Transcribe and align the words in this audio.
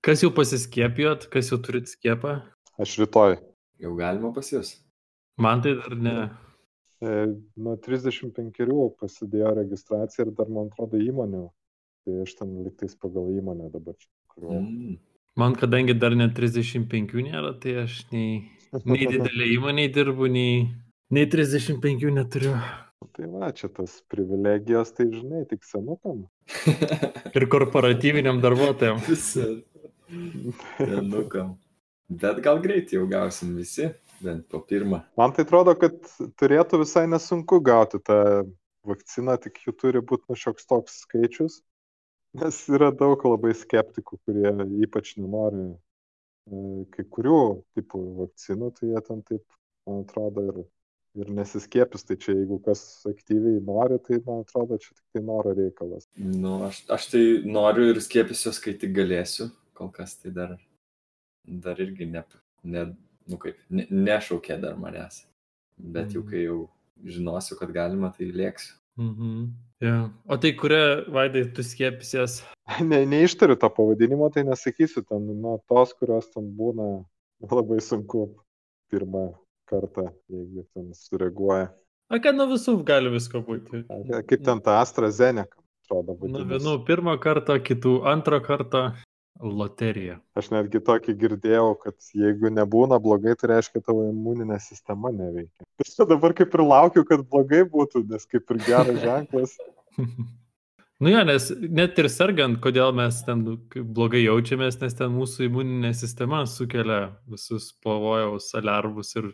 Kas 0.00 0.22
jau 0.24 0.30
pasiskiepijot, 0.32 1.26
kas 1.28 1.50
jau 1.52 1.58
turit 1.60 1.90
skiepą? 1.90 2.38
Aš 2.80 2.94
rytoj. 3.02 3.34
Jau 3.84 3.90
galima 3.98 4.30
pas 4.32 4.48
jūs. 4.48 4.78
Man 5.40 5.60
tai 5.64 5.74
dar 5.76 5.96
ne. 5.96 6.14
E, 7.04 7.10
nuo 7.60 7.74
35 7.84 8.64
pasidėjo 9.00 9.52
registracija 9.58 10.24
ir 10.24 10.32
dar, 10.36 10.48
man 10.48 10.70
atrodo, 10.72 11.00
įmonių. 11.00 11.44
Tai 12.04 12.16
aš 12.24 12.32
ten 12.38 12.56
liktais 12.64 12.96
pagal 12.96 13.28
įmonę 13.36 13.68
dabar 13.74 13.96
čia. 13.98 14.08
Kuriuo... 14.32 14.56
Mm. 14.62 14.96
Man 15.40 15.56
kadangi 15.60 15.94
dar 16.00 16.16
net 16.16 16.32
35 16.36 17.20
nėra, 17.28 17.52
tai 17.60 17.76
aš 17.84 18.00
nei, 18.12 18.40
nei 18.88 19.04
didelė 19.04 19.50
įmonė 19.56 19.90
dirbu, 19.92 20.32
nei, 20.32 20.62
nei 21.12 21.28
35 21.28 22.08
neturiu. 22.16 22.56
Tai 23.16 23.28
va, 23.32 23.48
čia 23.56 23.68
tas 23.72 24.00
privilegijos, 24.12 24.92
tai 24.96 25.06
žinai, 25.12 25.44
tik 25.48 25.64
senukam. 25.64 26.24
Ir 27.36 27.46
korporatyviniam 27.52 28.40
darbuotojam. 28.44 29.00
Visi. 30.10 30.54
Tenukam. 30.78 31.56
Bet 32.10 32.40
gal 32.42 32.58
greit 32.62 32.90
jau 32.90 33.04
gausim 33.06 33.54
visi, 33.54 33.86
bent 34.20 34.48
po 34.50 34.58
pirmą. 34.66 35.04
Man 35.18 35.34
tai 35.36 35.44
atrodo, 35.46 35.76
kad 35.78 35.94
turėtų 36.42 36.82
visai 36.82 37.04
nesunku 37.10 37.60
gauti 37.62 38.00
tą 38.02 38.18
vakciną, 38.86 39.36
tik 39.42 39.60
jų 39.66 39.76
turi 39.78 40.02
būti 40.02 40.26
nu 40.30 40.38
šioks 40.38 40.66
toks 40.66 41.04
skaičius. 41.04 41.60
Nes 42.40 42.58
yra 42.70 42.90
daug 42.94 43.22
labai 43.26 43.52
skeptikų, 43.58 44.18
kurie 44.26 44.50
ypač 44.86 45.16
nenori 45.18 45.64
e, 45.70 46.84
kai 46.94 47.06
kurių 47.16 47.40
tipų 47.78 48.02
vakcinų, 48.20 48.68
tai 48.76 48.90
jie 48.92 49.02
ten 49.06 49.24
taip, 49.26 49.42
man 49.86 50.04
atrodo, 50.04 50.44
ir, 50.50 50.60
ir 51.18 51.32
nesiskiepis. 51.34 52.06
Tai 52.06 52.18
čia 52.22 52.36
jeigu 52.36 52.60
kas 52.66 52.84
aktyviai 53.10 53.62
nori, 53.66 53.98
tai 54.06 54.20
man 54.26 54.44
atrodo, 54.44 54.78
čia 54.82 54.94
tik 54.94 55.06
tai 55.14 55.24
noro 55.26 55.54
reikalas. 55.58 56.06
Nu, 56.18 56.60
aš, 56.68 56.84
aš 56.90 57.10
tai 57.14 57.24
noriu 57.46 57.90
ir 57.90 58.02
skiepysiuos, 58.02 58.62
kai 58.62 58.78
tik 58.78 58.94
galėsiu. 58.98 59.50
Kol 59.80 59.88
kas 59.96 60.18
tai 60.20 60.30
dar, 60.36 60.58
dar 61.48 61.78
irgi 61.80 62.04
ne, 62.12 62.20
ne, 62.68 62.82
nu 63.30 63.38
kaip, 63.40 63.56
ne, 63.72 63.86
nešaukė 63.90 64.58
dar 64.60 64.76
manęs. 64.76 65.22
Bet 65.80 66.12
jau 66.12 66.20
Mhm. 66.20 66.30
kai 66.30 66.42
jau 66.44 66.58
žinosiu, 67.08 67.56
kad 67.58 67.72
galima, 67.72 68.10
tai 68.12 68.26
lėksiu. 68.28 68.74
Mhm. 69.00 69.46
Ja. 69.80 70.10
O 70.28 70.36
tai 70.36 70.52
kuria, 70.52 71.06
Vaidai, 71.08 71.46
tu 71.54 71.62
skiepsies? 71.64 72.42
Ne, 72.84 73.00
neištariu 73.08 73.56
to 73.58 73.70
pavadinimo, 73.72 74.28
tai 74.32 74.42
nesakysiu 74.44 75.02
ten, 75.08 75.24
nu, 75.40 75.56
tos, 75.68 75.94
kurios 75.96 76.28
ten 76.30 76.52
būna 76.54 77.04
labai 77.40 77.80
sunku 77.80 78.26
pirmą 78.92 79.32
kartą, 79.66 80.10
jeigu 80.30 80.66
ten 80.74 80.92
sureaguoja. 80.94 81.70
A, 82.10 82.18
kad 82.20 82.36
nuo 82.36 82.46
visų 82.52 82.76
gali 82.84 83.08
visko 83.10 83.40
būti. 83.42 83.80
Kaip 84.28 84.44
ten 84.44 84.60
ta 84.60 84.76
AstraZeneca, 84.82 85.56
atrodo, 85.86 86.14
Nuo 86.20 86.44
vadinasi. 86.44 86.52
vienų 86.52 86.76
pirmą 86.86 87.16
kartą, 87.22 87.56
kitų 87.62 87.96
antrą 88.12 88.38
kartą. 88.44 88.84
Loterija. 89.42 90.18
Aš 90.36 90.50
netgi 90.52 90.80
tokį 90.84 91.14
girdėjau, 91.20 91.72
kad 91.80 91.96
jeigu 92.16 92.50
nebūna 92.52 92.98
blogai, 93.02 93.32
tai 93.40 93.54
reiškia 93.54 93.80
tavo 93.86 94.04
imuninė 94.10 94.58
sistema 94.62 95.12
neveikia. 95.14 95.64
Tai 95.80 96.06
dabar 96.12 96.34
kaip 96.36 96.54
ir 96.54 96.64
laukiu, 96.64 97.04
kad 97.08 97.24
blogai 97.28 97.62
būtų, 97.68 98.04
nes 98.10 98.28
kaip 98.28 98.52
ir 98.52 98.60
geras 98.66 99.00
ženklas. 99.06 99.56
Nu 101.00 101.08
jo, 101.08 101.22
nes 101.24 101.48
net 101.72 101.98
ir 102.02 102.10
sergant, 102.12 102.58
kodėl 102.60 102.92
mes 102.96 103.22
ten 103.24 103.46
blogai 103.96 104.20
jaučiamės, 104.26 104.76
nes 104.82 104.96
ten 104.98 105.14
mūsų 105.14 105.46
imuninė 105.48 105.94
sistema 105.96 106.42
sukelia 106.44 107.00
visus 107.30 107.70
pavojaus 107.84 108.50
alarmus 108.60 109.14
ir 109.16 109.32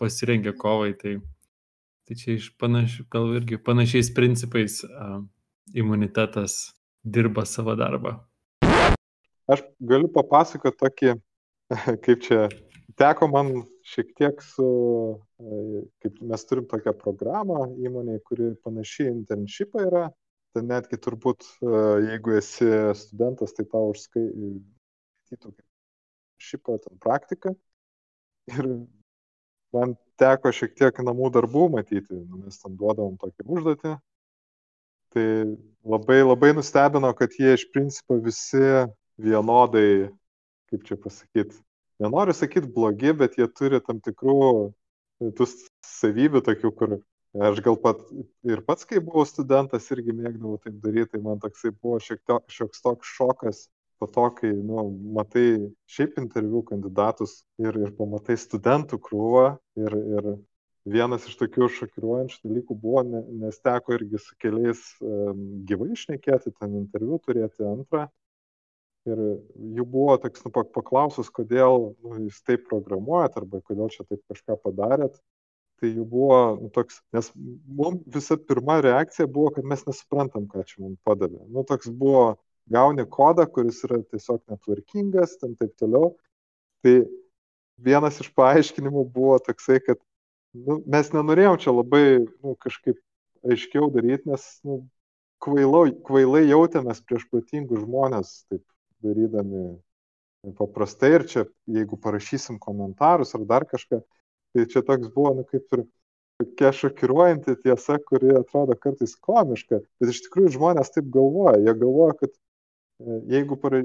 pasirengia 0.00 0.52
kovai. 0.52 0.92
Tai, 1.00 1.16
tai 2.04 2.20
čia 2.20 2.36
iš 2.36 2.52
panašių, 2.60 3.08
gal 3.12 3.32
irgi 3.40 3.60
panašiais 3.64 4.12
principais 4.16 4.82
a, 4.84 5.22
imunitetas 5.72 6.74
dirba 7.04 7.48
savo 7.48 7.72
darbą. 7.78 8.18
Aš 9.48 9.62
galiu 9.80 10.10
papasakoti 10.12 10.76
tokį, 10.76 11.12
kaip 12.04 12.24
čia, 12.24 12.46
teko 13.00 13.28
man 13.32 13.52
šiek 13.88 14.10
tiek 14.18 14.42
su, 14.44 14.66
e, 15.40 15.82
kaip 16.04 16.18
mes 16.28 16.44
turim 16.48 16.66
tokią 16.68 16.92
programą 17.00 17.62
įmonėje, 17.80 18.20
kuri 18.28 18.50
panašiai 18.66 19.12
internshipą 19.14 19.86
yra. 19.86 20.08
Tai 20.56 20.64
netgi 20.64 20.98
turbūt, 21.00 21.46
e, 21.62 21.80
jeigu 22.10 22.36
esi 22.38 22.68
studentas, 22.96 23.56
tai 23.56 23.64
tau 23.72 23.90
užskaitytų 23.94 25.54
šipą, 26.48 26.78
ten 26.84 27.00
praktiką. 27.04 27.54
Ir 28.52 28.70
man 29.76 29.96
teko 30.20 30.52
šiek 30.52 30.76
tiek 30.76 31.02
namų 31.04 31.32
darbų 31.36 31.68
matyti, 31.76 32.20
nu, 32.20 32.44
mes 32.44 32.60
ten 32.60 32.76
duodavom 32.76 33.16
tokį 33.20 33.48
užduotį. 33.48 33.96
Tai 35.16 35.26
labai 35.88 36.20
labai 36.20 36.54
nustebino, 36.56 37.12
kad 37.16 37.36
jie 37.40 37.54
iš 37.56 37.68
principo 37.72 38.18
visi 38.24 38.60
vienodai, 39.18 40.08
kaip 40.70 40.84
čia 40.88 40.98
pasakyti, 41.00 41.58
nenoriu 42.02 42.34
sakyti 42.36 42.70
blogi, 42.72 43.12
bet 43.16 43.38
jie 43.38 43.48
turi 43.50 43.80
tam 43.84 44.02
tikrų 44.04 44.40
tų 45.38 45.46
savybių 45.86 46.42
tokių, 46.46 46.72
kur 46.78 46.98
aš 47.48 47.62
gal 47.64 47.78
pat 47.80 48.04
ir 48.46 48.62
pats, 48.66 48.86
kai 48.88 49.02
buvau 49.04 49.24
studentas, 49.28 49.88
irgi 49.94 50.14
mėgdavau 50.14 50.60
taip 50.62 50.78
daryti, 50.84 51.16
tai 51.16 51.24
man 51.24 51.42
toksai 51.42 51.72
buvo 51.74 51.98
šiek 52.02 52.22
tiek 52.26 52.78
toks 52.82 53.16
šokas 53.18 53.66
po 53.98 54.06
to, 54.06 54.28
kai, 54.38 54.52
nu, 54.54 54.84
matai 55.14 55.72
šiaip 55.90 56.20
interviu 56.22 56.62
kandidatus 56.66 57.40
ir, 57.58 57.74
ir 57.82 57.90
pamatai 57.98 58.36
studentų 58.38 59.00
krūvą 59.02 59.48
ir, 59.82 59.96
ir 59.98 60.28
vienas 60.88 61.26
iš 61.28 61.34
tokių 61.40 61.68
šokiruojančių 61.74 62.38
dalykų 62.46 62.76
buvo, 62.78 63.02
ne- 63.08 63.24
nes 63.42 63.58
teko 63.64 63.96
irgi 63.98 64.20
su 64.22 64.38
keliais 64.40 64.80
um, 65.02 65.42
gyvai 65.68 65.90
išnekėti, 65.96 66.54
ten 66.60 66.78
interviu 66.78 67.18
turėti 67.24 67.66
antrą. 67.66 68.06
Ir 69.08 69.20
jų 69.78 69.84
buvo 69.88 70.16
toks, 70.20 70.44
nu, 70.44 70.52
pak- 70.52 70.72
paklausus, 70.74 71.30
kodėl 71.32 71.92
nu, 72.04 72.14
jūs 72.26 72.42
taip 72.44 72.66
programuojat 72.68 73.38
arba 73.40 73.62
kodėl 73.64 73.90
čia 73.94 74.04
taip 74.04 74.20
kažką 74.28 74.58
padarėt. 74.64 75.16
Tai 75.78 75.88
jų 75.92 76.04
buvo 76.10 76.38
nu, 76.58 76.68
toks, 76.74 76.98
nes 77.14 77.30
mums 77.36 78.02
visa 78.10 78.36
pirma 78.36 78.80
reakcija 78.82 79.28
buvo, 79.30 79.52
kad 79.54 79.68
mes 79.70 79.84
nesuprantam, 79.86 80.48
ką 80.50 80.64
čia 80.66 80.82
mums 80.82 80.98
padavė. 81.06 81.44
Nu, 81.46 81.62
toks 81.66 81.90
buvo, 82.00 82.32
gauni 82.72 83.06
kodą, 83.08 83.46
kuris 83.46 83.80
yra 83.86 84.00
tiesiog 84.02 84.42
netvarkingas, 84.50 85.38
ten 85.40 85.54
taip 85.60 85.74
toliau. 85.80 86.12
Tai 86.84 86.94
vienas 87.84 88.20
iš 88.22 88.30
paaiškinimų 88.36 89.04
buvo 89.14 89.38
toksai, 89.42 89.78
kad 89.84 90.00
nu, 90.54 90.80
mes 90.86 91.12
nenorėjom 91.14 91.58
čia 91.62 91.74
labai 91.74 92.04
nu, 92.20 92.54
kažkaip 92.60 92.98
aiškiau 93.48 93.90
daryti, 93.94 94.28
nes 94.28 94.44
nu, 94.66 94.82
kvailo, 95.42 95.84
kvailai 96.06 96.44
jautėmės 96.48 97.02
prieš 97.06 97.28
protingus 97.30 97.84
žmonės, 97.84 98.34
taip 98.50 98.64
darydami 99.04 99.78
paprastai 100.58 101.12
ir 101.16 101.26
čia, 101.28 101.44
jeigu 101.68 101.98
parašysim 102.00 102.58
komentarus 102.62 103.34
ar 103.36 103.44
dar 103.48 103.66
kažką, 103.68 104.00
tai 104.54 104.66
čia 104.70 104.82
toks 104.86 105.10
buvo, 105.14 105.34
nu, 105.40 105.44
kaip 105.48 105.66
ir 105.76 105.84
tokia 106.38 106.72
šokiruojanti 106.72 107.56
tiesa, 107.64 107.98
kuri 108.06 108.36
atrodo 108.38 108.76
kartais 108.78 109.16
komiška, 109.18 109.82
bet 110.00 110.12
iš 110.12 110.22
tikrųjų 110.26 110.54
žmonės 110.54 110.92
taip 110.94 111.10
galvoja. 111.14 111.58
Jie 111.58 111.74
galvoja, 111.80 112.14
kad 112.22 112.30
e, 112.32 113.20
jeigu, 113.34 113.58
para, 113.58 113.82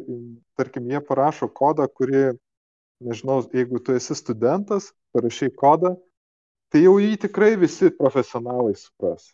tarkim, 0.59 0.90
jie 0.91 1.01
parašo 1.07 1.50
kodą, 1.50 1.88
kurį, 1.90 2.25
nežinau, 3.03 3.41
jeigu 3.53 3.81
tu 3.84 3.97
esi 3.97 4.16
studentas, 4.18 4.91
parašai 5.18 5.50
kodą, 5.57 5.95
tai 6.74 6.85
jau 6.85 7.00
jį 7.01 7.18
tikrai 7.25 7.56
visi 7.62 7.90
profesionalai 7.97 8.75
supras. 8.78 9.31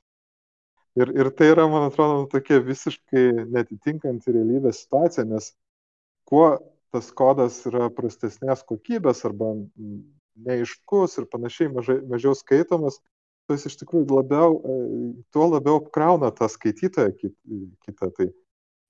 Ir, 0.99 1.11
ir 1.15 1.29
tai 1.37 1.51
yra, 1.53 1.67
man 1.71 1.87
atrodo, 1.87 2.23
tokia 2.31 2.63
visiškai 2.63 3.51
netitinkanti 3.51 4.33
realybės 4.35 4.81
situacija, 4.85 5.27
nes 5.27 5.51
kuo 6.29 6.45
tas 6.93 7.09
kodas 7.13 7.59
yra 7.69 7.89
prastesnės 7.93 8.63
kokybės 8.69 9.23
arba 9.27 9.53
neaiškus 10.45 11.19
ir 11.19 11.27
panašiai 11.29 11.71
mažai, 11.73 11.99
mažiau 12.09 12.35
skaitomas, 12.37 12.99
tuo 13.45 13.57
jis 13.57 13.67
iš 13.69 13.79
tikrųjų 13.81 14.19
labiau, 14.19 14.59
e, 14.61 14.77
tuo 15.33 15.49
labiau 15.49 15.81
apkrauna 15.81 16.31
tą 16.35 16.49
skaitytoją 16.49 17.13
kit- 17.17 17.37
kitą. 17.85 18.11
Tai, 18.15 18.29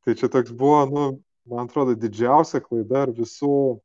tai 0.06 0.16
čia 0.20 0.30
toks 0.32 0.52
buvo, 0.52 0.82
nu, 0.92 1.06
man 1.50 1.68
atrodo, 1.68 1.96
didžiausia 1.96 2.62
klaida 2.64 3.08
ir 3.08 3.16
visų, 3.18 3.80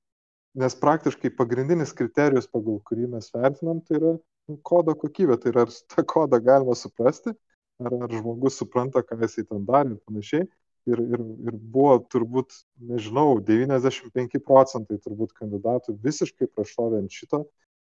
nes 0.58 0.76
praktiškai 0.78 1.32
pagrindinis 1.34 1.94
kriterijus, 1.96 2.50
pagal 2.50 2.80
kurį 2.86 3.08
mes 3.16 3.30
vertinam, 3.34 3.80
tai 3.86 3.98
yra 4.00 4.12
nu, 4.50 4.58
kodo 4.62 4.94
kokybė, 4.98 5.38
tai 5.40 5.54
yra 5.54 5.66
ar 5.66 5.72
tą 5.94 6.04
kodą 6.06 6.42
galima 6.42 6.76
suprasti, 6.78 7.34
ar, 7.82 7.94
ar 8.06 8.12
žmogus 8.12 8.60
supranta, 8.60 9.02
ką 9.02 9.18
jisai 9.22 9.46
ten 9.48 9.64
darė 9.66 9.96
ir 9.96 10.02
panašiai. 10.06 10.46
Ir, 10.84 11.00
ir, 11.00 11.20
ir 11.48 11.54
buvo 11.72 11.94
turbūt, 12.12 12.52
nežinau, 12.90 13.38
95 13.40 14.40
procentai 14.44 14.98
turbūt 15.00 15.32
kandidatų 15.38 15.94
visiškai 16.04 16.50
prašovė 16.52 16.98
ant 17.00 17.14
šito, 17.14 17.40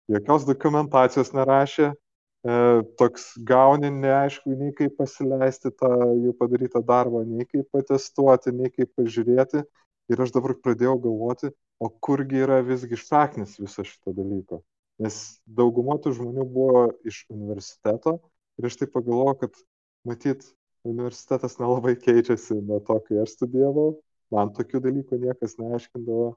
jokios 0.10 0.48
dokumentacijos 0.48 1.30
nerašė, 1.38 1.92
e, 1.94 2.56
toks 2.98 3.28
gauni 3.52 3.92
neaišku, 3.94 4.56
nei 4.58 4.74
kaip 4.74 4.98
pasileisti 4.98 5.70
tą 5.78 5.92
jų 6.18 6.34
padarytą 6.42 6.82
darbą, 6.86 7.22
nei 7.30 7.46
kaip 7.46 7.70
patestuoti, 7.76 8.56
nei 8.58 8.74
kaip 8.74 8.96
pažiūrėti. 8.98 9.64
Ir 10.10 10.24
aš 10.26 10.34
dabar 10.34 10.56
pradėjau 10.58 10.96
galvoti, 11.04 11.52
o 11.78 11.92
kurgi 12.02 12.42
yra 12.42 12.64
visgi 12.66 12.98
šaknis 12.98 13.60
viso 13.62 13.86
šito 13.86 14.16
dalyko. 14.18 14.64
Nes 15.00 15.20
dauguma 15.46 16.00
tų 16.02 16.16
žmonių 16.18 16.46
buvo 16.50 16.88
iš 17.08 17.28
universiteto 17.30 18.18
ir 18.58 18.68
aš 18.68 18.80
taip 18.82 18.96
pagalvojau, 18.98 19.38
kad 19.46 19.62
matyt, 20.10 20.50
universitetas 20.88 21.58
nelabai 21.60 21.96
keičiasi 22.00 22.60
nuo 22.62 22.80
to, 22.86 23.00
kai 23.08 23.24
aš 23.24 23.36
studijavau. 23.38 24.00
man 24.30 24.52
tokių 24.54 24.80
dalykų 24.84 25.18
niekas 25.18 25.56
neaiškindavo 25.58 26.28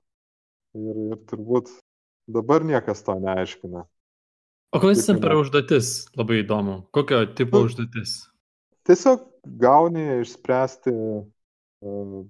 ir, 0.80 1.00
ir 1.12 1.18
turbūt 1.28 1.68
dabar 2.32 2.64
niekas 2.64 3.04
to 3.04 3.18
neaiškina. 3.20 3.84
O 4.72 4.80
kokias 4.80 5.04
ten 5.04 5.20
per 5.20 5.36
užduotis? 5.36 5.90
Labai 6.16 6.40
įdomu. 6.40 6.78
Kokio 6.96 7.26
tipo 7.36 7.60
Nu, 7.60 7.68
užduotis? 7.68 8.14
Tiesiog 8.88 9.26
gauni 9.60 10.06
išspręsti, 10.22 10.92
e, 11.84 12.22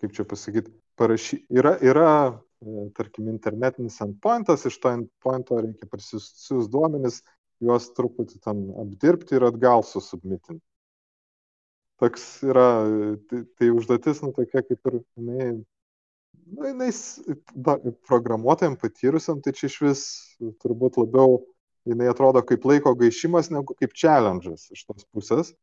kaip 0.00 0.14
čia 0.16 0.24
pasakyti, 0.24 0.72
parašy... 0.96 1.42
yra, 1.52 1.74
yra, 1.84 2.12
e, 2.64 2.86
tarkim, 2.96 3.28
internetinis 3.28 4.00
endpointas, 4.00 4.64
iš 4.64 4.78
to 4.80 4.94
endpointo 4.96 5.60
reikia 5.60 5.90
parsisiųs 5.92 6.70
duomenis, 6.72 7.20
juos 7.60 7.90
truputį 7.96 8.40
ten 8.40 8.64
apdirbti 8.80 9.36
ir 9.36 9.44
atgal 9.50 9.84
susubmitinti. 9.84 10.62
Toks 12.00 12.24
yra, 12.44 12.68
tai, 13.30 13.42
tai 13.56 13.70
užduotis, 13.72 14.20
nu 14.20 14.32
tokia 14.36 14.60
kaip 14.60 14.90
ir, 14.90 14.98
jinai, 15.16 15.46
nu, 16.52 16.66
jinai 16.68 16.90
da, 17.54 17.78
programuotojams 18.08 18.80
patyrusiam, 18.82 19.40
tai 19.40 19.54
čia 19.56 19.70
iš 19.70 19.76
vis 19.84 20.02
turbūt 20.60 20.98
labiau, 21.00 21.38
jinai 21.88 22.10
atrodo 22.12 22.42
kaip 22.44 22.66
laiko 22.68 22.92
gaišimas, 23.00 23.48
negu 23.54 23.76
kaip 23.80 23.96
challenge'as 23.96 24.68
iš 24.76 24.84
tos 24.84 25.08
pusės. 25.14 25.54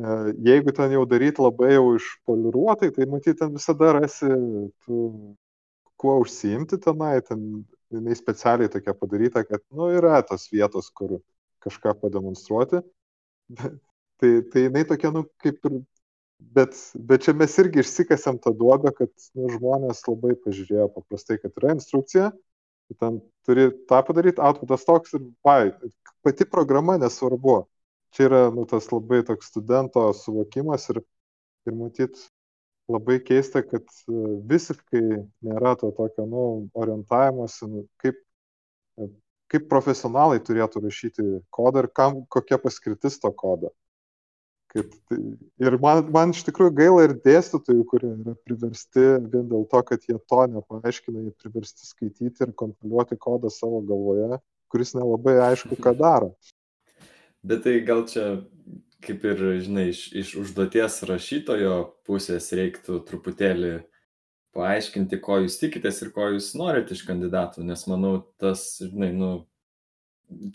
E, 0.00 0.16
Jeigu 0.48 0.72
ten 0.72 0.96
jau 0.96 1.04
daryti 1.10 1.44
labai 1.44 1.74
jau 1.74 1.84
išpoliruotai, 1.98 2.88
tai 2.96 3.10
matyt, 3.12 3.42
ten 3.42 3.52
visada 3.52 3.92
rasi, 3.98 4.32
tu, 4.86 5.04
kuo 6.00 6.16
užsiimti 6.24 6.80
tenai, 6.80 7.18
ten 7.28 7.44
jinai 7.92 8.16
specialiai 8.16 8.72
tokia 8.72 8.96
padaryta, 8.96 9.44
kad, 9.44 9.60
nu, 9.76 9.92
yra 10.00 10.22
tos 10.26 10.48
vietos, 10.52 10.88
kur 10.96 11.18
kažką 11.62 11.92
pademonstruoti. 12.00 12.80
Tai, 14.22 14.30
tai 14.52 14.68
jinai 14.68 14.84
tokia, 14.86 15.10
nu, 15.10 15.24
kaip 15.42 15.64
ir, 15.66 15.80
bet, 16.54 16.76
bet 17.08 17.24
čia 17.24 17.32
mes 17.34 17.56
irgi 17.58 17.80
išsikasėm 17.82 18.36
tą 18.44 18.52
duobę, 18.54 18.92
kad 18.94 19.10
nu, 19.34 19.48
žmonės 19.50 20.04
labai 20.06 20.36
pažiūrėjo 20.44 20.86
paprastai, 20.94 21.40
kad 21.42 21.58
yra 21.58 21.72
instrukcija, 21.74 22.28
ten 23.02 23.18
turi 23.48 23.64
tą 23.90 23.98
padaryti, 24.06 24.38
outputas 24.44 24.86
toks 24.86 25.16
ir, 25.18 25.24
vai, 25.42 25.72
pati 26.22 26.46
programa 26.46 26.94
nesvarbu. 27.02 27.64
Čia 28.14 28.28
yra, 28.28 28.40
nu, 28.54 28.68
tas 28.70 28.86
labai 28.92 29.22
toks 29.26 29.50
studento 29.50 30.04
suvokimas 30.14 30.86
ir, 30.92 31.02
ir 31.66 31.76
matyt, 31.82 32.22
labai 32.92 33.18
keista, 33.26 33.62
kad 33.66 33.82
e, 33.82 34.22
visiškai 34.54 35.04
nėra 35.48 35.74
to 35.80 35.90
tokio, 35.96 36.30
nu, 36.30 36.42
orientavimuose, 36.78 37.66
nu, 37.74 37.86
kaip, 38.04 38.18
e, 39.00 39.08
kaip 39.50 39.70
profesionalai 39.72 40.42
turėtų 40.44 40.86
rašyti 40.86 41.30
kodą 41.50 41.86
ir 41.86 41.90
kam, 41.96 42.22
kokia 42.30 42.60
paskirtis 42.62 43.18
to 43.22 43.32
kodo. 43.32 43.72
Kad, 44.72 44.88
tai, 45.10 45.18
ir 45.60 45.74
man, 45.82 46.06
man 46.14 46.30
iš 46.32 46.46
tikrųjų 46.46 46.72
gaila 46.78 47.02
ir 47.04 47.12
dėstytojų, 47.26 47.82
kurie 47.90 48.08
yra 48.14 48.32
priversti 48.46 49.02
vien 49.28 49.44
dėl 49.50 49.66
to, 49.68 49.82
kad 49.90 50.06
jie 50.08 50.16
to 50.16 50.46
nepaaiškina, 50.54 51.26
jie 51.26 51.32
priversti 51.42 51.84
skaityti 51.84 52.46
ir 52.46 52.54
kompiliuoti 52.56 53.18
kodą 53.20 53.50
savo 53.52 53.82
galvoje, 53.84 54.40
kuris 54.72 54.94
nelabai 54.96 55.36
aišku, 55.50 55.76
ką 55.76 55.92
daro. 55.98 56.32
Bet 57.44 57.66
tai 57.66 57.82
gal 57.84 58.06
čia, 58.08 58.26
kaip 59.04 59.26
ir, 59.28 59.44
žinai, 59.66 59.90
iš, 59.92 60.06
iš 60.16 60.32
užduoties 60.40 61.02
rašytojo 61.10 61.76
pusės 62.08 62.48
reiktų 62.56 63.02
truputėlį 63.10 63.74
paaiškinti, 64.56 65.20
ko 65.20 65.42
jūs 65.42 65.58
tikitės 65.60 66.00
ir 66.04 66.14
ko 66.16 66.30
jūs 66.32 66.52
norite 66.56 66.96
iš 66.96 67.04
kandidatų, 67.08 67.64
nes 67.68 67.84
manau, 67.90 68.14
tas, 68.40 68.64
žinai, 68.80 69.10
nu, 69.16 69.30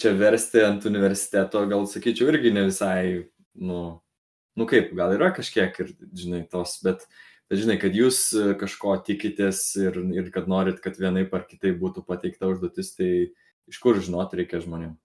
čia 0.02 0.14
versti 0.18 0.66
ant 0.66 0.86
universiteto, 0.90 1.62
gal 1.70 1.86
sakyčiau, 1.90 2.32
irgi 2.32 2.54
ne 2.56 2.68
visai, 2.70 3.02
nu, 3.62 3.82
nu 4.58 4.68
kaip, 4.70 4.92
gal 4.98 5.14
yra 5.16 5.32
kažkiek 5.36 5.76
ir, 5.84 5.92
žinai, 6.18 6.44
tos, 6.52 6.80
bet, 6.86 7.06
bet 7.50 7.62
žinai, 7.62 7.78
kad 7.82 7.96
jūs 7.96 8.22
e, 8.34 8.54
kažko 8.60 8.96
tikitės 9.08 9.62
ir, 9.80 10.00
ir 10.18 10.32
kad 10.34 10.50
norit, 10.50 10.82
kad 10.84 10.98
vienaip 11.00 11.34
ar 11.38 11.46
kitaip 11.50 11.78
būtų 11.82 12.04
pateikta 12.08 12.50
užduotis, 12.50 12.96
tai 12.98 13.12
iš 13.70 13.82
kur 13.84 14.00
žinot 14.02 14.34
reikia 14.38 14.64
žmonėm. 14.64 14.96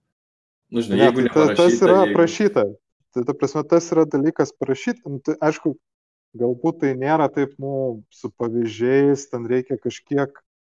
Nu, 0.72 0.80
žinai, 0.80 0.98
Ne, 1.02 1.08
jeigu 1.10 1.26
tai 1.28 1.34
ta, 1.34 1.46
tas 1.62 1.80
yra 1.84 1.98
jeigu- 2.00 2.14
aprašyta. 2.16 2.64
Tai 3.12 3.24
ta 3.28 3.34
prasme, 3.36 3.60
tas 3.68 3.90
yra 3.92 4.06
dalykas 4.08 4.54
parašyta. 4.56 5.04
Nu, 5.04 5.18
tai, 5.20 5.34
aišku, 5.44 5.74
galbūt 6.40 6.78
tai 6.80 6.94
nėra 6.96 7.26
taip, 7.28 7.52
nu, 7.60 8.02
su 8.08 8.30
pavyzdžiais, 8.40 9.26
ten 9.28 9.44
reikia 9.50 9.76
kažkiek 9.76 10.32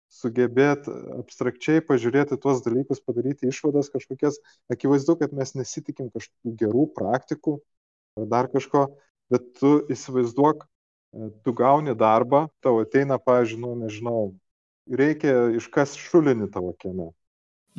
sugebėti 0.10 0.94
abstrakčiai 1.20 1.84
pažiūrėti 1.86 2.40
tuos 2.42 2.64
dalykus, 2.66 3.04
padaryti 3.04 3.50
išvadas 3.52 3.92
kažkokias. 3.94 4.40
Akivaizdu, 4.72 5.18
kad 5.20 5.36
mes 5.36 5.54
nesitikim 5.60 6.10
kažkokių 6.16 6.56
gerų 6.64 6.86
praktikų 6.96 7.60
ar 8.18 8.26
dar 8.32 8.50
kažko, 8.52 8.88
bet 9.30 9.54
tu 9.60 9.80
įsivaizduok, 9.92 10.66
e, 10.66 11.30
tu 11.46 11.54
gauni 11.54 11.96
darbą, 11.98 12.48
tau 12.64 12.80
ateina, 12.82 13.20
pavyzdžiui, 13.22 13.62
nu, 13.62 13.76
nežinau, 13.86 14.20
reikia 14.90 15.52
iškas 15.60 15.98
šulinį 16.00 16.50
tavo 16.54 16.74
kieme 16.80 17.12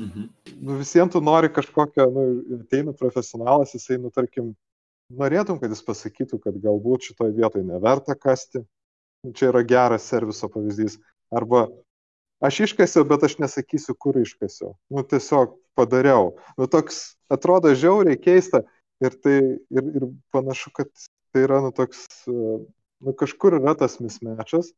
Mhm. 0.00 0.28
nu, 0.60 0.76
visiems 0.78 1.12
tu 1.12 1.20
nori 1.20 1.48
kažkokio, 1.52 2.06
nu, 2.14 2.22
ateina 2.62 2.92
profesionalas, 2.96 3.74
jisai, 3.74 3.98
nu, 4.00 4.08
tarkim, 4.10 4.54
norėtum, 5.12 5.58
kad 5.60 5.72
jis 5.74 5.82
pasakytų, 5.84 6.38
kad 6.40 6.56
galbūt 6.62 7.10
šitoje 7.10 7.34
vietoje 7.36 7.66
neverta 7.66 8.14
kasti. 8.14 8.62
Nu, 9.24 9.34
Čia 9.36 9.50
yra 9.50 9.64
geras 9.66 10.06
serviso 10.08 10.48
pavyzdys. 10.48 10.96
Arba 11.28 11.66
aš 12.40 12.62
iškasiau, 12.70 13.04
bet 13.04 13.26
aš 13.26 13.36
nesakysiu, 13.42 13.92
kur 13.98 14.16
iškasiau. 14.22 14.72
Nu, 14.88 15.04
tiesiog 15.04 15.58
padariau. 15.76 16.38
Nu, 16.56 16.70
toks 16.70 17.18
atrodo 17.28 17.74
žiauriai 17.74 18.16
keista 18.16 18.62
ir 19.04 19.16
tai 19.24 19.36
ir, 19.72 19.90
ir 20.00 20.06
panašu, 20.34 20.72
kad 20.76 20.90
tai 21.32 21.44
yra, 21.46 21.60
nu, 21.64 21.72
toks, 21.74 22.04
e, 22.28 22.32
nu, 23.00 23.14
kažkur 23.16 23.58
yra 23.60 23.74
tas 23.78 23.98
mismečas. 24.02 24.72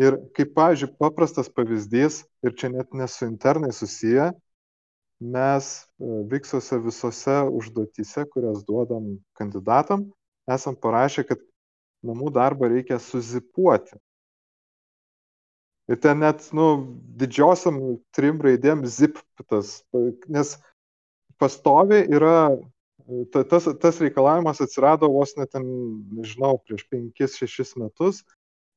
Ir 0.00 0.16
kaip, 0.34 0.56
pavyzdžiui, 0.56 0.96
paprastas 0.98 1.48
pavyzdys, 1.54 2.24
ir 2.42 2.56
čia 2.58 2.72
net 2.74 2.96
nesu 2.98 3.28
internai 3.28 3.70
susiję, 3.72 4.32
mes 5.22 5.68
e, 6.00 6.08
Viksose 6.30 6.80
visose 6.82 7.36
užduotyse, 7.60 8.26
kurias 8.32 8.64
duodam 8.66 9.14
kandidatam, 9.38 10.08
esam 10.50 10.74
parašę, 10.74 11.24
kad 11.28 11.38
namų 12.04 12.32
darbą 12.34 12.68
reikia 12.72 12.98
suzipuoti. 13.00 13.96
Ir 15.88 16.00
ten 16.00 16.22
net, 16.24 16.46
nu, 16.56 16.66
didžiosiam 17.20 17.78
trim 18.16 18.40
raidėm 18.40 18.86
zip 18.88 19.18
tas, 19.48 19.82
nes 20.32 20.54
pastovi 21.40 22.00
yra, 22.08 22.56
tas, 23.32 23.68
tas 23.80 24.00
reikalavimas 24.00 24.60
atsirado 24.64 25.10
vos 25.12 25.34
net 25.36 25.54
nežinau, 25.58 26.58
prieš 26.64 26.86
5-6 26.92 27.76
metus, 27.82 28.22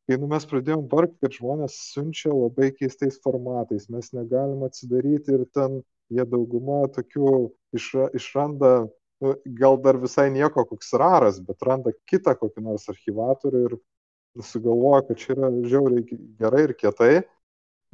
kai 0.07 0.17
nu, 0.19 0.29
mes 0.31 0.45
pradėjom 0.47 0.85
vargti, 0.91 1.19
kad 1.23 1.35
žmonės 1.35 1.75
siunčia 1.93 2.31
labai 2.31 2.71
keistais 2.75 3.19
formatais, 3.23 3.89
mes 3.91 4.11
negalim 4.15 4.63
atsidaryti 4.67 5.35
ir 5.35 5.45
ten 5.55 5.81
jie 6.11 6.23
dauguma 6.27 6.85
tokių 6.95 7.31
išra, 7.75 8.09
išranda, 8.15 8.73
nu, 9.23 9.33
gal 9.59 9.79
dar 9.83 9.99
visai 9.99 10.29
nieko 10.31 10.63
koks 10.67 10.93
raras, 10.99 11.41
bet 11.43 11.63
randa 11.67 11.91
kitą 12.07 12.37
kokį 12.39 12.63
nors 12.67 12.87
archivatorių 12.91 13.63
ir 13.67 13.79
sugalvoja, 14.43 15.03
kad 15.07 15.19
čia 15.23 15.33
yra 15.35 15.51
žiauriai 15.65 16.19
gerai 16.39 16.67
ir 16.67 16.75
kietai. 16.77 17.15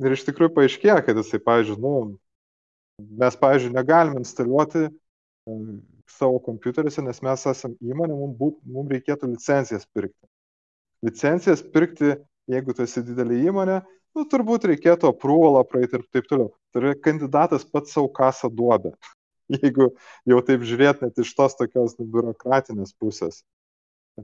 Ir 0.01 0.13
iš 0.15 0.25
tikrųjų 0.27 0.55
paaiškėjo, 0.55 0.99
kad 1.05 1.17
jisai, 1.21 1.39
pavyzdžiui, 1.45 1.79
nu, 1.81 1.93
mes, 3.21 3.35
pavyzdžiui, 3.39 3.75
negalim 3.77 4.17
instaliuoti 4.21 4.87
savo 6.19 6.39
kompiuteriuose, 6.43 7.03
nes 7.05 7.21
mes 7.25 7.47
esame 7.49 7.77
įmonė, 7.81 8.13
mums, 8.17 8.37
būt, 8.39 8.59
mums 8.75 8.93
reikėtų 8.93 9.31
licencijas 9.33 9.87
pirkti. 9.95 10.29
Licencijas 11.03 11.63
pirkti, 11.73 12.13
jeigu 12.51 12.75
tu 12.75 12.85
esi 12.85 13.03
didelė 13.05 13.41
įmonė, 13.49 13.81
nu, 14.15 14.25
turbūt 14.31 14.67
reikėtų 14.71 15.09
aprūvalą 15.09 15.65
praeiti 15.67 15.99
ir 15.99 16.05
taip 16.13 16.29
toliau. 16.29 16.53
Tai 16.71 16.83
yra 16.83 16.93
kandidatas 17.07 17.65
pats 17.67 17.95
savo 17.95 18.11
kasą 18.13 18.49
duoda. 18.53 18.93
Jeigu 19.53 19.89
jau 20.29 20.39
taip 20.47 20.63
žiūrėt 20.65 21.03
net 21.03 21.19
iš 21.19 21.33
tos 21.37 21.57
tokios 21.59 21.97
nu, 21.99 22.07
biurokratinės 22.13 22.95
pusės. 22.99 23.43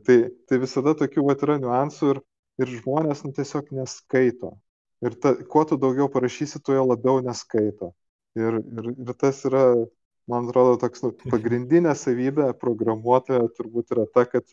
Tai, 0.06 0.18
tai 0.48 0.60
visada 0.62 0.94
tokių 0.98 1.26
vat, 1.28 1.44
yra 1.46 1.58
niuansų 1.60 2.14
ir, 2.14 2.22
ir 2.62 2.74
žmonės 2.80 3.26
nu, 3.26 3.34
tiesiog 3.36 3.72
neskaito. 3.76 4.54
Ir 5.06 5.16
ta, 5.24 5.34
kuo 5.52 5.64
tu 5.68 5.78
daugiau 5.80 6.10
parašysi, 6.12 6.62
tuo 6.64 6.76
jie 6.76 6.84
labiau 6.84 7.24
neskaito. 7.26 7.94
Ir, 8.38 8.60
ir, 8.62 8.90
ir 8.94 9.14
tas 9.20 9.42
yra, 9.50 9.64
man 10.30 10.48
atrodo, 10.48 10.78
toks 10.82 11.04
nu, 11.06 11.12
pagrindinė 11.32 11.96
savybė 11.98 12.52
programuotojo 12.62 13.50
turbūt 13.58 13.96
yra 13.96 14.06
ta, 14.14 14.26
kad 14.30 14.46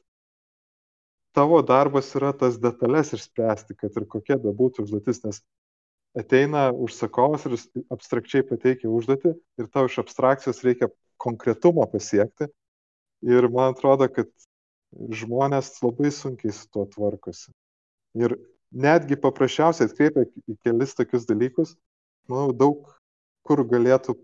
tavo 1.37 1.61
darbas 1.67 2.09
yra 2.17 2.33
tas 2.33 2.57
detalės 2.61 3.13
išspręsti, 3.17 3.77
kad 3.77 3.97
ir 4.01 4.09
kokia 4.09 4.39
bebūtų 4.41 4.87
užduotis, 4.87 5.23
nes 5.27 5.43
ateina 6.17 6.71
užsakovas 6.73 7.45
ir 7.49 7.59
abstrakčiai 7.93 8.47
pateikia 8.49 8.89
užduotį 8.89 9.35
ir 9.37 9.69
tau 9.73 9.85
iš 9.91 10.01
abstrakcijos 10.01 10.63
reikia 10.65 10.89
konkretumo 11.21 11.85
pasiekti. 11.93 12.49
Ir 13.27 13.49
man 13.53 13.75
atrodo, 13.75 14.09
kad 14.13 14.29
žmonės 15.21 15.75
labai 15.83 16.13
sunkiai 16.13 16.53
su 16.55 16.69
tuo 16.73 16.85
tvarkosi. 16.89 17.51
Ir 18.17 18.37
netgi 18.73 19.19
paprasčiausiai 19.21 19.91
atkreipia 19.91 20.25
į 20.49 20.57
kelis 20.65 20.95
tokius 20.97 21.29
dalykus, 21.29 21.75
manau, 22.31 22.53
daug 22.57 22.89
kur 23.47 23.63
galėtų 23.69 24.17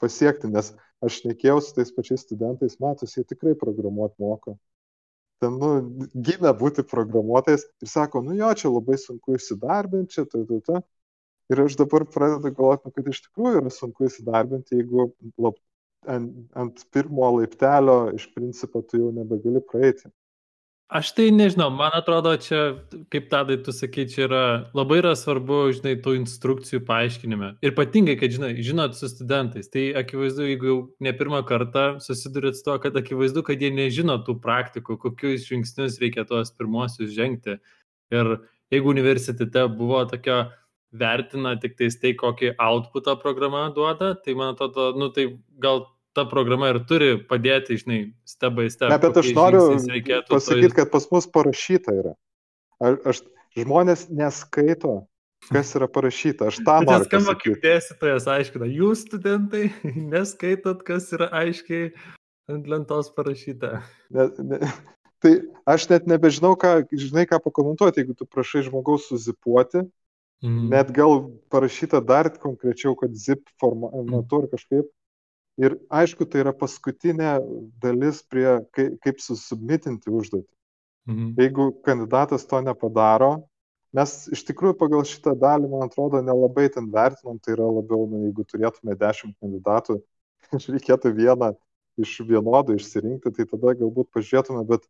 pasiekti, 0.00 0.48
nes 0.48 0.72
aš 1.04 1.20
nekėjau 1.28 1.60
su 1.64 1.74
tais 1.76 1.92
pačiais 1.96 2.24
studentais, 2.24 2.78
matos, 2.82 3.16
jie 3.16 3.24
tikrai 3.28 3.54
programuoti 3.58 4.16
moka. 4.24 4.56
ten, 5.40 5.56
nu, 5.56 5.68
gimė 6.28 6.52
būti 6.60 6.84
programuotojais 6.84 7.62
ir 7.80 7.88
sako, 7.88 8.20
nu 8.26 8.34
jo, 8.36 8.50
čia 8.60 8.68
labai 8.68 8.98
sunku 9.00 9.38
įsidarbinti, 9.38 10.12
čia, 10.12 10.26
ta, 10.28 10.42
ta, 10.48 10.58
ta. 10.66 10.80
Ir 11.50 11.62
aš 11.64 11.78
dabar 11.80 12.04
pradedu 12.04 12.52
galvoti, 12.52 12.84
nu, 12.86 12.92
kad 12.96 13.08
iš 13.08 13.22
tikrųjų 13.24 13.62
yra 13.62 13.72
sunku 13.72 14.04
įsidarbinti, 14.04 14.76
jeigu 14.82 15.08
lab, 15.40 15.56
ant, 16.04 16.34
ant 16.60 16.84
pirmo 16.92 17.30
laiptelio 17.38 17.96
iš 18.18 18.28
principo 18.36 18.84
tu 18.84 19.00
jau 19.00 19.08
nebegali 19.16 19.64
praeiti. 19.64 20.12
Aš 20.90 21.12
tai 21.14 21.28
nežinau, 21.30 21.68
man 21.70 21.92
atrodo, 21.94 22.32
čia, 22.42 22.60
kaip 23.14 23.28
tadai 23.30 23.60
tu 23.62 23.70
sakai, 23.70 24.08
čia 24.10 24.24
yra 24.24 24.42
labai 24.74 24.96
yra 24.98 25.12
svarbu, 25.14 25.60
žinai, 25.76 25.92
tų 26.02 26.16
instrukcijų 26.18 26.80
paaiškinime. 26.88 27.52
Ir 27.62 27.70
ypatingai, 27.70 28.16
kad, 28.18 28.34
žinai, 28.34 28.48
žinot 28.66 28.98
su 28.98 29.06
studentais, 29.12 29.70
tai 29.70 29.92
akivaizdu, 30.00 30.48
jeigu 30.50 30.66
jau 30.66 30.78
ne 31.06 31.12
pirmą 31.14 31.44
kartą 31.46 31.84
susidurėt 32.02 32.58
su 32.58 32.66
to, 32.66 32.74
kad 32.82 32.98
akivaizdu, 32.98 33.44
kad 33.46 33.62
jie 33.62 33.70
nežino 33.70 34.18
tų 34.26 34.34
praktikų, 34.42 34.98
kokius 35.04 35.46
žingsnius 35.46 36.00
reikia 36.02 36.26
tuos 36.26 36.50
pirmosius 36.58 37.14
žengti. 37.14 37.60
Ir 38.10 38.34
jeigu 38.74 38.90
universitete 38.90 39.68
buvo 39.70 40.02
tokia 40.10 40.40
vertina 40.90 41.54
tik 41.62 41.78
tais 41.78 42.02
tai, 42.02 42.16
kokį 42.18 42.56
outputą 42.58 43.14
programa 43.22 43.68
duoda, 43.76 44.16
tai 44.18 44.34
man 44.34 44.56
atrodo, 44.56 44.90
nu 44.98 45.12
tai 45.14 45.30
gal 45.62 45.84
ta 46.20 46.26
programa 46.28 46.68
ir 46.74 46.82
turi 46.88 47.14
padėti, 47.28 47.78
žinai, 47.80 48.00
step 48.28 48.56
by 48.58 48.68
step. 48.72 48.92
Ne, 48.92 48.98
bet 49.00 49.20
aš 49.22 49.30
noriu 49.36 49.62
pasakyti, 50.28 50.74
kad 50.76 50.90
pas 50.92 51.06
mus 51.12 51.28
parašyta 51.32 51.96
yra. 51.96 52.12
Aš, 52.80 52.98
aš 53.12 53.22
žmonės 53.56 54.06
neskaito, 54.12 54.94
kas 55.48 55.72
yra 55.78 55.88
parašyta. 55.90 56.50
Aš 56.52 56.60
tą 56.60 56.78
noriu. 56.84 56.92
Tas 56.92 57.08
skamba 57.08 57.36
kaip 57.40 57.64
dėstytojas 57.64 58.28
aiškina, 58.36 58.68
jūs 58.80 59.04
studentai 59.08 59.70
neskaitot, 60.14 60.84
kas 60.86 61.10
yra 61.16 61.30
aiškiai 61.42 61.90
ant 62.50 62.68
lentos 62.70 63.10
parašyta. 63.16 63.80
Ne, 64.12 64.28
ne, 64.44 64.60
tai 65.24 65.36
aš 65.68 65.88
net 65.92 66.10
nebežinau, 66.10 66.52
ką, 66.60 66.80
žinai, 66.92 67.26
ką 67.30 67.40
pakomentuoti, 67.44 68.02
jeigu 68.02 68.18
tu 68.18 68.28
prašai 68.28 68.66
žmogaus 68.68 69.08
suzipuoti, 69.10 69.84
mm. 70.44 70.64
net 70.72 70.92
gal 70.96 71.30
parašyta 71.52 72.02
dar 72.04 72.32
konkrečiau, 72.42 72.96
kad 72.98 73.14
zip 73.16 73.46
formatu 73.60 74.44
ar 74.44 74.50
kažkaip, 74.52 74.88
Ir 75.60 75.76
aišku, 75.92 76.24
tai 76.30 76.40
yra 76.44 76.54
paskutinė 76.56 77.34
dalis 77.82 78.22
prie 78.24 78.46
kaip, 78.76 78.96
kaip 79.04 79.20
susubmitinti 79.20 80.08
užduotį. 80.08 80.48
Mhm. 81.10 81.32
Jeigu 81.40 81.66
kandidatas 81.84 82.46
to 82.48 82.60
nepadaro, 82.64 83.32
mes 83.96 84.14
iš 84.32 84.44
tikrųjų 84.48 84.76
pagal 84.80 85.04
šitą 85.08 85.34
dalį, 85.38 85.68
man 85.72 85.88
atrodo, 85.88 86.20
nelabai 86.24 86.68
ten 86.72 86.88
vertinam, 86.92 87.40
tai 87.42 87.56
yra 87.56 87.66
labiau, 87.66 88.06
nu, 88.08 88.22
jeigu 88.28 88.46
turėtume 88.46 88.96
dešimt 89.00 89.36
kandidatų, 89.42 89.98
reikėtų 90.76 91.12
vieną 91.16 91.52
iš 92.00 92.16
vienodų 92.28 92.78
išsirinkti, 92.78 93.34
tai 93.36 93.46
tada 93.50 93.74
galbūt 93.82 94.10
pažiūrėtume, 94.14 94.62
bet, 94.68 94.86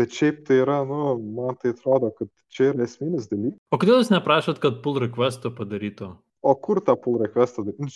bet 0.00 0.12
šiaip 0.12 0.42
tai 0.48 0.60
yra, 0.64 0.82
nu, 0.88 1.16
man 1.38 1.56
tai 1.62 1.72
atrodo, 1.72 2.10
kad 2.18 2.28
čia 2.52 2.72
yra 2.72 2.84
esminis 2.84 3.30
dalykas. 3.30 3.60
O 3.72 3.80
kodėl 3.80 4.02
jūs 4.02 4.12
neprašot, 4.12 4.60
kad 4.60 4.82
pull 4.84 5.00
requestą 5.00 5.54
padarytų? 5.56 6.12
O 6.46 6.54
kur 6.54 6.80
tą 6.84 6.96
pull 7.00 7.18
requestą? 7.22 7.64
Nu, 7.76 7.88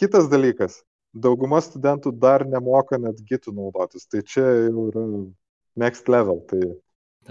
kitas 0.00 0.28
dalykas, 0.32 0.80
dauguma 1.14 1.60
studentų 1.64 2.12
dar 2.18 2.46
nemoka 2.46 2.98
net 2.98 3.20
gitų 3.26 3.54
naudotis, 3.56 4.08
tai 4.10 4.24
čia 4.26 4.46
jau 4.66 4.88
yra 4.90 5.04
next 5.80 6.10
level. 6.10 6.42
Tai... 6.50 6.60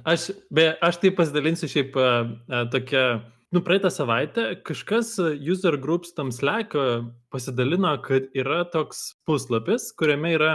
Aš, 0.08 0.30
be, 0.54 0.72
aš 0.86 1.02
tai 1.04 1.14
pasidalinsiu 1.16 1.70
šiaip 1.72 1.98
uh, 2.00 2.32
tokia, 2.74 3.06
nu, 3.56 3.64
praeitą 3.66 3.92
savaitę 3.94 4.52
kažkas 4.68 5.16
user 5.40 5.80
groups 5.82 6.14
tam 6.16 6.32
Slack 6.36 6.76
pasidalino, 7.34 7.96
kad 8.06 8.30
yra 8.38 8.64
toks 8.72 9.10
puslapis, 9.28 9.92
kuriame 10.00 10.36
yra 10.38 10.52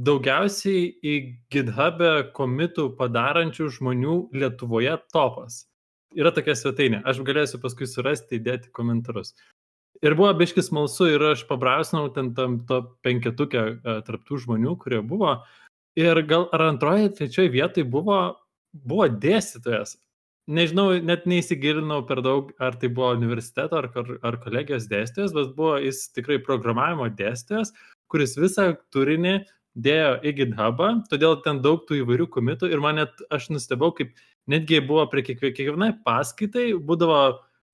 daugiausiai 0.00 0.86
į 1.04 1.16
GitHub'e 1.52 2.30
komitų 2.36 2.92
padarančių 2.96 3.68
žmonių 3.76 4.20
Lietuvoje 4.32 4.94
topas 5.12 5.66
yra 6.16 6.32
tokia 6.34 6.56
svetainė, 6.58 7.02
aš 7.06 7.22
galėsiu 7.26 7.60
paskui 7.62 7.88
surasti, 7.88 8.38
įdėti 8.40 8.72
komentarus. 8.76 9.34
Ir 10.00 10.16
buvo 10.16 10.32
biškis 10.38 10.70
smalsu 10.70 11.10
ir 11.12 11.24
aš 11.34 11.44
pabrausinau 11.48 12.08
ten 12.14 12.32
tam 12.34 12.60
to 12.68 12.82
penketukę 13.04 13.64
uh, 13.68 13.98
tarptų 14.06 14.38
žmonių, 14.46 14.76
kurie 14.80 15.02
buvo. 15.04 15.42
Ir 15.98 16.22
gal 16.24 16.46
ar 16.56 16.70
antroje, 16.70 17.10
trečioje 17.18 17.50
vietoje 17.52 17.84
buvo, 17.84 18.20
buvo 18.72 19.10
dėstytojas. 19.10 19.98
Nežinau, 20.50 20.94
net 21.04 21.26
neįsigilinau 21.30 22.00
per 22.08 22.22
daug, 22.24 22.48
ar 22.58 22.78
tai 22.80 22.88
buvo 22.90 23.12
universiteto 23.14 23.76
ar, 23.78 23.90
ar 24.24 24.38
kolegijos 24.42 24.88
dėstytojas, 24.90 25.34
bet 25.36 25.52
buvo 25.58 25.76
jis 25.84 26.06
tikrai 26.16 26.40
programavimo 26.42 27.10
dėstytojas, 27.20 27.74
kuris 28.10 28.34
visą 28.40 28.72
turinį 28.94 29.36
dėjo 29.78 30.16
į 30.26 30.32
GitHubą, 30.40 30.88
todėl 31.12 31.36
ten 31.44 31.60
daug 31.62 31.84
tų 31.86 32.00
įvairių 32.00 32.26
komitų 32.34 32.72
ir 32.72 32.82
man 32.82 32.98
net 32.98 33.20
aš 33.30 33.50
nustebau, 33.54 33.92
kaip 33.94 34.16
netgi 34.50 34.80
buvo 34.86 35.04
prie 35.10 35.24
kiekvienai 35.26 35.92
paskaitai, 36.06 36.72
būdavo 36.74 37.20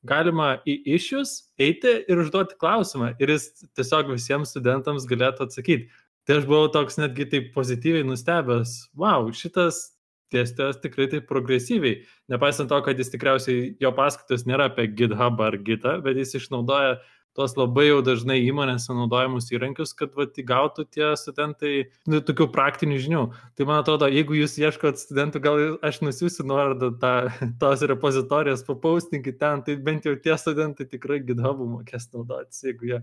galima 0.06 0.56
į 0.68 0.78
išius 0.96 1.36
eiti 1.58 1.92
ir 2.06 2.22
užduoti 2.22 2.58
klausimą 2.60 3.14
ir 3.22 3.32
jis 3.34 3.50
tiesiog 3.78 4.12
visiems 4.14 4.52
studentams 4.54 5.08
galėtų 5.08 5.46
atsakyti. 5.46 5.90
Tai 6.26 6.40
aš 6.40 6.46
buvau 6.48 6.70
toks 6.74 6.98
netgi 6.98 7.28
taip 7.30 7.52
pozityviai 7.54 8.06
nustebęs, 8.06 8.72
wow, 8.98 9.28
šitas 9.30 9.96
dėstytojas 10.34 10.80
tikrai 10.82 11.06
taip 11.10 11.28
progresyviai, 11.30 12.00
nepaisant 12.32 12.70
to, 12.70 12.80
kad 12.82 12.98
jis 12.98 13.12
tikriausiai 13.12 13.68
jo 13.82 13.92
paskaitos 13.94 14.42
nėra 14.48 14.66
apie 14.72 14.88
GitHub 14.98 15.38
ar 15.42 15.58
Gitą, 15.62 16.00
bet 16.02 16.18
jis 16.18 16.34
išnaudoja 16.40 16.96
tuos 17.36 17.54
labai 17.58 17.86
jau 17.90 17.98
dažnai 18.04 18.38
įmonėse 18.46 18.94
naudojamus 18.96 19.50
įrankius, 19.52 19.92
kad 19.96 20.14
vat, 20.16 20.38
įgautų 20.40 20.86
tie 20.96 21.10
studentai 21.20 21.72
nu, 22.08 22.22
tokių 22.24 22.48
praktinių 22.54 22.98
žinių. 23.04 23.22
Tai 23.58 23.66
man 23.68 23.82
atrodo, 23.82 24.08
jeigu 24.12 24.38
jūs 24.38 24.56
ieškot 24.62 25.00
studentų, 25.00 25.42
gal 25.44 25.62
aš 25.86 26.00
nusiųsiu 26.04 26.46
nuorodą 26.48 26.90
tą, 27.02 27.12
tos 27.60 27.84
repozitorijos, 27.92 28.64
papaustinkit 28.66 29.38
ten, 29.42 29.62
tai 29.66 29.76
bent 29.88 30.08
jau 30.08 30.16
tie 30.16 30.36
studentai 30.40 30.88
tikrai 30.88 31.20
GitHub'u 31.28 31.68
mokės 31.76 32.08
naudotis, 32.14 32.64
jeigu 32.64 32.92
jie 32.94 33.02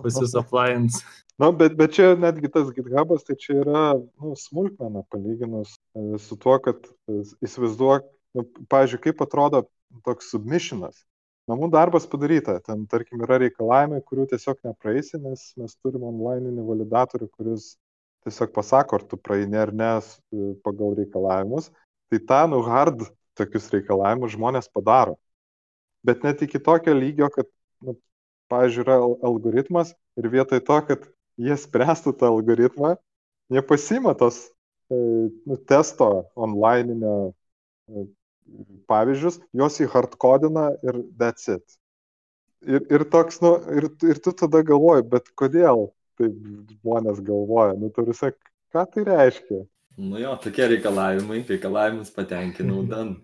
jūs 0.00 0.36
appliance. 0.40 1.04
Na, 1.40 1.50
bet, 1.52 1.76
bet 1.78 1.96
čia 1.96 2.12
netgi 2.18 2.50
tas 2.54 2.72
GitHub'as, 2.74 3.26
tai 3.28 3.36
čia 3.40 3.60
yra 3.64 3.86
nu, 3.98 4.34
smulkmena 4.38 5.04
palyginus 5.12 5.76
e, 5.76 6.18
su 6.22 6.38
tuo, 6.40 6.60
kad 6.62 6.86
e, 7.10 7.24
įsivaizduok, 7.44 8.06
nu, 8.38 8.46
pavyzdžiui, 8.70 9.02
kaip 9.08 9.24
atrodo 9.26 9.64
toks 10.06 10.30
submissionas 10.30 11.02
namų 11.50 11.70
darbas 11.72 12.06
padaryta. 12.10 12.58
Ten, 12.64 12.84
tarkim, 12.90 13.22
yra 13.26 13.38
reikalavimai, 13.42 14.02
kurių 14.06 14.28
tiesiog 14.32 14.60
nepraeisi, 14.66 15.20
nes 15.22 15.50
mes 15.60 15.76
turim 15.82 16.06
online'inį 16.08 16.64
validatorių, 16.68 17.28
kuris 17.36 17.74
tiesiog 18.24 18.54
pasako, 18.54 19.00
ar 19.00 19.04
tu 19.08 19.18
praeini 19.20 19.60
ar 19.60 19.72
ne 19.74 19.90
pagal 20.64 20.96
reikalavimus. 21.00 21.70
Tai 22.12 22.20
tą, 22.30 22.40
nu, 22.52 22.62
hard 22.64 23.04
tokius 23.38 23.68
reikalavimus 23.74 24.34
žmonės 24.36 24.70
padaro. 24.72 25.18
Bet 26.04 26.24
net 26.24 26.42
iki 26.44 26.60
tokio 26.60 26.94
lygio, 26.96 27.28
kad, 27.32 27.48
nu, 27.84 27.96
pavyzdžiui, 28.52 28.84
yra 28.84 28.98
algoritmas 29.02 29.94
ir 30.20 30.28
vietoj 30.32 30.60
to, 30.64 30.80
kad 30.88 31.06
jie 31.40 31.56
spręstų 31.58 32.14
tą 32.20 32.30
algoritmą, 32.32 32.94
jie 33.52 33.62
pasima 33.66 34.14
tos 34.16 34.44
e, 34.92 34.96
nu, 35.48 35.56
testo 35.68 36.10
online'inio 36.36 37.16
e, 37.88 38.06
pavyzdžius, 38.90 39.40
juos 39.56 39.80
į 39.80 39.88
hardcodina 39.92 40.70
ir 40.86 41.00
that's 41.18 41.48
it. 41.52 41.64
Ir, 42.64 42.84
ir 42.92 43.04
toks, 43.12 43.40
nu, 43.44 43.56
ir, 43.76 43.90
ir 44.08 44.20
tu 44.24 44.32
tada 44.36 44.62
galvoji, 44.64 45.04
bet 45.10 45.28
kodėl 45.36 45.90
taip 46.18 46.34
žmonės 46.78 47.20
galvoja, 47.24 47.74
nu, 47.76 47.90
turi 47.92 48.14
sak, 48.16 48.38
ką 48.72 48.84
tai 48.92 49.04
reiškia? 49.08 49.64
Nu 50.00 50.18
jo, 50.18 50.32
tokie 50.42 50.66
reikalavimai, 50.72 51.42
reikalavimus 51.48 52.12
patenkinau 52.14 52.82
dan. 52.92 53.16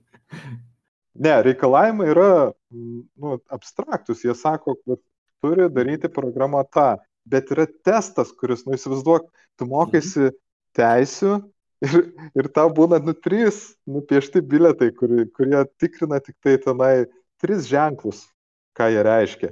Ne, 1.21 1.33
reikalavimai 1.47 2.11
yra 2.12 2.33
nu, 2.71 3.39
abstraktus, 3.50 4.25
jie 4.25 4.35
sako, 4.37 4.77
kad 4.85 5.00
turi 5.41 5.71
daryti 5.73 6.11
programą 6.12 6.62
tą, 6.69 6.93
bet 7.31 7.50
yra 7.55 7.67
testas, 7.87 8.31
kuris, 8.37 8.67
nu 8.67 8.77
įsivaizduok, 8.77 9.27
tu 9.59 9.69
mokaisi 9.69 10.29
mhm. 10.29 10.37
teisių 10.77 11.41
Ir, 11.80 12.10
ir 12.37 12.49
tau 12.52 12.68
būna, 12.76 12.99
nu, 13.00 13.14
trys 13.16 13.70
nupiešti 13.88 14.42
biletai, 14.44 14.90
kur, 14.92 15.14
kurie 15.37 15.62
tikrina 15.80 16.20
tik 16.20 16.37
tai 16.44 16.58
tenai 16.60 17.06
tris 17.40 17.70
ženklus, 17.70 18.26
ką 18.76 18.90
jie 18.92 19.04
reiškia. 19.06 19.50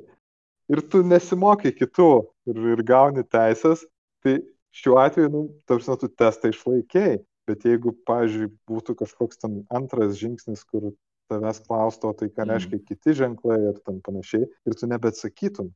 Ir 0.69 0.83
tu 0.93 1.01
nesimokai 1.01 1.73
kitų 1.73 2.11
ir, 2.53 2.61
ir 2.75 2.85
gauni 2.85 3.25
teisės, 3.25 3.87
tai 4.21 4.43
šiuo 4.77 4.99
atveju, 5.01 5.33
nu, 5.33 5.43
tarsi, 5.69 5.97
tu 6.03 6.13
testą 6.13 6.53
išlaikiai. 6.53 7.17
Bet 7.49 7.65
jeigu, 7.65 7.95
pavyzdžiui, 8.05 8.51
būtų 8.69 8.99
kažkoks 9.01 9.41
ten 9.41 9.63
antras 9.73 10.19
žingsnis, 10.21 10.67
kur 10.69 10.91
tavęs 11.33 11.63
klausto, 11.65 12.11
tai 12.13 12.29
ką 12.29 12.45
mm. 12.45 12.51
reiškia 12.53 12.81
kiti 12.91 13.15
ženklai 13.23 13.57
ir 13.71 13.79
tam 13.87 14.03
panašiai, 14.05 14.45
ir 14.45 14.77
tu 14.77 14.89
nebeatsakytum. 14.91 15.71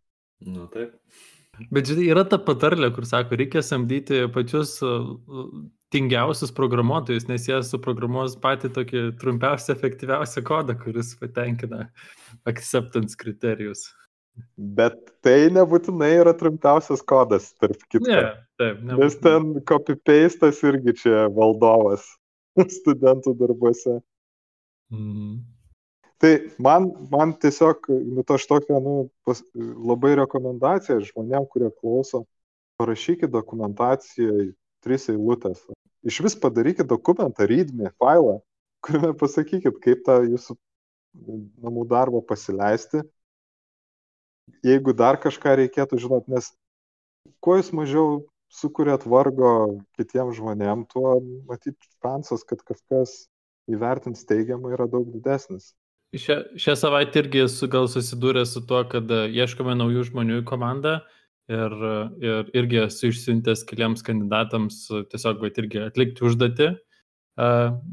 Nu, 0.53 0.67
taip. 0.73 0.99
Bet 1.71 1.91
žinai, 1.91 2.09
yra 2.11 2.25
ta 2.29 2.39
patarlė, 2.43 2.91
kur 2.97 3.07
sako, 3.09 3.37
reikia 3.39 3.63
samdyti 3.65 4.25
pačius 4.35 4.79
tingiausius 5.93 6.53
programuotojus, 6.57 7.29
nes 7.29 7.47
jie 7.49 7.59
suprogramuos 7.69 8.39
patį 8.41 8.73
tokį 8.79 9.03
trumpiausią, 9.21 9.77
efektyviausią 9.77 10.45
kodą, 10.49 10.77
kuris 10.81 11.13
patenkina 11.21 11.87
acceptance 12.49 13.19
kriterijus. 13.21 13.91
Bet 14.57 14.97
tai 15.21 15.53
nebūtinai 15.53 16.15
yra 16.23 16.33
trumpiausias 16.33 17.05
kodas, 17.05 17.51
tarp 17.61 17.85
kitko. 17.93 18.09
Ne, 18.09 18.23
taip, 18.57 18.81
nebūtinai. 18.81 19.05
Nes 19.05 19.19
ten 19.21 19.51
copy-pastas 19.69 20.63
irgi 20.65 20.97
čia 21.05 21.27
valdovas. 21.37 22.07
studentų 22.79 23.35
darbuose. 23.41 24.01
Mhm. 24.93 25.41
Tai 26.23 26.33
man, 26.63 26.87
man 27.11 27.33
tiesiog, 27.43 27.89
nu, 27.91 28.23
aš 28.23 28.45
tokią, 28.47 28.79
nu, 28.83 28.95
pas, 29.27 29.41
labai 29.59 30.13
rekomendaciją 30.21 31.01
žmonėm, 31.09 31.49
kurie 31.51 31.71
klauso, 31.81 32.23
parašykit 32.79 33.33
dokumentaciją 33.33 34.53
tris 34.87 35.09
eilutės. 35.11 35.65
Iš 36.07 36.21
vis 36.27 36.39
padarykit 36.39 36.87
dokumentą, 36.91 37.47
readme, 37.51 37.91
failą, 37.99 38.37
kuriame 38.87 39.13
pasakykit, 39.19 39.83
kaip 39.83 40.07
tą 40.07 40.21
jūsų 40.29 40.57
namų 41.67 41.89
darbą 41.91 42.23
pasileisti. 42.31 43.03
Jeigu 44.67 44.95
dar 44.95 45.19
kažką 45.23 45.59
reikėtų 45.59 45.99
žinot, 46.07 46.31
nes 46.31 46.53
kuo 47.43 47.59
jūs 47.59 47.75
mažiau 47.75 48.23
sukuriat 48.53 49.07
vargo 49.11 49.83
kitiems 49.99 50.39
žmonėm, 50.39 50.87
tuo 50.91 51.19
matyt 51.51 51.79
šansas, 52.03 52.47
kad 52.47 52.63
kažkas 52.67 53.25
įvertins 53.71 54.27
teigiamai 54.29 54.75
yra 54.79 54.87
daug 54.91 55.11
didesnis. 55.11 55.73
Šią, 56.13 56.35
šią 56.61 56.75
savaitę 56.77 57.23
irgi 57.23 57.41
esu 57.47 57.67
gal 57.73 57.87
susidūręs 57.89 58.51
su 58.53 58.61
tuo, 58.69 58.83
kad 58.85 59.09
e, 59.09 59.25
ieškome 59.33 59.73
naujų 59.81 60.03
žmonių 60.11 60.43
į 60.43 60.47
komandą 60.51 60.99
ir, 61.49 61.77
ir 62.21 62.51
irgi 62.61 62.83
esu 62.83 63.09
išsiuntęs 63.09 63.63
keliams 63.71 64.05
kandidatams 64.05 64.83
e, 64.93 65.01
tiesiog, 65.09 65.41
bet 65.41 65.61
irgi 65.63 65.87
atlikti 65.87 66.27
užduotį. 66.29 66.69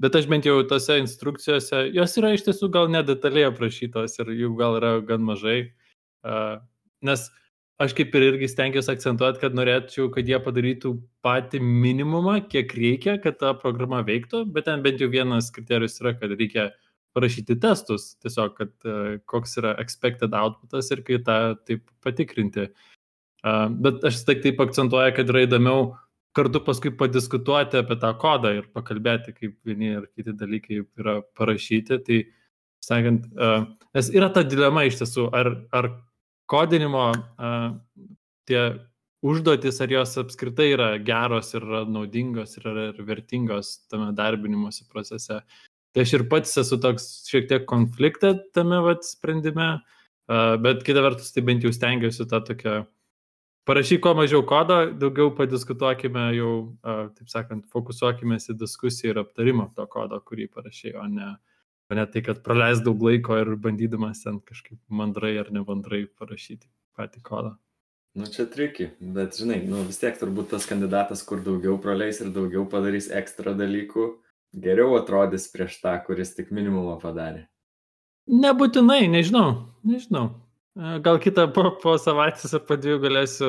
Bet 0.04 0.16
aš 0.20 0.26
bent 0.28 0.44
jau 0.44 0.58
tose 0.68 0.98
instrukcijose, 1.00 1.86
jos 1.96 2.18
yra 2.20 2.34
iš 2.36 2.44
tiesų 2.44 2.68
gal 2.74 2.90
nedetaliai 2.92 3.48
aprašytos 3.48 4.20
ir 4.20 4.34
jų 4.36 4.50
gal 4.60 4.76
yra 4.82 4.90
gan 5.08 5.24
mažai. 5.24 5.62
Nes 7.08 7.24
aš 7.80 7.96
kaip 7.96 8.18
ir 8.20 8.26
irgi 8.34 8.50
stengiuosi 8.52 8.92
akcentuoti, 8.92 9.40
kad 9.40 9.56
norėčiau, 9.56 10.10
kad 10.12 10.28
jie 10.28 10.42
padarytų 10.44 10.92
patį 11.24 11.64
minimumą, 11.64 12.42
kiek 12.52 12.76
reikia, 12.76 13.16
kad 13.24 13.40
ta 13.40 13.54
programa 13.56 14.04
veiktų, 14.04 14.44
bet 14.52 14.68
ten 14.68 14.84
bent 14.84 15.00
jau 15.00 15.08
vienas 15.08 15.48
kriterijus 15.56 16.02
yra, 16.04 16.18
kad 16.20 16.36
reikia 16.36 16.68
parašyti 17.16 17.58
testus, 17.62 18.14
tiesiog, 18.24 18.54
kad 18.58 18.72
uh, 18.88 19.18
koks 19.30 19.58
yra 19.62 19.76
expected 19.82 20.36
outputas 20.38 20.92
ir 20.94 21.04
kai 21.08 21.20
tą 21.26 21.40
taip 21.68 21.86
patikrinti. 22.06 22.70
Uh, 23.40 23.68
bet 23.72 24.04
aš 24.08 24.24
tik 24.28 24.44
taip 24.44 24.62
akcentuoju, 24.64 25.16
kad 25.16 25.32
yra 25.32 25.46
įdomiau 25.48 25.94
kartu 26.38 26.62
paskui 26.64 26.92
padiskutuoti 26.96 27.80
apie 27.82 27.98
tą 28.02 28.12
kodą 28.22 28.52
ir 28.60 28.68
pakalbėti, 28.76 29.34
kaip 29.38 29.56
vieni 29.66 29.96
ir 29.96 30.10
kiti 30.14 30.36
dalykai 30.38 30.84
yra 31.02 31.20
parašyti. 31.40 32.02
Tai, 32.06 32.20
sakant, 32.86 33.26
uh, 33.40 33.66
nes 33.98 34.12
yra 34.16 34.30
ta 34.34 34.46
dilema 34.48 34.86
iš 34.88 35.02
tiesų, 35.02 35.30
ar, 35.36 35.54
ar 35.76 35.92
kodinimo 36.50 37.10
tie 38.50 38.62
užduotis, 39.26 39.80
ar 39.84 39.92
jos 39.94 40.16
apskritai 40.22 40.70
yra 40.74 40.90
geros 41.04 41.52
ir 41.58 41.66
naudingos 41.92 42.56
ir 42.58 42.70
yra 42.72 42.86
vertingos 43.06 43.76
tame 43.92 44.12
darbinimuose 44.16 44.88
procese. 44.92 45.42
Tai 45.96 46.06
aš 46.06 46.14
ir 46.20 46.28
pats 46.30 46.52
esu 46.62 46.78
toks 46.82 47.08
šiek 47.30 47.48
tiek 47.50 47.66
konfliktą 47.70 48.36
tame 48.54 48.78
vat, 48.86 49.08
sprendime, 49.08 49.80
bet 50.62 50.84
kita 50.86 51.02
vertus, 51.02 51.32
tai 51.34 51.42
bent 51.48 51.66
jau 51.66 51.72
stengiuosi 51.74 52.28
tą 52.30 52.44
tokią, 52.46 52.76
parašyk 53.70 54.04
kuo 54.06 54.14
mažiau 54.18 54.44
kodo, 54.46 54.80
daugiau 55.02 55.32
padiskutuokime 55.38 56.28
jau, 56.38 56.52
taip 57.18 57.32
sakant, 57.34 57.66
fokusuokime 57.74 58.38
į 58.38 58.58
diskusiją 58.60 59.16
ir 59.16 59.22
aptarimą 59.24 59.72
to 59.78 59.88
kodo, 59.90 60.22
kurį 60.22 60.50
parašai, 60.54 60.94
o 61.02 61.08
ne, 61.10 61.32
o 61.90 61.98
ne 61.98 62.06
tai, 62.14 62.24
kad 62.26 62.44
praleis 62.46 62.84
daug 62.86 63.02
laiko 63.10 63.40
ir 63.42 63.56
bandydamas 63.58 64.22
ten 64.28 64.38
kažkaip 64.46 64.78
mandrai 64.94 65.36
ar 65.42 65.50
nebandrai 65.54 66.06
parašyti 66.06 66.70
patį 66.98 67.26
kodą. 67.26 67.56
Nu 68.18 68.26
čia 68.30 68.46
triki, 68.50 68.92
bet 69.00 69.38
žinai, 69.38 69.60
nu 69.70 69.82
vis 69.86 70.02
tiek 70.02 70.18
turbūt 70.18 70.50
tas 70.54 70.66
kandidatas, 70.70 71.22
kur 71.26 71.42
daugiau 71.46 71.78
praleis 71.82 72.22
ir 72.22 72.34
daugiau 72.34 72.66
padarys 72.70 73.10
ekstra 73.14 73.54
dalykų, 73.58 74.10
geriau 74.54 74.98
atrodys 75.00 75.48
prieš 75.54 75.80
tą, 75.84 75.96
kuris 76.06 76.36
tik 76.38 76.54
minimumą 76.56 76.98
padarė? 77.02 77.48
Nebūtinai, 78.30 79.08
nežinau, 79.10 79.72
nežinau. 79.86 80.30
E, 80.78 81.00
gal 81.04 81.18
kitą 81.22 81.48
po, 81.54 81.64
po 81.82 81.96
savaitės 82.02 82.54
ar 82.56 82.62
po 82.68 82.78
dviejų 82.80 83.00
galėsiu 83.04 83.48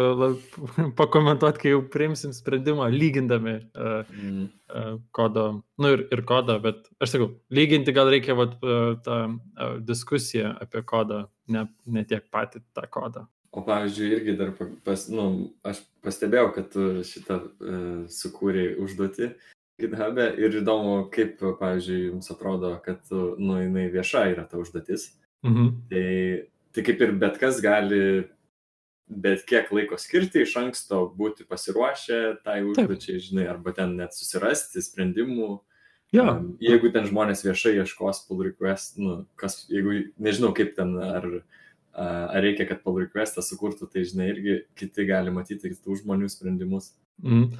pakomentuoti, 1.00 1.60
kai 1.62 1.74
jau 1.74 1.82
priimsim 1.92 2.32
sprendimą, 2.34 2.88
lygindami 2.94 3.58
uh, 3.60 4.08
mm. 4.08 4.46
uh, 4.72 4.94
kodo, 5.16 5.44
nu 5.80 5.92
ir, 5.96 6.06
ir 6.14 6.24
kodą, 6.28 6.56
bet 6.64 6.88
aš 6.98 7.16
sakau, 7.16 7.28
lyginti 7.52 7.94
gal 7.96 8.10
reikia 8.12 8.38
vat, 8.38 8.56
uh, 8.64 8.96
tą 9.04 9.20
uh, 9.28 9.76
diskusiją 9.84 10.56
apie 10.64 10.82
kodą, 10.88 11.26
ne, 11.52 11.66
ne 11.86 12.06
tiek 12.08 12.24
patį 12.32 12.64
tą 12.76 12.88
kodą. 12.90 13.28
O 13.50 13.64
pavyzdžiui, 13.66 14.10
irgi 14.14 14.36
dar 14.38 14.52
pas, 14.86 15.08
nu, 15.10 15.24
aš 15.66 15.82
pastebėjau, 16.06 16.50
kad 16.54 16.68
tu 16.72 16.90
šitą 17.04 17.40
uh, 17.42 17.88
sukūrėjai 18.10 18.76
užduotį 18.80 19.32
GitHub'e 19.80 20.28
ir 20.40 20.60
įdomu, 20.60 20.96
kaip, 21.14 21.40
pavyzdžiui, 21.60 22.02
jums 22.10 22.30
atrodo, 22.32 22.74
kad, 22.84 23.00
nu, 23.10 23.56
jinai 23.62 23.88
vieša 23.92 24.26
yra 24.34 24.46
ta 24.48 24.60
užduotis. 24.60 25.10
Mhm. 25.46 25.72
Tai, 25.90 26.10
tai 26.76 26.84
kaip 26.86 27.02
ir 27.06 27.16
bet 27.20 27.40
kas 27.40 27.62
gali 27.64 28.04
bet 29.10 29.42
kiek 29.46 29.70
laiko 29.74 29.98
skirti 29.98 30.44
iš 30.44 30.54
anksto, 30.60 31.02
būti 31.18 31.46
pasiruošę 31.48 32.20
tai 32.44 32.60
užduočiai, 32.66 33.22
žinai, 33.22 33.48
arba 33.50 33.74
ten 33.74 33.96
net 33.98 34.14
susirasti 34.14 34.82
sprendimų. 34.84 35.56
Ja. 36.14 36.26
Um, 36.32 36.54
jeigu 36.62 36.90
ten 36.94 37.06
žmonės 37.06 37.44
viešai 37.46 37.76
ieškos 37.78 38.24
pull 38.28 38.44
request, 38.48 38.98
nu, 39.02 39.24
kas, 39.38 39.64
jeigu, 39.70 40.10
nežinau 40.22 40.50
kaip 40.56 40.72
ten, 40.78 40.96
ar, 41.02 41.26
ar 41.94 42.42
reikia, 42.42 42.66
kad 42.70 42.82
pull 42.86 42.98
requestą 43.02 43.44
sukurtų, 43.46 43.90
tai 43.92 44.06
žinai, 44.08 44.30
irgi 44.32 44.56
kiti 44.78 45.06
gali 45.10 45.34
matyti 45.34 45.70
kitų 45.74 46.00
žmonių 46.02 46.30
sprendimus. 46.30 46.92
Mm. 47.22 47.50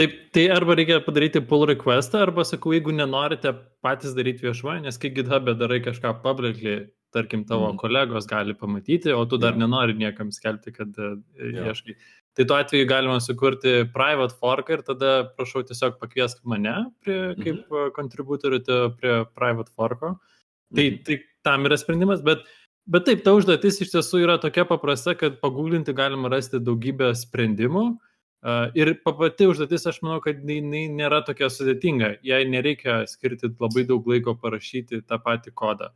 Taip, 0.00 0.12
tai 0.32 0.46
arba 0.48 0.72
reikia 0.78 1.02
padaryti 1.04 1.42
pull 1.44 1.66
requestą, 1.68 2.22
arba 2.24 2.46
sakau, 2.48 2.72
jeigu 2.72 2.94
nenorite 2.96 3.50
patys 3.84 4.14
daryti 4.16 4.46
viešuoju, 4.46 4.80
nes 4.86 4.96
kai 5.00 5.10
GitHub'e 5.12 5.52
darai 5.60 5.82
kažką 5.84 6.14
publicly, 6.22 6.76
tarkim, 7.12 7.42
tavo 7.44 7.66
mm. 7.68 7.80
kolegos 7.82 8.24
gali 8.30 8.54
pamatyti, 8.56 9.10
o 9.12 9.26
tu 9.28 9.36
dar 9.36 9.52
yeah. 9.52 9.60
nenori 9.60 9.96
niekam 9.98 10.30
skelbti, 10.32 10.72
kad 10.72 10.96
yeah. 10.96 11.68
ieškai. 11.68 11.96
Tai 12.32 12.46
tuo 12.48 12.56
atveju 12.56 12.86
galima 12.88 13.18
sukurti 13.20 13.74
private 13.92 14.32
fork 14.40 14.70
ir 14.72 14.84
tada 14.86 15.10
prašau 15.36 15.60
tiesiog 15.68 15.98
pakviesk 16.00 16.40
mane 16.48 16.72
prie, 17.04 17.18
mm 17.18 17.34
-hmm. 17.34 17.42
kaip 17.44 17.92
kontributorių 17.98 18.62
prie 18.96 19.18
private 19.36 19.70
forko. 19.76 20.14
Tai, 20.72 20.86
mm 20.86 20.94
-hmm. 20.94 21.04
tai 21.04 21.18
tam 21.44 21.68
yra 21.68 21.76
sprendimas, 21.76 22.24
bet, 22.24 22.48
bet 22.86 23.04
taip, 23.04 23.20
ta 23.24 23.36
užduotis 23.36 23.82
iš 23.84 23.92
tiesų 23.92 24.22
yra 24.24 24.38
tokia 24.40 24.64
paprasta, 24.64 25.14
kad 25.14 25.36
pagūlinti 25.44 25.92
galima 25.92 26.32
rasti 26.32 26.56
daugybę 26.56 27.12
sprendimų. 27.12 27.84
Uh, 27.92 28.11
Ir 28.74 28.96
pati 29.06 29.46
užduotis, 29.46 29.84
aš 29.86 30.00
manau, 30.02 30.18
kad 30.22 30.40
jinai 30.42 30.88
nėra 30.90 31.20
tokia 31.26 31.46
sudėtinga, 31.52 32.16
jai 32.26 32.42
nereikia 32.50 33.04
skirti 33.06 33.52
labai 33.52 33.84
daug 33.86 34.08
laiko 34.10 34.34
parašyti 34.34 35.04
tą 35.06 35.20
patį 35.22 35.52
kodą. 35.54 35.92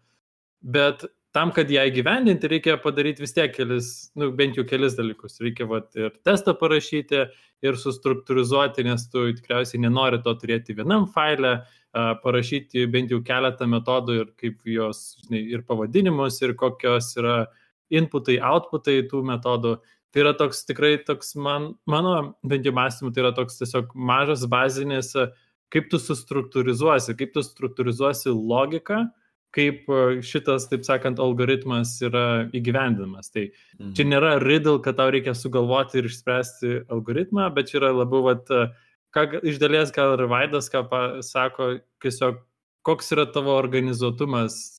Bet 0.63 1.03
tam, 1.35 1.51
kad 1.53 1.71
ją 1.71 1.83
įgyvendinti, 1.91 2.49
reikia 2.49 2.77
padaryti 2.81 3.25
vis 3.25 3.35
tiek 3.35 3.51
kelis, 3.53 3.91
nu, 4.17 4.31
bent 4.39 4.57
jau 4.57 4.65
kelis 4.69 4.95
dalykus. 4.97 5.41
Reikia 5.43 5.67
vat, 5.69 5.91
ir 5.99 6.15
testą 6.25 6.55
parašyti, 6.57 7.27
ir 7.67 7.81
sustruktūrizuoti, 7.81 8.85
nes 8.87 9.09
tu 9.11 9.27
tikriausiai 9.37 9.83
nenori 9.83 10.23
to 10.23 10.33
turėti 10.39 10.77
vienam 10.79 11.09
failę, 11.13 11.59
parašyti 12.23 12.87
bent 12.93 13.11
jau 13.11 13.23
keletą 13.27 13.67
metodų 13.73 14.21
ir 14.21 14.33
kaip 14.41 14.63
jos, 14.69 15.17
žinai, 15.25 15.43
ir 15.57 15.67
pavadinimus, 15.67 16.39
ir 16.45 16.55
kokios 16.59 17.11
yra 17.19 17.37
inputai, 17.93 18.39
outputai 18.43 19.01
tų 19.11 19.23
metodų. 19.27 19.77
Tai 20.17 20.23
yra 20.23 20.31
toks 20.33 20.63
tikrai 20.65 20.95
toks 21.05 21.35
man, 21.37 21.75
mano 21.85 22.13
bent 22.41 22.65
jau 22.65 22.73
mąstymu, 22.73 23.11
tai 23.13 23.21
yra 23.21 23.35
toks 23.37 23.59
tiesiog 23.59 23.91
mažas 23.93 24.47
bazinis, 24.49 25.11
kaip 25.69 25.91
tu 25.93 26.01
sustruktūrizuosi, 26.01 27.13
kaip 27.19 27.35
tu 27.35 27.43
struktūrizuosi 27.45 28.33
logiką, 28.33 29.03
kaip 29.53 29.85
šitas, 30.25 30.71
taip 30.71 30.87
sakant, 30.89 31.21
algoritmas 31.21 31.93
yra 32.09 32.25
įgyvendinamas. 32.57 33.29
Tai 33.35 33.45
mhm. 33.51 33.93
čia 33.99 34.09
nėra 34.09 34.33
riddle, 34.41 34.81
kad 34.81 34.97
tau 34.97 35.13
reikia 35.13 35.37
sugalvoti 35.37 36.01
ir 36.01 36.09
išspręsti 36.09 36.73
algoritmą, 36.97 37.51
bet 37.53 37.69
čia 37.75 37.83
yra 37.83 37.93
labiau, 37.99 38.25
vat, 38.31 38.49
ką 39.13 39.29
iš 39.45 39.61
dalies 39.61 39.93
gal 39.93 40.17
ir 40.17 40.25
Vaidas, 40.33 40.73
ką 40.73 40.87
sako, 41.29 41.75
tiesiog 42.01 42.41
koks 42.89 43.13
yra 43.13 43.29
tavo 43.37 43.53
organizuotumas, 43.61 44.79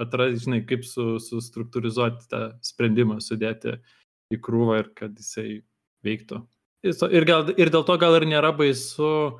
atrasti, 0.00 0.46
žinai, 0.46 0.64
kaip 0.64 0.88
su, 0.88 1.18
sustruktūrizuoti 1.20 2.30
tą 2.32 2.44
sprendimą, 2.64 3.20
sudėti 3.20 3.76
uh, 3.76 3.96
į 4.30 4.40
krūvą 4.44 4.80
ir 4.82 4.90
kad 4.96 5.14
jisai 5.18 5.60
veiktų. 6.06 6.40
Ir, 6.86 7.26
gal, 7.28 7.50
ir 7.60 7.70
dėl 7.72 7.84
to 7.84 7.96
gal 8.00 8.16
ir 8.16 8.24
nėra 8.28 8.54
baisu, 8.56 9.38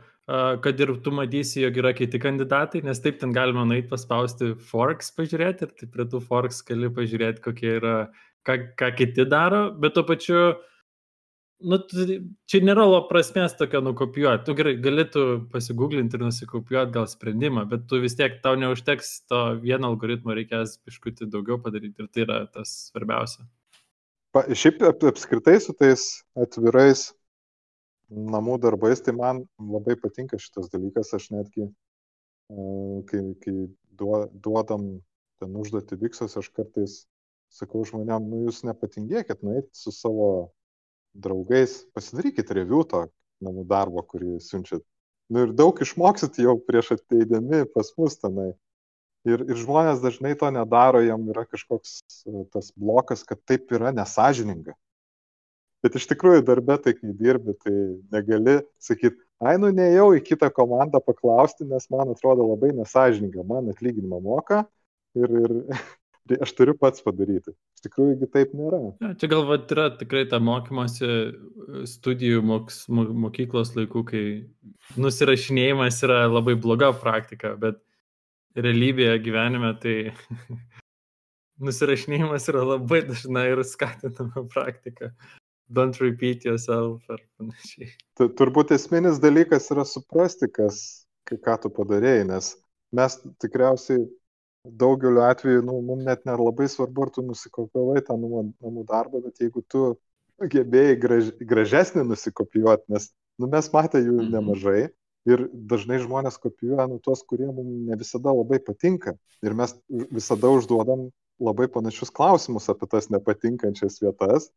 kad 0.62 0.81
ir 0.81 0.92
tu 1.05 1.12
matysi, 1.14 1.62
jog 1.64 1.79
yra 1.81 1.92
kiti 1.96 2.20
kandidatai, 2.22 2.83
nes 2.87 3.00
taip 3.03 3.20
ten 3.20 3.33
galima 3.35 3.64
nueiti 3.66 3.88
paspausti 3.90 4.53
forks 4.70 5.11
pažiūrėti 5.16 5.66
ir 5.66 5.76
taip 5.79 5.94
prie 5.94 6.07
tų 6.11 6.20
forks 6.22 6.61
gali 6.66 6.90
pažiūrėti, 6.94 7.42
kokie 7.46 7.70
yra, 7.79 7.94
ką, 8.46 8.59
ką 8.79 8.90
kiti 8.98 9.26
daro, 9.31 9.62
bet 9.81 9.96
tuo 9.96 10.05
pačiu, 10.07 10.42
nu, 11.66 11.81
čia 12.46 12.61
nėra 12.66 12.85
lo 12.87 13.00
prasmės 13.09 13.57
tokio 13.59 13.81
nukopijuoti. 13.88 14.44
Tu 14.46 14.57
gerai, 14.61 14.74
galėtų 14.85 15.24
pasigūglinti 15.55 16.20
ir 16.20 16.26
nusikopijuoti 16.29 16.94
gal 16.98 17.09
sprendimą, 17.11 17.64
bet 17.72 17.88
tu 17.90 18.03
vis 18.05 18.18
tiek 18.20 18.38
tau 18.44 18.55
neužteks 18.61 19.14
to 19.33 19.40
vieno 19.64 19.90
algoritmo, 19.94 20.37
reikės 20.37 20.76
biškutį 20.85 21.33
daugiau 21.33 21.59
padaryti 21.64 22.05
ir 22.05 22.12
tai 22.12 22.29
yra 22.29 22.44
tas 22.53 22.76
svarbiausia. 22.92 23.48
Pa, 24.31 24.45
šiaip 24.55 24.83
ap, 24.87 25.03
apskritai 25.11 25.57
su 25.62 25.75
tais 25.75 26.05
atvirais 26.38 27.09
namų 28.11 28.59
darbais, 28.62 29.03
tai 29.03 29.14
man 29.16 29.45
labai 29.59 29.97
patinka 29.99 30.38
šitas 30.38 30.71
dalykas, 30.71 31.11
aš 31.16 31.31
netgi 31.35 31.66
kai, 33.11 33.23
kai 33.43 33.55
duodam 34.43 34.87
ten 35.40 35.57
užduoti 35.57 35.99
viksos, 35.99 36.37
aš 36.38 36.51
kartais 36.55 37.05
sakau 37.51 37.83
žmonėm, 37.87 38.27
nu 38.31 38.45
jūs 38.47 38.62
nepatingėkit, 38.66 39.43
nueit 39.47 39.69
su 39.75 39.90
savo 39.95 40.31
draugais, 41.14 41.81
pasidarykit 41.95 42.53
review 42.55 42.85
to 42.87 43.07
namų 43.43 43.64
darbo, 43.71 44.03
kurį 44.07 44.38
siunčiat. 44.45 44.85
Nu 45.31 45.47
ir 45.47 45.55
daug 45.57 45.79
išmoksit 45.83 46.38
jau 46.43 46.57
prieš 46.66 46.95
ateidami 46.97 47.64
pas 47.75 47.90
mus 47.99 48.19
tenai. 48.19 48.53
Ir, 49.28 49.42
ir 49.44 49.59
žmonės 49.61 50.00
dažnai 50.00 50.33
to 50.40 50.48
nedaro, 50.54 51.02
jam 51.04 51.26
yra 51.28 51.44
kažkoks 51.44 51.98
tas 52.54 52.70
blokas, 52.72 53.24
kad 53.28 53.40
taip 53.44 53.68
yra 53.76 53.92
nesažininga. 53.92 54.72
Bet 55.85 55.96
iš 55.96 56.06
tikrųjų 56.11 56.44
darbė, 56.44 56.76
tai 56.80 56.94
kai 56.96 57.12
dirbi, 57.16 57.54
tai 57.61 57.74
negali 58.12 58.59
sakyti, 58.80 59.20
ai, 59.40 59.56
nu 59.61 59.70
neėjau 59.72 60.11
į 60.18 60.24
kitą 60.24 60.50
komandą 60.52 61.00
paklausti, 61.04 61.64
nes 61.68 61.88
man 61.92 62.12
atrodo 62.12 62.44
labai 62.50 62.74
nesažininga, 62.76 63.44
man 63.48 63.70
atlyginimą 63.72 64.20
moka 64.24 64.62
ir, 65.16 65.37
ir 65.40 66.40
aš 66.44 66.52
turiu 66.56 66.76
pats 66.80 67.04
padaryti. 67.04 67.52
Iš 67.76 67.85
tikrųjų, 67.87 68.28
taip 68.33 68.52
nėra. 68.56 68.80
Ja, 69.00 69.12
čia 69.20 69.30
galbūt 69.33 69.72
yra 69.76 69.88
tikrai 70.00 70.26
ta 70.28 70.40
mokymosi 70.44 71.06
e, 71.09 71.20
studijų 71.88 72.44
moks, 72.44 72.83
mokyklos 72.92 73.72
laikų, 73.76 74.04
kai 74.09 74.24
nusirašinėjimas 75.00 76.02
yra 76.09 76.26
labai 76.28 76.56
bloga 76.61 76.92
praktika, 76.96 77.54
bet 77.61 77.80
realybėje 78.56 79.18
gyvenime 79.24 79.74
tai 79.82 79.96
nusirašinėjimas 81.66 82.48
yra 82.52 82.64
labai 82.74 83.02
dažna 83.08 83.46
ir 83.52 83.62
skatinama 83.66 84.46
praktika 84.52 85.12
don't 85.70 86.00
repeat 86.00 86.44
yourself 86.44 87.06
ar 87.10 87.20
panašiai. 87.38 87.92
Turbūt 88.18 88.74
esminis 88.74 89.20
dalykas 89.22 89.70
yra 89.74 89.84
suprasti, 89.86 90.50
kas, 90.50 90.80
ką 91.30 91.56
tu 91.62 91.70
padarėjai, 91.76 92.26
nes 92.32 92.54
mes 92.96 93.16
tikriausiai 93.42 94.02
daugeliu 94.80 95.22
atveju, 95.24 95.62
nu, 95.64 95.78
mums 95.86 96.04
net 96.04 96.26
nelabai 96.28 96.66
svarbu, 96.68 97.06
ar 97.06 97.12
tu 97.14 97.24
nusikopiavai 97.24 98.02
tą 98.04 98.18
namų 98.20 98.84
darbą, 98.88 99.22
bet 99.24 99.40
jeigu 99.40 99.62
tu 99.70 99.94
gebėjai 100.40 100.96
graž, 101.00 101.30
gražesnį 101.52 102.04
nusikopijuoti, 102.10 102.90
nes 102.92 103.10
nu, 103.40 103.48
mes 103.48 103.70
matę 103.72 104.02
jų 104.02 104.18
mhm. 104.18 104.32
nemažai 104.34 104.82
ir 105.28 105.46
dažnai 105.52 105.98
žmonės 106.00 106.38
kopijuoja 106.40 106.87
nu, 106.88 107.00
tuos, 107.04 107.24
kurie 107.28 107.50
mums 107.50 107.88
ne 107.90 107.98
visada 108.00 108.33
labai 108.33 108.61
patinka. 108.64 109.16
Ir 109.44 109.56
mes 109.59 109.76
visada 109.90 110.48
užduodam 110.52 111.09
labai 111.40 111.68
panašius 111.72 112.12
klausimus 112.12 112.68
apie 112.72 112.88
tas 112.92 113.09
nepatinkančias 113.12 114.00
vietas 114.04 114.50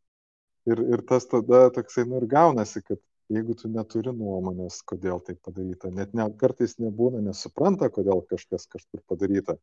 Ir, 0.64 0.80
ir 0.96 1.02
tas 1.04 1.26
tada 1.28 1.68
toksai, 1.76 2.06
nu 2.08 2.22
ir 2.22 2.26
gaunasi, 2.32 2.82
kad 2.88 3.00
jeigu 3.34 3.56
tu 3.60 3.70
neturi 3.72 4.14
nuomonės, 4.16 4.80
kodėl 4.88 5.20
tai 5.28 5.36
padaryta, 5.48 5.92
net 5.92 6.14
ne, 6.16 6.28
kartais 6.40 6.78
nebūna, 6.80 7.20
nesupranta, 7.26 7.90
kodėl 7.92 8.24
kažkas 8.30 8.70
kažkur 8.72 9.02
padaryta. 9.12 9.58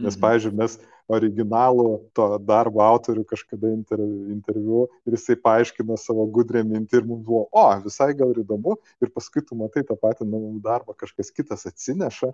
Nes, 0.00 0.16
mhm. 0.16 0.20
pavyzdžiui, 0.24 0.56
mes 0.58 0.76
originalų 1.10 1.86
to 2.16 2.26
darbo 2.46 2.82
autorių 2.84 3.24
kažkada 3.28 3.72
inter, 3.74 4.02
interviu 4.32 4.84
ir 5.04 5.16
jisai 5.16 5.36
paaiškino 5.42 5.96
savo 6.00 6.26
gudrę 6.30 6.62
mintį 6.66 7.00
ir 7.00 7.08
mums 7.08 7.24
buvo, 7.26 7.46
o, 7.50 7.64
visai 7.84 8.12
gal 8.16 8.34
ir 8.34 8.42
įdomu, 8.44 8.76
ir 9.02 9.10
paskui 9.14 9.42
tu 9.44 9.58
matai 9.58 9.82
tą 9.86 9.98
patį 9.98 10.28
namų 10.28 10.60
darbą 10.64 10.94
kažkas 10.98 11.32
kitas 11.34 11.66
atsineša 11.68 12.30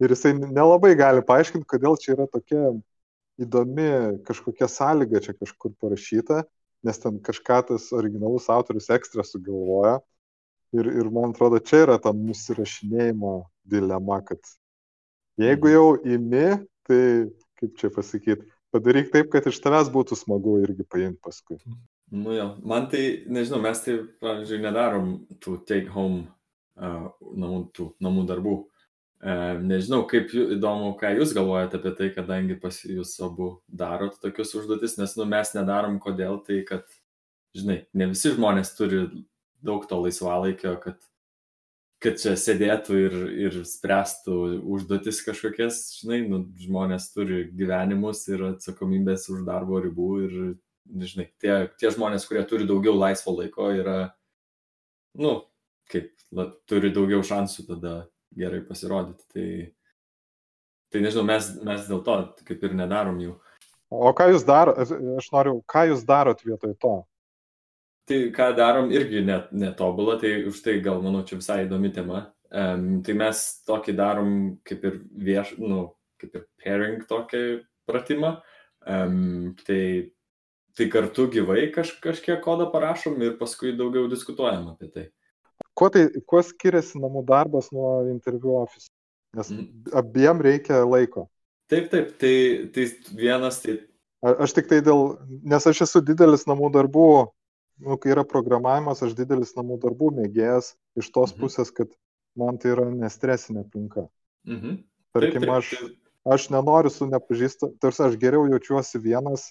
ir 0.00 0.14
jisai 0.16 0.32
nelabai 0.40 0.94
gali 0.98 1.22
paaiškinti, 1.28 1.68
kodėl 1.68 2.00
čia 2.00 2.16
yra 2.16 2.26
tokia 2.32 2.72
įdomi 3.40 3.90
kažkokia 4.28 4.68
sąlyga 4.68 5.20
čia 5.24 5.36
kažkur 5.36 5.76
parašyta 5.80 6.42
nes 6.82 6.98
ten 6.98 7.20
kažką 7.20 7.60
tas 7.68 7.92
originalus 7.92 8.48
autorius 8.48 8.88
ekstra 8.90 9.24
sugalvoja. 9.24 9.98
Ir, 10.72 10.86
ir 10.86 11.08
man 11.10 11.32
atrodo, 11.34 11.58
čia 11.58 11.82
yra 11.84 11.96
ta 11.98 12.12
nusirašinėjimo 12.14 13.32
dilema, 13.66 14.20
kad 14.22 14.38
jeigu 15.40 15.66
mhm. 15.66 15.74
jau 15.74 15.88
imi, 16.06 16.44
tai 16.90 17.02
kaip 17.60 17.76
čia 17.78 17.92
pasakyti, 17.94 18.48
padaryk 18.74 19.12
taip, 19.12 19.30
kad 19.32 19.46
iš 19.50 19.60
tavęs 19.62 19.92
būtų 19.92 20.18
smagu 20.18 20.58
irgi 20.64 20.86
paimti 20.88 21.20
paskui. 21.24 21.60
Nu 22.10 22.34
jo, 22.34 22.46
man 22.66 22.88
tai, 22.90 23.04
nežinau, 23.30 23.60
mes 23.62 23.82
tai, 23.84 24.00
pavyzdžiui, 24.22 24.62
nedarom 24.64 25.12
tų 25.42 25.60
take 25.68 25.92
home 25.94 26.24
uh, 26.80 27.10
namų, 27.20 27.62
tų 27.76 27.92
namų 28.02 28.26
darbų. 28.30 28.56
E, 29.20 29.32
nežinau, 29.60 30.06
kaip 30.08 30.30
įdomu, 30.32 30.94
ką 30.96 31.10
jūs 31.18 31.34
galvojate 31.36 31.76
apie 31.76 31.90
tai, 31.98 32.06
kadangi 32.14 32.54
pas 32.60 32.78
jūs 32.88 33.12
abu 33.20 33.50
darot 33.68 34.16
tokius 34.22 34.54
užduotis, 34.56 34.96
nes 34.96 35.12
nu, 35.18 35.26
mes 35.28 35.52
nedarom 35.52 35.98
kodėl, 36.00 36.38
tai 36.46 36.62
kad, 36.64 36.86
žinai, 37.52 37.82
ne 37.92 38.08
visi 38.14 38.32
žmonės 38.32 38.72
turi 38.78 39.02
daug 39.60 39.84
to 39.90 39.98
laisvalaikio, 40.00 40.72
kad, 40.80 41.04
kad 42.00 42.16
čia 42.20 42.32
sėdėtų 42.40 42.96
ir, 42.96 43.16
ir 43.48 43.56
spręstų 43.68 44.36
užduotis 44.72 45.20
kažkokias, 45.26 45.80
žinai, 46.00 46.22
nu, 46.30 46.40
žmonės 46.60 47.10
turi 47.12 47.42
gyvenimus 47.52 48.24
ir 48.32 48.46
atsakomybės 48.54 49.28
už 49.32 49.42
darbo 49.48 49.82
ribų 49.84 50.08
ir, 50.24 50.38
žinai, 51.04 51.28
tie, 51.42 51.54
tie 51.76 51.92
žmonės, 51.92 52.24
kurie 52.28 52.46
turi 52.48 52.68
daugiau 52.68 52.96
laisvo 52.96 53.36
laiko, 53.36 53.68
yra, 53.76 53.98
nu, 55.20 55.36
kaip, 55.92 56.08
la, 56.32 56.48
turi 56.70 56.92
daugiau 56.94 57.20
šansų 57.26 57.66
tada 57.68 57.94
gerai 58.36 58.62
pasirodyti. 58.64 59.28
Tai, 59.34 59.46
tai 60.94 61.04
nežinau, 61.04 61.26
mes, 61.28 61.52
mes 61.66 61.86
dėl 61.90 62.00
to 62.06 62.18
kaip 62.48 62.64
ir 62.64 62.76
nedarom 62.80 63.20
jų. 63.20 63.36
O 63.90 64.12
ką 64.16 64.30
jūs 64.30 64.46
darote, 64.46 64.86
aš 65.18 65.30
noriu, 65.34 65.58
ką 65.68 65.88
jūs 65.90 66.04
darot 66.06 66.40
vietoj 66.46 66.76
to? 66.80 66.96
Tai 68.10 68.18
ką 68.34 68.46
darom 68.58 68.88
irgi 68.90 69.20
net, 69.22 69.52
netobulą, 69.54 70.16
tai 70.18 70.40
už 70.50 70.64
tai 70.64 70.80
gal, 70.82 70.98
manau, 71.04 71.22
čia 71.26 71.36
visai 71.38 71.60
įdomi 71.68 71.92
tema. 71.94 72.24
Um, 72.50 73.04
tai 73.06 73.14
mes 73.14 73.40
tokį 73.68 73.92
darom 73.94 74.32
kaip 74.66 74.82
ir 74.88 74.96
vieš, 75.14 75.52
nu, 75.62 75.84
kaip 76.18 76.34
ir 76.34 76.46
pairing 76.58 77.04
tokį 77.06 77.42
pratimą. 77.86 78.32
Um, 78.82 79.54
tai, 79.62 80.10
tai 80.74 80.90
kartu 80.90 81.28
gyvai 81.30 81.68
kaž, 81.70 81.94
kažkiek 82.02 82.42
kodą 82.42 82.66
parašom 82.74 83.20
ir 83.22 83.38
paskui 83.38 83.76
daugiau 83.78 84.10
diskutuojam 84.10 84.72
apie 84.74 84.90
tai. 84.90 85.06
Kuo, 85.78 85.92
tai, 85.94 86.08
kuo 86.26 86.42
skiriasi 86.42 86.98
namų 86.98 87.22
darbas 87.30 87.70
nuo 87.70 88.00
interviu 88.10 88.58
ofiso? 88.64 88.90
Nes 89.38 89.54
mm. 89.54 89.92
abiem 90.02 90.42
reikia 90.42 90.82
laiko. 90.82 91.28
Taip, 91.70 91.92
taip, 91.92 92.16
tai, 92.18 92.34
tai 92.74 92.90
vienas, 93.14 93.62
tai. 93.62 93.78
A, 94.26 94.34
aš 94.42 94.58
tik 94.58 94.66
tai 94.72 94.80
dėl, 94.82 95.20
nes 95.46 95.70
aš 95.70 95.86
esu 95.86 96.02
didelis 96.02 96.48
namų 96.50 96.72
darbų, 96.74 97.12
nu, 97.80 97.96
kai 98.00 98.12
yra 98.14 98.24
programavimas, 98.28 99.02
aš 99.04 99.16
didelis 99.18 99.54
namų 99.56 99.80
darbų 99.82 100.12
mėgėjas 100.20 100.74
iš 101.00 101.10
tos 101.14 101.32
mhm. 101.32 101.40
pusės, 101.42 101.72
kad 101.74 101.92
man 102.38 102.60
tai 102.60 102.74
yra 102.74 102.86
nestresinė 102.92 103.64
aplinka. 103.64 104.06
Mhm. 104.48 104.82
Tarkim, 105.16 105.42
taip, 105.42 105.48
taip, 105.48 105.56
aš, 105.56 105.70
taip. 105.74 105.96
aš 106.36 106.48
nenoriu 106.54 106.92
su 106.94 107.08
nepažįstu, 107.10 107.72
tarsi 107.82 108.04
aš 108.06 108.18
geriau 108.20 108.46
jaučiuosi 108.50 109.00
vienas, 109.02 109.50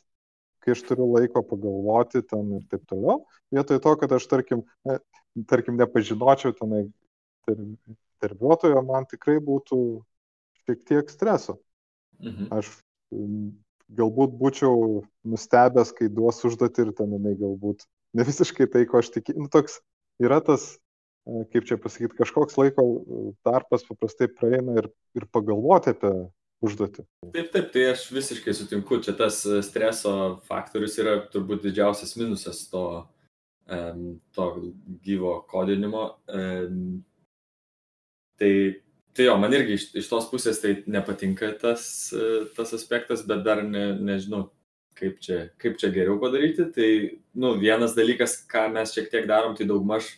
kai 0.64 0.76
aš 0.76 0.84
turiu 0.88 1.08
laiko 1.12 1.44
pagalvoti 1.48 2.22
ten 2.28 2.54
ir 2.60 2.68
taip 2.72 2.86
toliau, 2.90 3.24
vietoj 3.56 3.82
to, 3.84 3.96
kad 4.02 4.14
aš, 4.16 4.28
tarkim, 4.32 4.64
e, 4.88 5.00
tarkim 5.50 5.80
nepažinočiau 5.80 6.56
tenai 6.56 6.86
darbuotojo, 8.24 8.84
man 8.86 9.08
tikrai 9.10 9.40
būtų 9.44 9.80
šiek 10.64 10.86
tiek 10.88 11.12
streso. 11.12 11.58
Mhm. 12.20 12.50
Aš 12.56 12.72
galbūt 14.00 14.36
būčiau 14.38 15.02
nustebęs, 15.26 15.94
kai 15.98 16.10
duos 16.14 16.44
užduoti 16.46 16.86
ir 16.86 16.92
ten 16.98 17.16
jinai 17.16 17.34
galbūt 17.40 17.88
ne 18.18 18.26
visiškai 18.28 18.70
tai, 18.72 18.86
ko 18.90 19.02
aš 19.02 19.12
tikėjau. 19.16 19.46
Nu, 19.46 19.52
toks 19.52 19.80
yra 20.24 20.40
tas, 20.46 20.72
e, 21.28 21.46
kaip 21.54 21.68
čia 21.70 21.80
pasakyti, 21.82 22.18
kažkoks 22.20 22.58
laiko 22.60 22.86
tarpas 23.46 23.86
paprastai 23.88 24.30
praeina 24.32 24.80
ir, 24.82 24.90
ir 25.18 25.28
pagalvoti 25.34 25.94
apie 25.96 26.14
užduotį. 26.66 27.06
Taip, 27.34 27.52
taip, 27.54 27.70
tai 27.74 27.86
aš 27.94 28.10
visiškai 28.12 28.56
sutinku, 28.56 29.00
čia 29.04 29.16
tas 29.18 29.42
streso 29.66 30.14
faktorius 30.50 30.98
yra 31.00 31.16
turbūt 31.32 31.64
didžiausias 31.64 32.18
minusas 32.20 32.66
to, 32.72 32.84
to 34.36 34.50
gyvo 35.06 35.38
kodinimo. 35.50 36.04
Tai, 38.40 38.52
tai 39.16 39.28
jo, 39.28 39.36
man 39.40 39.56
irgi 39.56 39.76
iš, 39.76 39.88
iš 40.04 40.12
tos 40.12 40.28
pusės 40.32 40.62
tai 40.64 40.78
nepatinka 40.88 41.54
tas, 41.62 41.84
tas 42.58 42.76
aspektas, 42.76 43.24
bet 43.28 43.44
dar 43.48 43.64
ne, 43.64 43.92
nežinau, 43.96 44.50
kaip 45.00 45.22
čia, 45.24 45.40
kaip 45.62 45.80
čia 45.82 45.92
geriau 45.96 46.20
padaryti. 46.22 46.68
Tai, 46.76 46.90
nu, 47.40 47.56
vienas 47.62 47.96
dalykas, 47.98 48.42
ką 48.50 48.68
mes 48.76 48.94
šiek 48.96 49.10
tiek 49.12 49.30
darom, 49.30 49.56
tai 49.58 49.68
daugmaž 49.70 50.12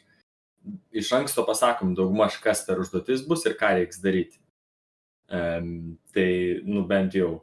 iš 0.94 1.12
anksto 1.17 1.46
pasakom 1.48 1.96
daugmaž, 1.98 2.38
kas 2.44 2.65
per 2.67 2.82
užduotis 2.84 3.24
bus 3.28 3.46
ir 3.48 3.58
ką 3.60 3.76
reiks 3.80 4.02
daryti. 4.04 4.41
Um, 5.32 5.98
tai, 6.13 6.60
nu, 6.67 6.84
bent 6.88 7.15
jau 7.15 7.39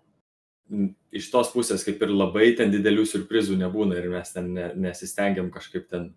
iš 1.15 1.31
tos 1.33 1.51
pusės 1.55 1.85
kaip 1.87 2.03
ir 2.05 2.13
labai 2.13 2.51
ten 2.57 2.73
didelių 2.73 3.07
surprizų 3.09 3.57
nebūna 3.57 3.97
ir 3.97 4.11
mes 4.13 4.35
ten 4.35 4.51
ne, 4.53 4.67
nesistengiam 4.77 5.49
kažkaip 5.55 5.87
ten 5.89 6.11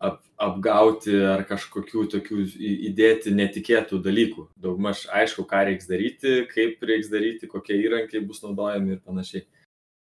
ap, 0.00 0.22
apgauti 0.40 1.12
ar 1.28 1.44
kažkokių 1.48 2.06
tokių 2.14 2.40
įdėti 2.88 3.34
netikėtų 3.36 4.00
dalykų. 4.04 4.48
Daugmaž 4.64 5.04
aišku, 5.12 5.44
ką 5.50 5.66
reiks 5.68 5.90
daryti, 5.90 6.40
kaip 6.48 6.82
reiks 6.88 7.12
daryti, 7.12 7.50
kokie 7.50 7.76
įrankiai 7.82 8.24
bus 8.24 8.40
naudojami 8.44 8.96
ir 8.96 9.04
panašiai. 9.04 9.44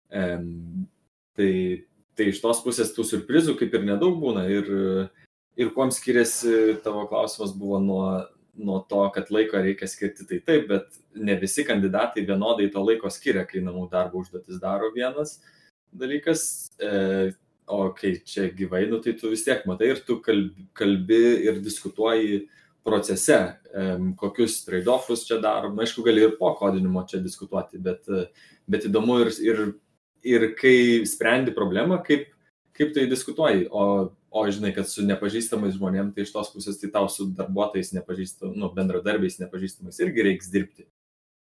Tai, 0.07 1.51
tai 2.17 2.29
iš 2.31 2.39
tos 2.41 2.63
pusės 2.63 2.93
tų 2.95 3.05
surprizų 3.05 3.57
kaip 3.59 3.75
ir 3.77 3.83
nedaug 3.85 4.15
būna 4.21 4.47
ir, 4.49 4.69
ir 5.59 5.73
kuom 5.75 5.91
skiriasi 5.93 6.79
tavo 6.85 7.03
klausimas 7.09 7.51
buvo 7.53 7.81
nuo, 7.83 8.05
nuo 8.57 8.79
to, 8.89 9.03
kad 9.13 9.29
laiko 9.33 9.61
reikia 9.61 9.89
skirti, 9.89 10.25
tai 10.29 10.39
taip, 10.45 10.65
bet 10.71 10.97
ne 11.13 11.35
visi 11.37 11.65
kandidatai 11.67 12.25
vienodai 12.25 12.71
to 12.73 12.81
laiko 12.83 13.11
skiria, 13.13 13.45
kai 13.49 13.61
namų 13.65 13.85
darbo 13.91 14.23
užduotis 14.23 14.61
daro 14.63 14.89
vienas 14.95 15.37
dalykas, 15.97 16.71
e, 16.81 17.33
o 17.67 17.89
kai 17.95 18.15
čia 18.25 18.47
gyvai, 18.55 18.85
nu, 18.89 18.99
tai 19.03 19.13
tu 19.17 19.31
vis 19.31 19.43
tiek 19.45 19.65
matai 19.67 19.91
ir 19.93 20.01
tu 20.07 20.19
kalbi, 20.23 20.67
kalbi 20.77 21.21
ir 21.47 21.59
diskutuoji 21.63 22.45
procese, 22.87 23.39
kokius 24.19 24.61
trade-offus 24.63 25.25
čia 25.27 25.41
darom, 25.43 25.75
aišku, 25.83 26.05
gali 26.05 26.23
ir 26.23 26.37
po 26.39 26.53
kodinimo 26.55 27.03
čia 27.09 27.19
diskutuoti, 27.19 27.81
bet, 27.83 28.07
bet 28.71 28.87
įdomu 28.87 29.19
ir, 29.25 29.33
ir, 29.43 29.59
ir 30.25 30.51
kai 30.57 31.05
sprendi 31.09 31.53
problemą, 31.55 31.99
kaip, 32.05 32.29
kaip 32.77 32.93
tai 32.95 33.07
diskutuoji, 33.09 33.67
o 33.71 34.09
o 34.29 34.43
žinai, 34.51 34.73
kad 34.75 34.87
su 34.89 35.05
nepažįstamais 35.07 35.75
žmonėmis, 35.77 36.13
tai 36.15 36.25
iš 36.25 36.33
tos 36.35 36.51
pusės 36.53 36.79
tai 36.81 36.91
tau 36.93 37.07
su 37.11 37.29
darbuotojais 37.37 37.93
nepažįstamais, 37.95 38.55
nu, 38.59 38.69
bendradarbiais 38.75 39.39
nepažįstamais 39.41 39.99
irgi 40.03 40.25
reiks 40.27 40.51
dirbti. 40.53 40.87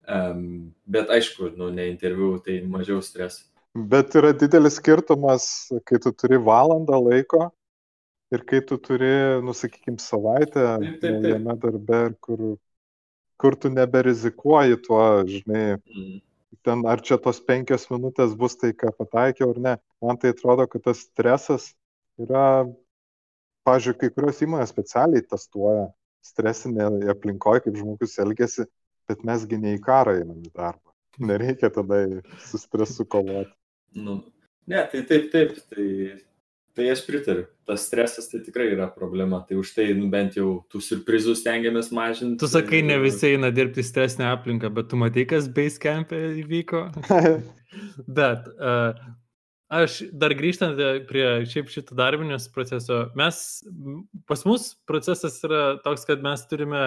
Um, 0.06 0.72
bet 0.86 1.10
aišku, 1.10 1.50
nu, 1.58 1.70
ne 1.74 1.88
interviu, 1.90 2.36
tai 2.44 2.60
mažiau 2.70 3.00
streso. 3.02 3.46
Bet 3.76 4.14
yra 4.16 4.30
didelis 4.36 4.78
skirtumas, 4.78 5.46
kai 5.88 5.98
tu 6.00 6.12
turi 6.14 6.38
valandą 6.40 7.00
laiko 7.02 7.48
ir 8.32 8.44
kai 8.46 8.62
tu 8.64 8.78
turi, 8.80 9.10
nusakykim, 9.44 9.98
savaitę 10.02 10.76
naujame 11.02 11.56
darbe, 11.62 12.00
kur, 12.24 12.46
kur 13.40 13.58
tu 13.60 13.72
neberizikuoji 13.72 14.78
tuo, 14.86 15.02
žinai, 15.28 15.76
mm. 15.82 16.16
Ten 16.64 16.84
ar 16.88 17.02
čia 17.04 17.18
tos 17.22 17.40
penkios 17.44 17.86
minutės 17.90 18.34
bus 18.38 18.56
tai, 18.60 18.72
ką 18.76 18.92
pataikiau 18.96 19.52
ar 19.54 19.60
ne. 19.66 19.74
Man 20.04 20.18
tai 20.20 20.32
atrodo, 20.34 20.66
kad 20.70 20.84
tas 20.86 21.04
stresas 21.06 21.70
yra, 22.20 22.66
pažiūrėjau, 23.66 24.00
kai 24.00 24.12
kurios 24.14 24.42
įmonės 24.46 24.72
specialiai 24.72 25.24
testuoja 25.26 25.88
stresinėje 26.26 27.10
aplinkoje, 27.12 27.66
kaip 27.66 27.78
žmogus 27.78 28.16
elgesi, 28.22 28.66
bet 29.10 29.24
mesgi 29.26 29.58
ne 29.62 29.76
į 29.76 29.82
karą 29.84 30.16
einam 30.20 30.40
į 30.42 30.50
darbą. 30.50 30.94
Nereikia 31.22 31.70
tada 31.72 32.02
su 32.44 32.60
stresu 32.60 33.06
kovoti. 33.08 33.52
Nu, 33.96 34.18
ne, 34.68 34.82
tai 34.92 35.02
taip, 35.08 35.30
taip, 35.32 35.54
tai, 35.72 35.86
tai 36.76 36.90
aš 36.92 37.02
pritariu. 37.08 37.46
Tas 37.66 37.88
stresas 37.88 38.28
tai 38.30 38.42
tikrai 38.44 38.68
yra 38.74 38.86
problema. 38.92 39.40
Tai 39.48 39.58
už 39.62 39.72
tai 39.74 39.88
nu, 39.98 40.06
bent 40.12 40.38
jau 40.38 40.60
tų 40.72 40.82
surprizų 40.84 41.34
stengiamės 41.40 41.90
mažinti. 41.96 42.38
Tu 42.42 42.50
sakai, 42.52 42.84
ne 42.86 43.00
visi 43.02 43.32
eina 43.32 43.50
dirbti 43.54 43.84
stresinę 43.86 44.28
aplinką, 44.30 44.70
bet 44.76 44.92
tu 44.92 45.00
matai, 45.00 45.26
kas 45.28 45.48
Basecamp'e 45.52 46.20
įvyko. 46.44 46.88
bet 48.20 48.50
uh, 48.56 48.92
Aš 49.66 49.98
dar 50.14 50.30
grįžtant 50.38 50.78
prie 51.08 51.24
šiaip 51.50 51.70
šito 51.72 51.96
darbinės 51.98 52.44
proceso, 52.54 53.08
mes, 53.18 53.38
pas 54.30 54.44
mus 54.46 54.68
procesas 54.86 55.40
yra 55.42 55.80
toks, 55.82 56.04
kad 56.06 56.22
mes 56.22 56.44
turime, 56.46 56.82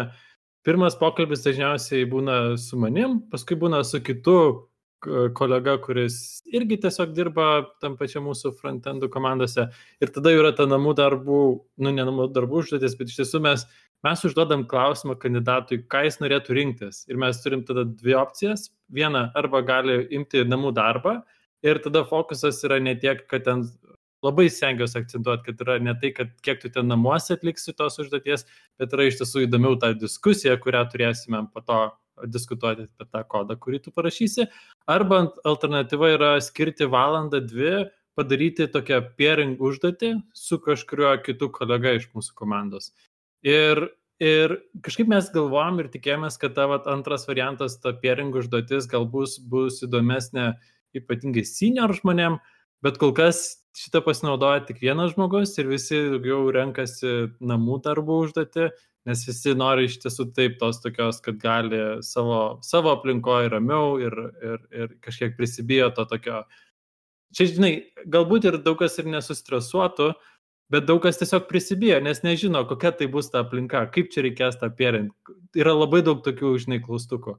pirmas 0.63 0.95
pokalbis 0.95 1.43
dažniausiai 1.43 2.07
būna 2.07 2.55
su 2.55 2.79
manim, 2.79 3.17
paskui 3.31 3.57
būna 3.59 3.81
su 3.83 3.99
kitu 3.99 4.37
kolega, 5.35 5.75
kuris 5.81 6.15
irgi 6.51 6.79
tiesiog 6.83 7.13
dirba 7.15 7.47
tam 7.81 7.95
pačiam 7.99 8.25
mūsų 8.27 8.53
frontendų 8.59 9.09
komandose. 9.13 9.69
Ir 10.03 10.11
tada 10.15 10.33
yra 10.35 10.51
ta 10.55 10.67
namų 10.69 10.95
darbų, 10.99 11.41
nu 11.83 11.93
ne 11.95 12.05
namų 12.07 12.29
darbų 12.35 12.63
užduotis, 12.63 12.97
bet 12.99 13.11
iš 13.11 13.21
tiesų 13.21 13.41
mes, 13.45 13.65
mes 14.05 14.25
užduodam 14.27 14.65
klausimą 14.69 15.17
kandidatui, 15.21 15.81
ką 15.87 16.05
jis 16.07 16.19
norėtų 16.23 16.57
rinktis. 16.57 17.03
Ir 17.09 17.19
mes 17.21 17.41
turim 17.43 17.63
tada 17.67 17.85
dvi 17.87 18.17
opcijas. 18.19 18.69
Viena, 18.91 19.29
arba 19.37 19.61
gali 19.65 20.01
imti 20.15 20.43
namų 20.47 20.73
darbą, 20.77 21.19
ir 21.63 21.79
tada 21.83 22.03
fokusas 22.07 22.63
yra 22.67 22.79
ne 22.83 22.95
tiek, 22.99 23.25
kad 23.29 23.45
ten 23.47 23.65
labai 24.23 24.49
stengiuosi 24.51 24.99
akcentuoti, 24.99 25.45
kad 25.47 25.61
yra 25.63 25.77
ne 25.83 25.93
tai, 26.01 26.11
kad 26.15 26.31
kiek 26.43 26.59
tu 26.61 26.71
ten 26.73 26.89
namuose 26.91 27.37
atliksi 27.37 27.75
tos 27.77 27.99
užduoties, 28.03 28.45
bet 28.79 28.95
yra 28.95 29.07
iš 29.07 29.21
tiesų 29.21 29.45
įdomiau 29.47 29.79
ta 29.79 29.93
diskusija, 29.95 30.57
kurią 30.59 30.83
turėsime 30.91 31.45
po 31.53 31.63
to 31.63 31.79
diskutuoti 32.27 32.87
apie 32.87 33.07
tą 33.07 33.23
kodą, 33.29 33.55
kurį 33.61 33.83
tu 33.85 33.93
parašysi. 33.95 34.47
Arba 34.89 35.27
alternatyva 35.47 36.11
yra 36.15 36.31
skirti 36.43 36.89
valandą, 36.89 37.41
dvi, 37.45 37.87
padaryti 38.19 38.67
tokią 38.71 38.99
pairing 39.19 39.61
užduotį 39.63 40.11
su 40.35 40.59
kažkuriuo 40.63 41.13
kitu 41.23 41.49
kolega 41.55 41.95
iš 41.97 42.09
mūsų 42.15 42.35
komandos. 42.35 42.91
Ir, 43.45 43.85
ir 44.19 44.57
kažkaip 44.83 45.07
mes 45.11 45.29
galvojam 45.31 45.79
ir 45.79 45.91
tikėjomės, 45.93 46.39
kad 46.41 46.57
ta 46.57 46.67
vat, 46.71 46.89
antras 46.91 47.27
variantas, 47.29 47.77
ta 47.79 47.93
pairing 47.95 48.35
užduotis 48.35 48.89
galbūt 48.91 49.39
bus 49.51 49.79
įdomesnė 49.87 50.51
ypatingai 50.99 51.45
senior 51.47 51.93
žmonėm, 51.95 52.39
bet 52.83 52.99
kol 52.99 53.13
kas 53.15 53.59
šitą 53.79 54.01
pasinaudoja 54.03 54.65
tik 54.67 54.81
vienas 54.83 55.13
žmogus 55.13 55.55
ir 55.61 55.69
visi 55.69 56.01
daugiau 56.11 56.49
renkasi 56.51 57.29
namų 57.39 57.79
darbų 57.85 58.23
užduoti, 58.25 58.71
nes 59.07 59.21
visi 59.27 59.53
nori 59.57 59.87
iš 59.87 59.99
tiesų 60.03 60.29
taip 60.35 60.57
tos 60.59 60.81
tokios, 60.83 61.21
kad 61.23 61.37
gali 61.41 61.79
savo, 62.05 62.59
savo 62.65 62.91
aplinkoje 62.95 63.51
ramiau 63.53 63.99
ir, 64.01 64.15
ir, 64.43 64.65
ir 64.75 64.97
kažkiek 65.05 65.37
prisibijo 65.37 65.89
to 65.95 66.05
tokio. 66.09 66.43
Čia, 67.35 67.45
žinai, 67.53 67.73
galbūt 68.09 68.49
ir 68.49 68.57
daug 68.65 68.79
kas 68.81 68.97
ir 68.99 69.07
nesustresuotų, 69.11 70.11
bet 70.73 70.87
daug 70.89 71.01
kas 71.03 71.21
tiesiog 71.21 71.47
prisibijo, 71.49 71.99
nes 72.03 72.23
nežino, 72.25 72.63
kokia 72.69 72.91
tai 72.97 73.07
bus 73.11 73.29
ta 73.33 73.43
aplinka, 73.45 73.85
kaip 73.93 74.11
čia 74.13 74.25
reikės 74.25 74.59
tą 74.61 74.71
pierint. 74.73 75.13
Yra 75.57 75.75
labai 75.77 76.01
daug 76.05 76.23
tokių, 76.25 76.55
žinai, 76.65 76.81
klaustukų. 76.83 77.37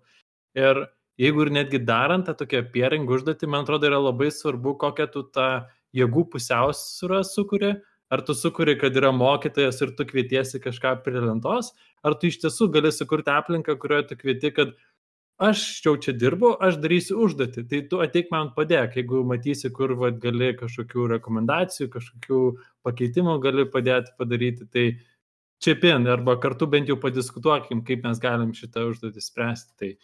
Ir 0.59 0.85
jeigu 1.21 1.45
ir 1.45 1.53
netgi 1.55 1.83
darant 1.87 2.27
tą 2.27 2.35
tokią 2.39 2.65
piering 2.75 3.11
užduotį, 3.11 3.51
man 3.51 3.67
atrodo, 3.67 3.91
yra 3.91 4.01
labai 4.01 4.31
svarbu, 4.35 4.77
kokią 4.81 5.11
tu 5.13 5.27
tą 5.35 5.51
jėgų 5.97 6.27
pusiausvyrą 6.33 7.23
sukuri. 7.27 7.75
Ar 8.11 8.23
tu 8.27 8.35
sukuri, 8.35 8.75
kad 8.79 8.97
yra 8.99 9.13
mokytojas 9.15 9.81
ir 9.85 9.93
tu 9.99 10.07
kvietiesi 10.07 10.59
kažką 10.63 10.97
prie 11.05 11.21
lentos, 11.23 11.71
ar 12.03 12.17
tu 12.19 12.31
iš 12.31 12.41
tiesų 12.43 12.71
gali 12.75 12.91
sukurti 12.95 13.31
aplinką, 13.31 13.77
kurioje 13.79 14.09
tu 14.11 14.19
kvieti, 14.19 14.51
kad 14.57 14.73
aš 15.41 15.63
jau 15.85 15.95
čia 16.03 16.17
dirbu, 16.19 16.57
aš 16.61 16.81
darysiu 16.83 17.21
užduotį, 17.25 17.65
tai 17.71 17.83
tu 17.93 18.03
ateik 18.03 18.33
man 18.35 18.51
padėk, 18.57 18.99
jeigu 18.99 19.23
matysi, 19.29 19.71
kur 19.73 19.95
vat, 20.01 20.19
gali 20.23 20.51
kažkokių 20.59 21.07
rekomendacijų, 21.15 21.89
kažkokių 21.95 22.41
pakeitimų 22.89 23.39
gali 23.47 23.69
padėti 23.71 24.17
padaryti, 24.19 24.67
tai 24.75 24.87
čia 25.63 25.77
pin, 25.79 26.09
arba 26.11 26.35
kartu 26.43 26.67
bent 26.67 26.91
jau 26.91 26.99
padiskutuokim, 27.01 27.85
kaip 27.87 28.03
mes 28.09 28.21
galim 28.21 28.51
šitą 28.59 28.91
užduotį 28.91 29.23
spręsti. 29.23 29.77
Tai 29.79 29.95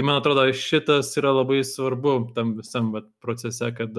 Tai 0.00 0.06
man 0.08 0.18
atrodo, 0.18 0.46
šitas 0.56 1.10
yra 1.20 1.30
labai 1.36 1.60
svarbu 1.68 2.12
tam 2.34 2.54
visam 2.56 2.88
vat, 2.94 3.04
procese, 3.20 3.68
kad, 3.76 3.98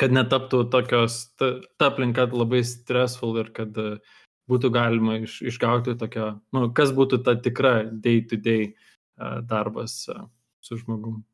kad 0.00 0.14
netaptų 0.14 0.66
tokios, 0.72 1.20
ta, 1.40 1.56
ta 1.80 1.90
aplinka 1.92 2.28
labai 2.32 2.62
stressful 2.66 3.36
ir 3.42 3.52
kad 3.56 3.76
būtų 4.50 4.70
galima 4.74 5.20
iš, 5.24 5.40
išgauti 5.52 5.96
tokią, 5.98 6.32
nu, 6.54 6.68
kas 6.76 6.92
būtų 6.94 7.22
ta 7.26 7.34
tikra 7.40 7.78
day-to-day 7.90 8.70
-day 8.70 9.42
darbas 9.42 10.06
su 10.60 10.76
žmogum. 10.76 11.24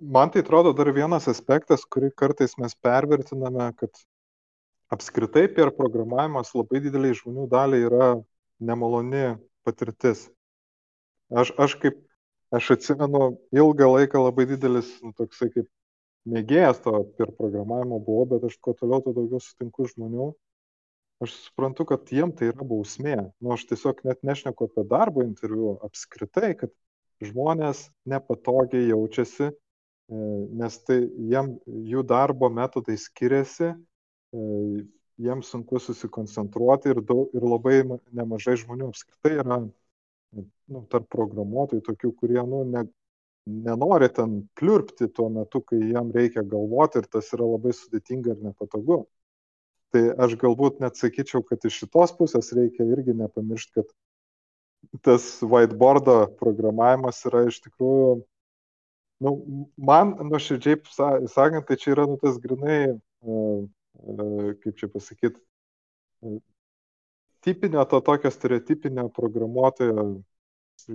Man 0.00 0.30
tai 0.30 0.40
atrodo 0.40 0.72
dar 0.72 0.90
vienas 0.94 1.28
aspektas, 1.28 1.84
kurį 1.84 2.10
kartais 2.16 2.56
mes 2.58 2.74
pervertiname, 2.74 3.68
kad 3.76 3.90
apskritai 4.94 5.48
per 5.54 5.74
programavimas 5.76 6.54
labai 6.54 6.80
dideliai 6.80 7.16
žmonių 7.18 7.48
daliai 7.50 7.84
yra 7.88 8.08
nemaloni 8.60 9.34
patirtis. 9.66 10.28
Aš, 11.34 11.52
aš 11.58 11.76
kaip 11.82 12.00
aš 12.54 12.70
atsimenu 12.76 13.34
ilgą 13.52 13.90
laiką 13.90 14.22
labai 14.22 14.46
didelis 14.48 14.88
nu, 15.02 15.12
toksai 15.18 15.50
kaip 15.52 15.68
mėgėjas 16.30 16.80
to 16.84 16.94
per 17.18 17.32
programavimo 17.38 18.00
buvo, 18.02 18.24
bet 18.34 18.46
aš 18.48 18.56
kuo 18.62 18.74
toliau, 18.78 19.02
tuo 19.04 19.14
daugiau 19.16 19.42
sutinku 19.42 19.88
žmonių. 19.90 20.32
Aš 21.24 21.34
suprantu, 21.46 21.86
kad 21.88 22.10
jiem 22.12 22.32
tai 22.36 22.50
yra 22.50 22.66
bausmė. 22.66 23.18
Nu, 23.40 23.54
aš 23.54 23.66
tiesiog 23.70 24.02
net 24.08 24.24
nešneku 24.26 24.68
apie 24.68 24.84
darbo 24.90 25.22
interviu 25.24 25.76
apskritai, 25.86 26.52
kad 26.58 26.72
žmonės 27.24 27.86
nepatogiai 28.10 28.88
jaučiasi, 28.90 29.52
e, 29.52 29.54
nes 30.60 30.80
tai 30.84 30.98
jiem, 31.04 31.54
jų 31.92 32.02
darbo 32.08 32.50
metodai 32.52 32.96
skiriasi, 33.00 33.70
e, 33.70 34.42
jiems 35.22 35.52
sunku 35.54 35.78
susikoncentruoti 35.78 36.90
ir, 36.90 37.00
daug, 37.06 37.30
ir 37.36 37.46
labai 37.46 37.78
nemažai 38.10 38.56
žmonių 38.58 38.90
apskritai 38.90 39.36
yra 39.38 39.60
nu, 39.62 40.82
tarp 40.90 41.06
programuotojų, 41.14 41.84
tokių, 41.86 42.10
kurie 42.18 42.42
nu, 42.42 42.64
ne, 42.66 42.84
nenori 43.46 44.08
ten 44.12 44.38
kliurpti 44.58 45.08
tuo 45.12 45.28
metu, 45.28 45.60
kai 45.60 45.78
jam 45.92 46.10
reikia 46.14 46.42
galvoti 46.48 47.00
ir 47.02 47.08
tas 47.12 47.30
yra 47.36 47.46
labai 47.48 47.74
sudėtinga 47.76 48.32
ir 48.32 48.42
nepatogu. 48.44 49.04
Tai 49.94 50.02
aš 50.26 50.34
galbūt 50.40 50.80
net 50.82 50.98
sakyčiau, 50.98 51.44
kad 51.46 51.62
iš 51.64 51.84
šitos 51.84 52.14
pusės 52.18 52.50
reikia 52.56 52.86
irgi 52.88 53.14
nepamiršti, 53.14 53.76
kad 53.76 55.02
tas 55.06 55.26
whiteboardo 55.42 56.16
programavimas 56.40 57.20
yra 57.28 57.44
iš 57.50 57.60
tikrųjų, 57.66 58.08
nu, 59.24 59.34
man 59.76 60.16
nuoširdžiai 60.32 60.80
sakant, 61.30 61.68
tai 61.68 61.78
čia 61.80 61.94
yra 61.94 62.08
nu, 62.10 62.18
tas 62.20 62.40
grinai, 62.42 62.96
uh, 63.22 63.62
uh, 63.62 64.50
kaip 64.64 64.80
čia 64.80 64.90
pasakyti, 64.92 65.38
uh, 66.26 66.40
tipinio 67.44 67.84
to 67.88 68.00
tokio 68.04 68.32
stereotipinio 68.32 69.08
programuotojo 69.14 70.08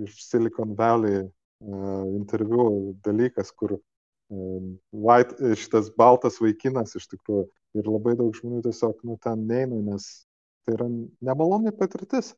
iš 0.04 0.22
Silicon 0.26 0.74
Valley 0.76 1.30
interviu 1.60 2.94
dalykas, 3.04 3.52
kur 3.52 3.78
white, 4.90 5.36
šitas 5.58 5.90
baltas 5.98 6.38
vaikinas 6.40 6.94
iš 6.96 7.08
tikrųjų 7.10 7.48
ir 7.78 7.88
labai 7.90 8.16
daug 8.18 8.34
žmonių 8.34 8.62
tiesiog 8.66 9.02
nu, 9.06 9.16
ten 9.22 9.46
neina, 9.46 9.80
nes 9.92 10.06
tai 10.64 10.76
yra 10.76 10.86
nemaloni 11.26 11.72
patirtis. 11.76 12.32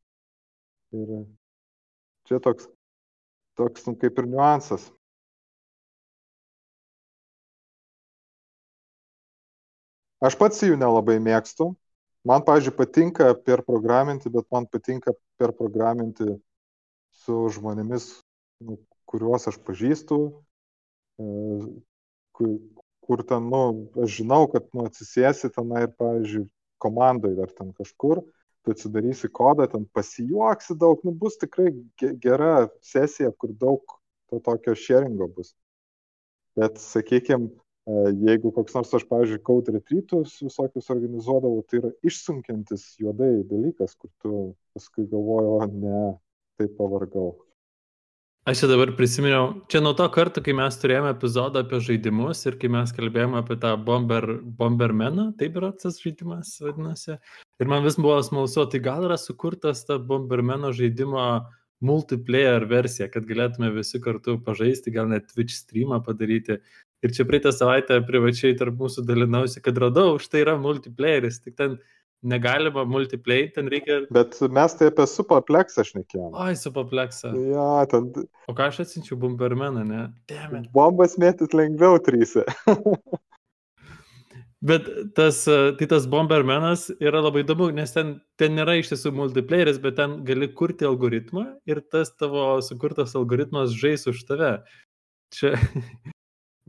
Ir 0.92 1.12
čia 2.28 2.40
toks, 2.42 2.68
toks 3.60 3.86
nu, 3.88 3.96
kaip 4.00 4.18
ir 4.20 4.28
niuansas. 4.32 4.90
Aš 10.22 10.36
pats 10.38 10.60
jų 10.62 10.76
nelabai 10.78 11.16
mėgstu. 11.18 11.72
Man, 12.22 12.44
pavyzdžiui, 12.46 12.76
patinka 12.78 13.32
per 13.42 13.64
programinti, 13.66 14.30
bet 14.30 14.46
man 14.54 14.68
patinka 14.70 15.16
per 15.40 15.50
programinti 15.58 16.28
su 17.24 17.38
žmonėmis, 17.56 18.04
nu, 18.62 18.76
kuriuos 19.10 19.48
aš 19.50 19.58
pažįstu, 19.66 20.18
e, 21.20 21.26
kur, 22.36 22.52
kur 23.02 23.24
ten, 23.28 23.48
nu, 23.52 23.62
aš 24.04 24.18
žinau, 24.20 24.44
kad, 24.52 24.68
nu, 24.76 24.86
atsisėsi 24.90 25.50
tenai 25.54 25.86
ir, 25.86 25.96
pavyzdžiui, 26.00 26.46
komandai 26.82 27.34
ar 27.42 27.50
ten 27.54 27.70
kažkur, 27.78 28.22
tu 28.62 28.74
atsidarysi 28.74 29.30
kodą, 29.30 29.66
ten 29.70 29.86
pasijuoksi 29.94 30.76
daug, 30.78 31.02
nu, 31.06 31.14
bus 31.18 31.38
tikrai 31.40 31.72
gera 32.22 32.68
sesija, 32.84 33.32
kur 33.38 33.54
daug 33.58 33.98
to 34.30 34.40
tokio 34.42 34.74
sharingo 34.78 35.28
bus. 35.34 35.52
Bet, 36.58 36.78
sakykime, 36.82 37.50
jeigu 38.22 38.52
koks 38.54 38.74
nors 38.76 38.92
aš, 38.94 39.06
pavyzdžiui, 39.10 39.42
code 39.46 39.74
retreatus 39.74 40.36
visokius 40.44 40.90
organizuodavau, 40.94 41.62
tai 41.66 41.80
yra 41.80 41.90
išsunkiantis 42.06 42.92
juodai 43.02 43.42
dalykas, 43.48 43.96
kur 43.98 44.10
tu 44.22 44.42
paskui 44.74 45.08
galvoju, 45.10 45.56
o 45.58 45.66
ne, 45.66 46.02
taip 46.60 46.76
pavargau. 46.78 47.32
Aš 48.42 48.58
čia 48.58 48.66
dabar 48.66 48.90
prisiminiau, 48.98 49.50
čia 49.70 49.78
nuo 49.78 49.92
to 49.94 50.02
karto, 50.10 50.42
kai 50.42 50.50
mes 50.58 50.74
turėjome 50.82 51.12
epizodą 51.14 51.60
apie 51.62 51.78
žaidimus 51.86 52.40
ir 52.50 52.56
kai 52.58 52.72
mes 52.74 52.90
kalbėjome 52.96 53.36
apie 53.38 53.54
tą 53.62 53.76
bomber, 53.78 54.24
Bombermeną, 54.58 55.28
taip 55.38 55.60
yra 55.60 55.68
tas 55.78 56.00
žaidimas 56.02 56.56
vadinasi. 56.58 57.20
Ir 57.62 57.70
man 57.70 57.86
vis 57.86 58.00
buvo 58.02 58.16
smalsu, 58.26 58.64
tai 58.72 58.80
gal 58.82 59.06
yra 59.06 59.14
sukurtas 59.14 59.84
ta 59.86 60.00
Bombermeno 60.02 60.72
žaidimo 60.74 61.22
multiplayer 61.86 62.66
versija, 62.66 63.06
kad 63.14 63.30
galėtume 63.30 63.70
visi 63.76 64.02
kartu 64.02 64.34
pažaisti, 64.42 64.90
gal 64.90 65.06
net 65.14 65.30
Twitch 65.30 65.54
streamą 65.60 66.02
padaryti. 66.02 66.58
Ir 67.06 67.14
čia 67.14 67.28
praeitą 67.30 67.54
savaitę 67.54 68.00
privačiai 68.10 68.58
tarp 68.58 68.74
mūsų 68.82 69.06
dalinausi, 69.06 69.62
kad 69.62 69.78
radau, 69.78 70.18
štai 70.18 70.42
yra 70.42 70.58
multiplayeris, 70.58 71.38
tik 71.46 71.54
ten 71.62 71.78
negalima 72.22 72.84
multiplayer, 72.88 73.50
ten 73.54 73.68
reikia. 73.70 74.02
Bet 74.14 74.38
mes 74.54 74.76
tai 74.78 74.88
apie 74.92 75.06
Superplexą 75.10 75.84
šnekėjome. 75.88 76.32
Oi, 76.44 76.54
Superplexą. 76.58 77.32
Ja, 77.50 77.68
ten. 77.90 78.12
O 78.50 78.54
ką 78.56 78.70
aš 78.70 78.82
atsinčiau 78.86 79.18
Bombermeną, 79.22 79.84
ne? 79.88 80.06
Dėmė. 80.30 80.64
Bombas 80.74 81.18
mėtyt 81.20 81.56
lengviau 81.56 82.00
trysia. 82.02 82.46
Bet 84.62 84.86
tas, 85.16 85.40
tai 85.78 85.86
tas 85.90 86.04
Bombermenas 86.06 86.86
yra 87.02 87.18
labai 87.18 87.42
įdomu, 87.42 87.72
nes 87.74 87.90
ten, 87.90 88.12
ten 88.38 88.54
nėra 88.54 88.76
iš 88.78 88.92
tiesų 88.92 89.10
multiplayeris, 89.18 89.80
bet 89.82 89.96
ten 89.98 90.20
gali 90.22 90.46
kurti 90.54 90.86
algoritmą 90.86 91.48
ir 91.66 91.80
tas 91.90 92.14
tavo 92.14 92.60
sukurtas 92.62 93.16
algoritmas 93.18 93.74
žais 93.74 94.06
už 94.06 94.22
tave. 94.28 94.52
Čia 95.34 95.56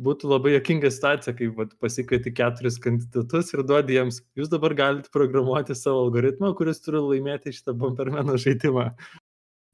būtų 0.02 0.30
labai 0.32 0.56
jokinga 0.56 0.90
situacija, 0.94 1.36
kai 1.38 1.50
vat, 1.54 1.74
pasikvieti 1.82 2.34
keturis 2.34 2.80
kandidatus 2.82 3.54
ir 3.54 3.64
duodi 3.68 3.98
jiems, 3.98 4.22
jūs 4.38 4.50
dabar 4.50 4.74
galite 4.78 5.12
programuoti 5.14 5.76
savo 5.78 6.08
algoritmą, 6.08 6.54
kuris 6.58 6.82
turi 6.82 7.02
laimėti 7.04 7.54
šitą 7.54 7.76
bombermeno 7.78 8.38
žaidimą. 8.42 8.92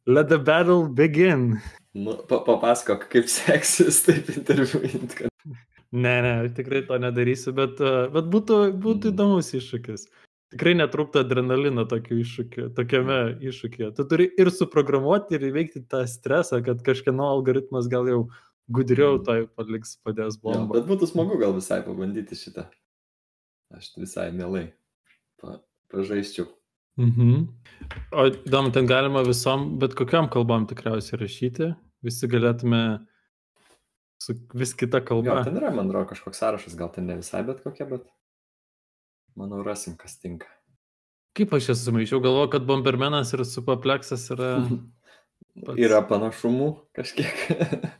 Let 0.09 0.29
the 0.29 0.39
battle 0.39 0.89
begin. 0.89 1.59
Nu, 1.93 2.15
pa 2.29 2.39
papasakok, 2.45 3.07
kaip 3.11 3.27
seksis 3.29 4.01
taip 4.05 4.31
interviuojant. 4.33 5.15
Kad... 5.15 5.29
Ne, 5.91 6.15
ne, 6.21 6.33
tikrai 6.55 6.81
to 6.87 6.97
nedarysiu, 7.01 7.53
bet, 7.57 7.79
bet 8.13 8.27
būtų, 8.33 8.57
būtų 8.77 9.09
mm. 9.09 9.13
įdomus 9.13 9.53
iššūkis. 9.57 10.07
Tikrai 10.53 10.73
netrūkta 10.79 11.21
adrenalino 11.21 11.83
tokiu 11.89 12.19
iššūkiu, 12.23 12.71
tokiame 12.77 13.19
iššūkyje. 13.51 13.91
Tu 13.97 14.05
turi 14.09 14.27
ir 14.41 14.49
suprogramuoti, 14.53 15.37
ir 15.37 15.45
įveikti 15.51 15.83
tą 15.89 16.03
stresą, 16.09 16.63
kad 16.65 16.81
kažkieno 16.85 17.27
algoritmas 17.35 17.89
gal 17.91 18.09
jau 18.09 18.21
gudriau 18.69 19.17
Mm. 19.17 19.23
toj 19.25 19.47
paliks 19.57 19.97
padės 20.05 20.37
bombą. 20.41 20.73
bet 20.77 20.85
būtų 20.89 21.07
smagu 21.11 21.39
gal 21.39 21.53
visai 21.53 21.81
pabandyti 21.85 22.35
šitą. 22.37 22.67
Aš 23.73 23.91
visai 23.97 24.31
mielai 24.31 24.71
pa, 25.41 25.59
pažaisčiau. 25.91 26.47
Mhm. 26.97 27.47
O 28.11 28.25
įdomu, 28.29 28.73
ten 28.73 28.85
galima 28.87 29.21
visom, 29.23 29.77
bet 29.79 29.93
kokiam 29.95 30.27
kalbam 30.29 30.65
tikriausiai 30.67 31.19
rašyti. 31.21 31.75
Visi 32.03 32.27
galėtume 32.27 33.05
su 34.19 34.33
vis 34.53 34.73
kita 34.73 34.99
Gal 34.99 35.07
kalba. 35.23 35.43
ten 35.45 35.55
yra, 35.55 35.69
man 35.73 35.87
atrodo, 35.89 36.09
kažkoks 36.09 36.39
sąrašas, 36.41 36.75
gal 36.75 36.89
ten 36.91 37.05
ne 37.07 37.15
visai 37.21 37.43
bet 37.47 37.61
kokia, 37.63 37.87
bet 37.89 38.03
manau 39.37 39.63
rasim, 39.63 39.95
kas 39.95 40.17
tinka. 40.19 40.47
Kaip 41.37 41.53
aš 41.53 41.69
esu 41.71 41.91
sumaišiau, 41.91 42.19
galvoju, 42.21 42.49
kad 42.51 42.65
Bombermenas 42.67 43.31
ir 43.33 43.45
Superplexas 43.47 44.29
yra... 44.35 44.59
Pats. 45.65 45.79
Yra 45.79 46.01
panašumų 46.07 46.67
kažkiek. 46.95 47.35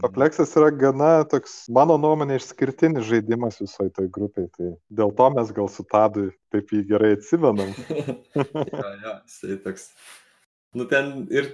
Papleksas 0.00 0.54
yra 0.58 0.70
gana 0.74 1.10
toks, 1.30 1.64
mano 1.72 1.96
nuomonė, 2.00 2.38
išskirtinis 2.40 3.08
žaidimas 3.08 3.60
visoje 3.62 3.92
toj 3.96 4.08
grupiai. 4.12 4.48
Tai 4.56 4.72
dėl 5.00 5.14
to 5.18 5.28
mes 5.36 5.52
gal 5.56 5.70
su 5.72 5.84
Tadu 5.90 6.30
taip 6.54 6.72
jį 6.74 6.84
gerai 6.90 7.14
atsimenam. 7.18 7.72
jo, 8.36 8.90
jo, 9.04 9.14
jisai 9.26 9.58
toks. 9.64 9.90
Nu 10.76 10.86
ten 10.86 11.24
ir 11.34 11.48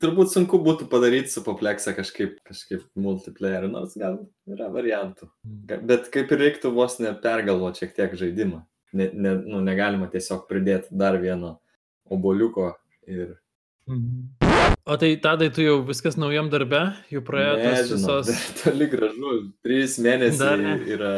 turbūt 0.00 0.32
sunku 0.32 0.60
būtų 0.64 0.88
padaryti 0.88 1.32
su 1.32 1.42
Poplexa 1.44 1.92
kažkaip, 1.96 2.38
kažkaip 2.48 2.86
multiplayer, 2.96 3.68
nors 3.68 3.96
gal 4.00 4.22
yra 4.48 4.70
variantų. 4.72 5.28
Bet 5.44 6.08
kaip 6.14 6.32
ir 6.32 6.44
reiktų 6.46 6.72
vos 6.76 6.96
nepergalvoti 7.02 7.84
šiek 7.84 7.94
tiek 7.98 8.16
žaidimą. 8.16 8.64
Ne, 8.96 9.10
ne, 9.12 9.34
nu, 9.44 9.60
negalima 9.60 10.08
tiesiog 10.08 10.46
pridėti 10.48 10.96
dar 10.96 11.20
vieno 11.20 11.58
oboliuko 12.08 12.72
ir... 13.04 13.36
Mhm. 13.88 14.47
O 14.88 14.96
tai 14.96 15.10
tadai, 15.20 15.50
tu 15.52 15.60
jau 15.60 15.82
viskas 15.84 16.14
naujam 16.16 16.46
darbe, 16.48 16.78
jau 17.12 17.20
praėjo 17.26 17.56
tas 17.60 17.90
visos... 17.92 18.28
dar 18.30 18.54
toli 18.62 18.86
gražu, 18.88 19.32
trys 19.66 19.98
Dar 19.98 20.06
mėnesiai 20.06 20.62
ne. 20.62 20.72
yra 20.94 21.10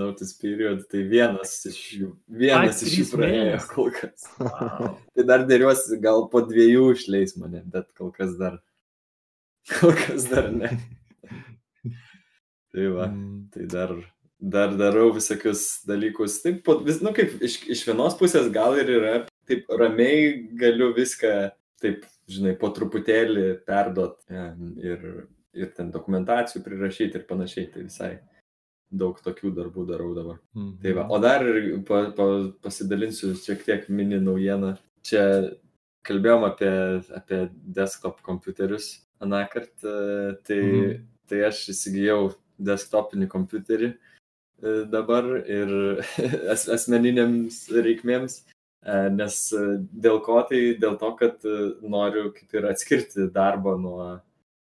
notice 0.00 0.36
period, 0.38 0.84
tai 0.92 1.02
vienas 1.10 1.56
iš 1.66 1.80
jų, 1.98 2.10
vienas 2.42 2.78
Ai, 2.84 2.86
iš 2.86 2.94
jų 3.00 3.06
praėjo 3.16 3.40
mėnesiai. 3.48 3.68
kol 3.74 3.90
kas. 3.96 4.28
Wow. 4.38 4.92
Tai 5.16 5.26
dar 5.32 5.42
dėriuosi, 5.50 5.98
gal 6.04 6.22
po 6.30 6.44
dviejų 6.46 6.84
išleis 6.94 7.34
mane, 7.42 7.64
bet 7.74 7.90
kol 7.98 8.12
kas 8.14 8.36
dar. 8.38 8.60
Kol 9.80 9.92
kas 9.98 10.24
dar 10.30 10.46
ne. 10.54 10.70
Tai 12.70 12.86
va, 12.94 13.08
Mm. 13.10 13.48
tai 13.50 13.64
dar, 13.66 13.90
dar 14.38 14.76
darau 14.78 15.08
visokius 15.16 15.80
dalykus. 15.88 16.38
Taip, 16.44 16.62
po, 16.62 16.78
vis, 16.86 17.00
nu 17.02 17.10
kaip 17.16 17.34
iš, 17.42 17.58
iš 17.74 17.82
vienos 17.88 18.14
pusės 18.18 18.46
gal 18.54 18.78
ir 18.78 18.86
yra, 19.00 19.14
taip 19.50 19.66
ramiai 19.74 20.46
galiu 20.60 20.92
viską, 20.94 21.50
taip, 21.82 22.04
žinai, 22.30 22.56
po 22.60 22.70
truputėlį 22.76 23.46
perduot 23.66 24.18
em, 24.30 24.74
ir, 24.82 25.06
ir 25.56 25.72
ten 25.76 25.90
dokumentacijų 25.94 26.62
prirašyti 26.66 27.20
ir 27.20 27.26
panašiai. 27.28 27.70
Tai 27.72 27.86
visai 27.86 28.12
daug 28.90 29.18
tokių 29.22 29.52
darbų 29.54 29.86
darau 29.86 30.12
dabar. 30.16 30.40
Mhm. 30.56 30.76
Tai 30.82 30.94
va, 30.98 31.06
o 31.10 31.18
dar 31.22 31.46
ir 31.46 31.80
pa, 31.86 32.04
pa, 32.16 32.26
pasidalinsiu 32.64 33.34
šiek 33.38 33.64
tiek 33.66 33.88
mini 33.88 34.18
naujieną. 34.22 34.76
Čia 35.06 35.24
kalbėjom 36.06 36.46
apie, 36.48 36.72
apie 37.16 37.40
desktop 37.76 38.20
kompiuterius 38.26 39.06
aną 39.20 39.44
kartą, 39.52 39.96
tai, 40.48 40.60
Mhm. 40.60 41.02
tai 41.28 41.42
aš 41.50 41.68
įsigijau 41.74 42.34
desktopinį 42.58 43.28
kompiuterį 43.28 43.90
e, 43.92 44.72
dabar 44.92 45.24
ir 45.48 46.00
as, 46.52 46.66
asmeniniams 46.68 47.68
reikmėms, 47.72 48.40
e, 48.40 48.59
nes 49.12 49.36
e, 49.52 49.62
dėl 49.92 50.20
ko 50.24 50.40
tai 50.48 50.60
dėl 50.80 50.96
to, 51.00 51.12
kad 51.18 51.44
e, 51.44 51.56
noriu 51.84 52.30
kaip 52.36 52.54
ir 52.56 52.68
atskirti 52.70 53.28
darbą 53.34 53.76
nuo, 53.80 54.06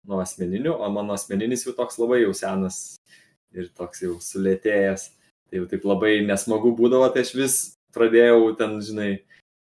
nuo 0.09 0.21
asmeninių, 0.23 0.73
o 0.73 0.89
mano 0.93 1.17
asmeninis 1.17 1.67
jau 1.67 1.75
toks 1.77 2.01
labai 2.01 2.23
jau 2.23 2.33
senas 2.37 2.97
ir 3.57 3.69
toks 3.77 4.03
jau 4.05 4.17
sulėtėjęs. 4.23 5.11
Tai 5.47 5.61
jau 5.61 5.67
taip 5.71 5.85
labai 5.87 6.19
nesmagu 6.27 6.73
būdavo, 6.75 7.07
tai 7.15 7.23
aš 7.23 7.35
vis 7.39 7.57
pradėjau 7.95 8.51
ten, 8.59 8.81
žinai, 8.83 9.11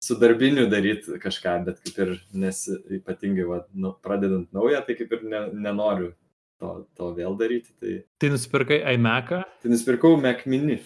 su 0.02 0.14
darbiniu 0.18 0.68
daryti 0.70 1.18
kažką, 1.22 1.56
bet 1.66 1.80
kaip 1.82 1.98
ir 2.04 2.12
nes 2.44 2.60
ypatingai, 2.98 3.46
va, 3.48 3.62
nu, 3.74 3.94
pradedant 4.04 4.46
naują, 4.54 4.82
tai 4.86 4.96
kaip 4.98 5.16
ir 5.16 5.24
ne, 5.26 5.42
nenoriu 5.64 6.12
to, 6.62 6.72
to 6.98 7.10
vėl 7.18 7.34
daryti. 7.38 7.74
Tai, 7.82 7.98
Tai 8.22 8.32
nusipirkai 8.36 8.82
iMac'ą? 8.94 9.42
tai 9.62 9.72
nusipirkau 9.74 10.14
Mac 10.22 10.46
mini. 10.46 10.78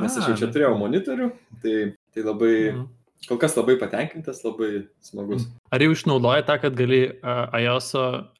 Nes 0.00 0.18
aš 0.18 0.32
jau 0.32 0.36
čia 0.40 0.48
Mac 0.48 0.56
turėjau 0.56 0.74
monitorių, 0.80 1.30
tai, 1.62 1.76
tai 2.14 2.22
labai, 2.26 2.72
Mhm. 2.72 2.88
kol 3.28 3.38
kas 3.38 3.54
labai 3.56 3.76
patenkintas, 3.78 4.40
labai 4.44 4.88
smagus. 5.00 5.46
Ar 5.70 5.78
jau 5.80 5.92
išnaudoji 5.94 6.44
tą, 6.48 6.56
kad 6.60 6.74
gali 6.76 7.02
uh, 7.22 7.46
iOS 7.54 7.92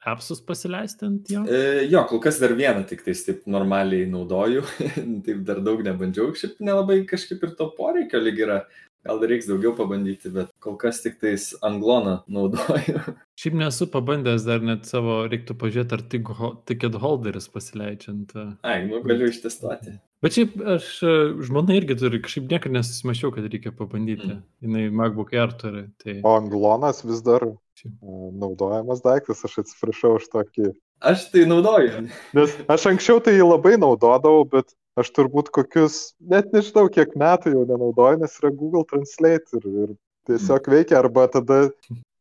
appsus 0.05 0.41
pasileisti 0.41 1.05
ant 1.07 1.29
jo? 1.31 1.43
E, 1.47 1.87
jo, 1.89 2.03
kol 2.09 2.19
kas 2.19 2.39
dar 2.39 2.49
vieną 2.57 2.85
tik 2.87 3.03
tais 3.05 3.23
taip 3.25 3.45
normaliai 3.47 4.05
naudoju, 4.11 4.63
taip 5.25 5.43
dar 5.47 5.61
daug 5.63 5.79
nebandžiau, 5.87 6.33
šiaip 6.35 6.59
nelabai 6.59 7.05
kažkaip 7.07 7.43
ir 7.43 7.55
to 7.55 7.69
poreikio 7.77 8.19
lyg 8.19 8.39
yra. 8.43 8.63
Gal 9.03 9.19
reiks 9.27 9.49
daugiau 9.49 9.73
pabandyti, 9.75 10.29
bet 10.31 10.51
kol 10.63 10.77
kas 10.79 11.01
tik 11.03 11.17
tais 11.19 11.49
angloną 11.65 12.21
naudoju. 12.31 13.01
Šiaip 13.41 13.57
nesu 13.59 13.87
pabandęs 13.91 14.45
dar 14.47 14.63
net 14.63 14.87
savo, 14.87 15.23
reiktų 15.27 15.57
pažiūrėti, 15.59 15.97
ar 15.97 16.03
tik 16.13 16.29
ho- 16.37 16.53
ticket 16.69 16.95
holderis 17.01 17.49
pasileidžiant. 17.51 18.31
uh, 18.37 18.53
Ai, 18.63 18.85
nu 18.87 19.01
galiu 19.03 19.27
ištestuoti. 19.27 19.97
Bet 20.23 20.37
šiaip 20.37 20.53
aš, 20.77 20.85
e, 21.03 21.13
žmona 21.43 21.75
irgi 21.75 21.97
turi, 21.99 22.21
kažkaip 22.23 22.45
niekada 22.47 22.77
nesusimašiau, 22.77 23.33
kad 23.35 23.43
reikia 23.51 23.73
pabandyti. 23.75 24.29
Mm. 24.29 24.43
Jinai 24.63 24.83
MacBook 25.01 25.33
Air 25.35 25.51
turi. 25.59 25.81
Tai... 25.99 26.15
O 26.23 26.37
anglonas 26.37 27.03
vis 27.03 27.19
dar 27.25 27.43
Šiaip. 27.81 27.97
e, 27.99 28.29
naudojamas 28.39 29.03
daiktas, 29.03 29.43
aš 29.43 29.57
atsiprašau 29.65 30.13
už 30.21 30.29
tokį. 30.31 30.69
Aš 31.03 31.25
tai 31.33 31.43
naudoju. 31.51 32.05
Nes 32.39 32.55
aš 32.71 32.87
anksčiau 32.93 33.19
tai 33.25 33.35
labai 33.43 33.75
naudodavau, 33.75 34.45
bet 34.47 34.71
aš 34.99 35.11
turbūt 35.15 35.51
kokius, 35.55 36.13
net 36.19 36.53
nežinau, 36.55 36.87
kiek 36.93 37.15
metų 37.19 37.55
jau 37.55 37.67
nenaudoju, 37.69 38.21
nes 38.23 38.39
yra 38.41 38.53
Google 38.53 38.85
Translate 38.89 39.59
ir, 39.59 39.69
ir 39.85 39.93
tiesiog 40.29 40.69
veikia, 40.71 40.99
arba 41.01 41.27
tada 41.31 41.65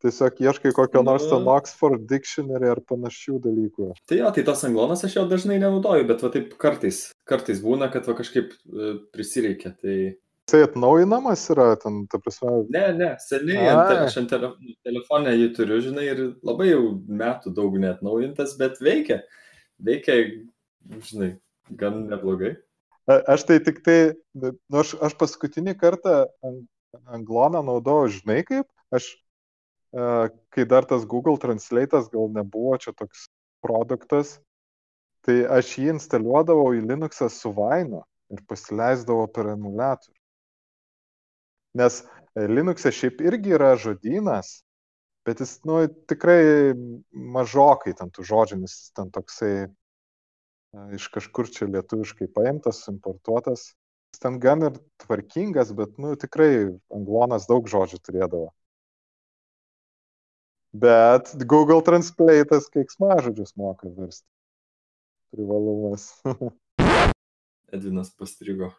tiesiog 0.03 0.41
ieškai 0.43 0.73
kokio 0.75 1.05
nors 1.07 1.29
ten. 1.31 1.47
Oxford 1.53 2.09
Dictionary 2.11 2.73
ar 2.73 2.81
panašių 2.89 3.39
dalykų. 3.45 3.93
Tai 4.11 4.19
jo, 4.19 4.33
tai 4.35 4.45
tas 4.49 4.65
anglonas 4.67 5.05
aš 5.07 5.21
jo 5.21 5.29
dažnai 5.31 5.61
nenaudoju, 5.61 6.09
bet 6.09 6.25
va 6.25 6.33
taip 6.35 6.57
kartais, 6.61 7.05
kartais 7.29 7.63
būna, 7.63 7.91
kad 7.93 8.09
va 8.11 8.17
kažkaip 8.19 8.51
e, 8.53 8.97
prisireikia. 9.15 9.77
Tai 9.79 9.97
Jisai 10.51 10.65
atnaujinamas 10.67 11.45
yra, 11.55 11.69
ten, 11.81 12.01
ta 12.11 12.19
prasme, 12.19 12.65
ne, 12.75 12.83
ne, 12.99 13.11
seniai 13.23 13.69
ant, 13.71 13.93
aš 14.09 14.17
ant 14.21 14.33
tele, 14.33 14.51
telefonę 14.85 15.37
jį 15.39 15.47
turiu, 15.55 15.79
žinai, 15.85 16.09
ir 16.11 16.23
labai 16.43 16.73
jau 16.73 16.81
metų 17.07 17.53
daug 17.55 17.77
neatnaujintas, 17.81 18.57
bet 18.59 18.83
veikia. 18.83 19.21
Veikia, 19.87 20.19
žinai, 21.07 21.31
gan 21.71 22.07
neblogai. 22.11 22.57
A- 23.07 23.23
Aš 23.35 23.45
tai 23.49 23.59
tik 23.61 23.83
tai, 23.83 24.15
nu, 24.35 24.55
aš, 24.79 24.95
aš 25.03 25.17
paskutinį 25.19 25.75
kartą 25.79 26.27
ang- 26.43 26.67
angloną 27.07 27.63
naudojau, 27.67 28.11
žinai 28.13 28.43
kaip, 28.47 28.69
aš, 28.95 29.17
e, 29.93 30.31
kai 30.55 30.65
dar 30.65 30.85
tas 30.85 31.05
Google 31.05 31.39
Translate'as 31.39 32.11
gal 32.13 32.31
nebuvo 32.31 32.77
čia 32.79 32.93
toks 32.93 33.29
produktas, 33.63 34.39
tai 35.23 35.43
aš 35.47 35.79
jį 35.79 35.95
instaliuodavau 35.97 36.75
į 36.75 36.83
Linuxą 36.87 37.31
su 37.31 37.53
Vainu 37.55 38.03
ir 38.31 38.43
pasileisdavau 38.49 39.29
per 39.31 39.53
emulatorių. 39.55 40.19
Nes 41.79 42.03
e, 42.37 42.47
Linux'e 42.47 42.93
šiaip 42.93 43.23
irgi 43.25 43.55
yra 43.57 43.75
žodynas, 43.77 44.63
bet 45.27 45.41
jis, 45.41 45.61
nu, 45.65 45.87
tikrai 46.11 46.75
mažokai 47.13 47.95
ten 47.99 48.11
tų 48.11 48.27
žodžių, 48.27 48.63
nes 48.63 48.75
jis 48.75 48.91
ten 48.97 49.11
toksai 49.15 49.55
iš 50.97 51.09
kažkur 51.13 51.51
čia 51.53 51.69
lietuviškai 51.69 52.29
paimtas, 52.33 52.83
importuotas. 52.93 53.73
Jis 54.13 54.21
ten 54.25 54.39
gan 54.41 54.65
ir 54.67 54.77
tvarkingas, 55.05 55.73
bet, 55.77 55.97
nu, 56.01 56.13
tikrai 56.21 56.53
anglonas 56.93 57.47
daug 57.49 57.69
žodžių 57.73 58.01
turėdavo. 58.05 58.51
Bet 60.73 61.35
Google 61.49 61.83
Translate'as 61.85 62.71
keiksmažodžius 62.73 63.57
moka 63.61 63.89
versti. 63.93 64.25
Privalumas. 65.33 66.11
Edvinas 67.73 68.13
pastrigo. 68.17 68.71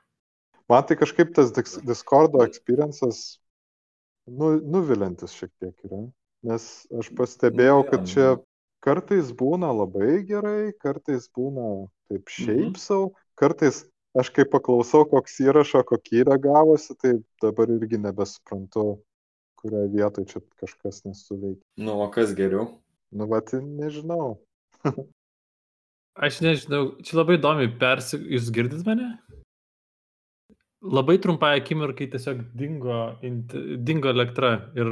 Man 0.69 0.85
tai 0.89 0.97
kažkaip 0.97 1.33
tas 1.35 1.51
Dis- 1.53 1.81
Discordo 1.85 2.41
experiences 2.45 3.39
nu, 4.29 4.55
nuvilintis 4.61 5.33
šiek 5.37 5.51
tiek 5.61 5.73
yra. 5.85 6.05
Nes 6.43 6.65
aš 6.93 7.09
pastebėjau, 7.17 7.81
Nu, 7.83 7.89
kad 7.89 8.03
nu. 8.03 8.09
čia 8.09 8.27
kartais 8.83 9.31
būna 9.31 9.71
labai 9.71 10.21
gerai, 10.27 10.73
kartais 10.83 11.29
būna 11.31 11.87
taip 12.11 12.27
šiaip 12.27 12.73
Mhm. 12.75 12.79
savo, 12.83 13.13
kartais 13.39 13.85
aš 14.19 14.29
kai 14.29 14.43
paklausau, 14.45 15.05
koks 15.09 15.39
įrašo 15.41 15.83
kokybė 15.87 16.37
gavosi, 16.43 16.93
tai 17.01 17.13
dabar 17.41 17.67
irgi 17.71 17.97
nebesuprantu, 17.97 18.99
kurioje 19.57 19.89
vietoje 19.95 20.25
čia 20.27 20.41
kažkas 20.59 21.03
nesuveikia. 21.07 21.63
Nu, 21.77 21.95
o 22.03 22.09
kas 22.11 22.35
geriau? 22.35 22.67
Nu, 23.11 23.27
bet 23.27 23.53
nežinau. 23.53 24.39
Aš 26.15 26.41
nežinau, 26.45 27.01
čia 27.01 27.17
labai 27.17 27.39
įdomi, 27.39 27.71
persi... 27.79 28.19
jūs 28.19 28.51
girdit 28.53 28.85
mane? 28.85 29.17
Labai 30.83 31.15
trumpai 31.17 31.55
akimirkai 31.57 32.09
tiesiog 32.11 32.43
dingo, 32.53 33.15
dingo 33.81 34.11
elektra 34.11 34.69
ir 34.75 34.91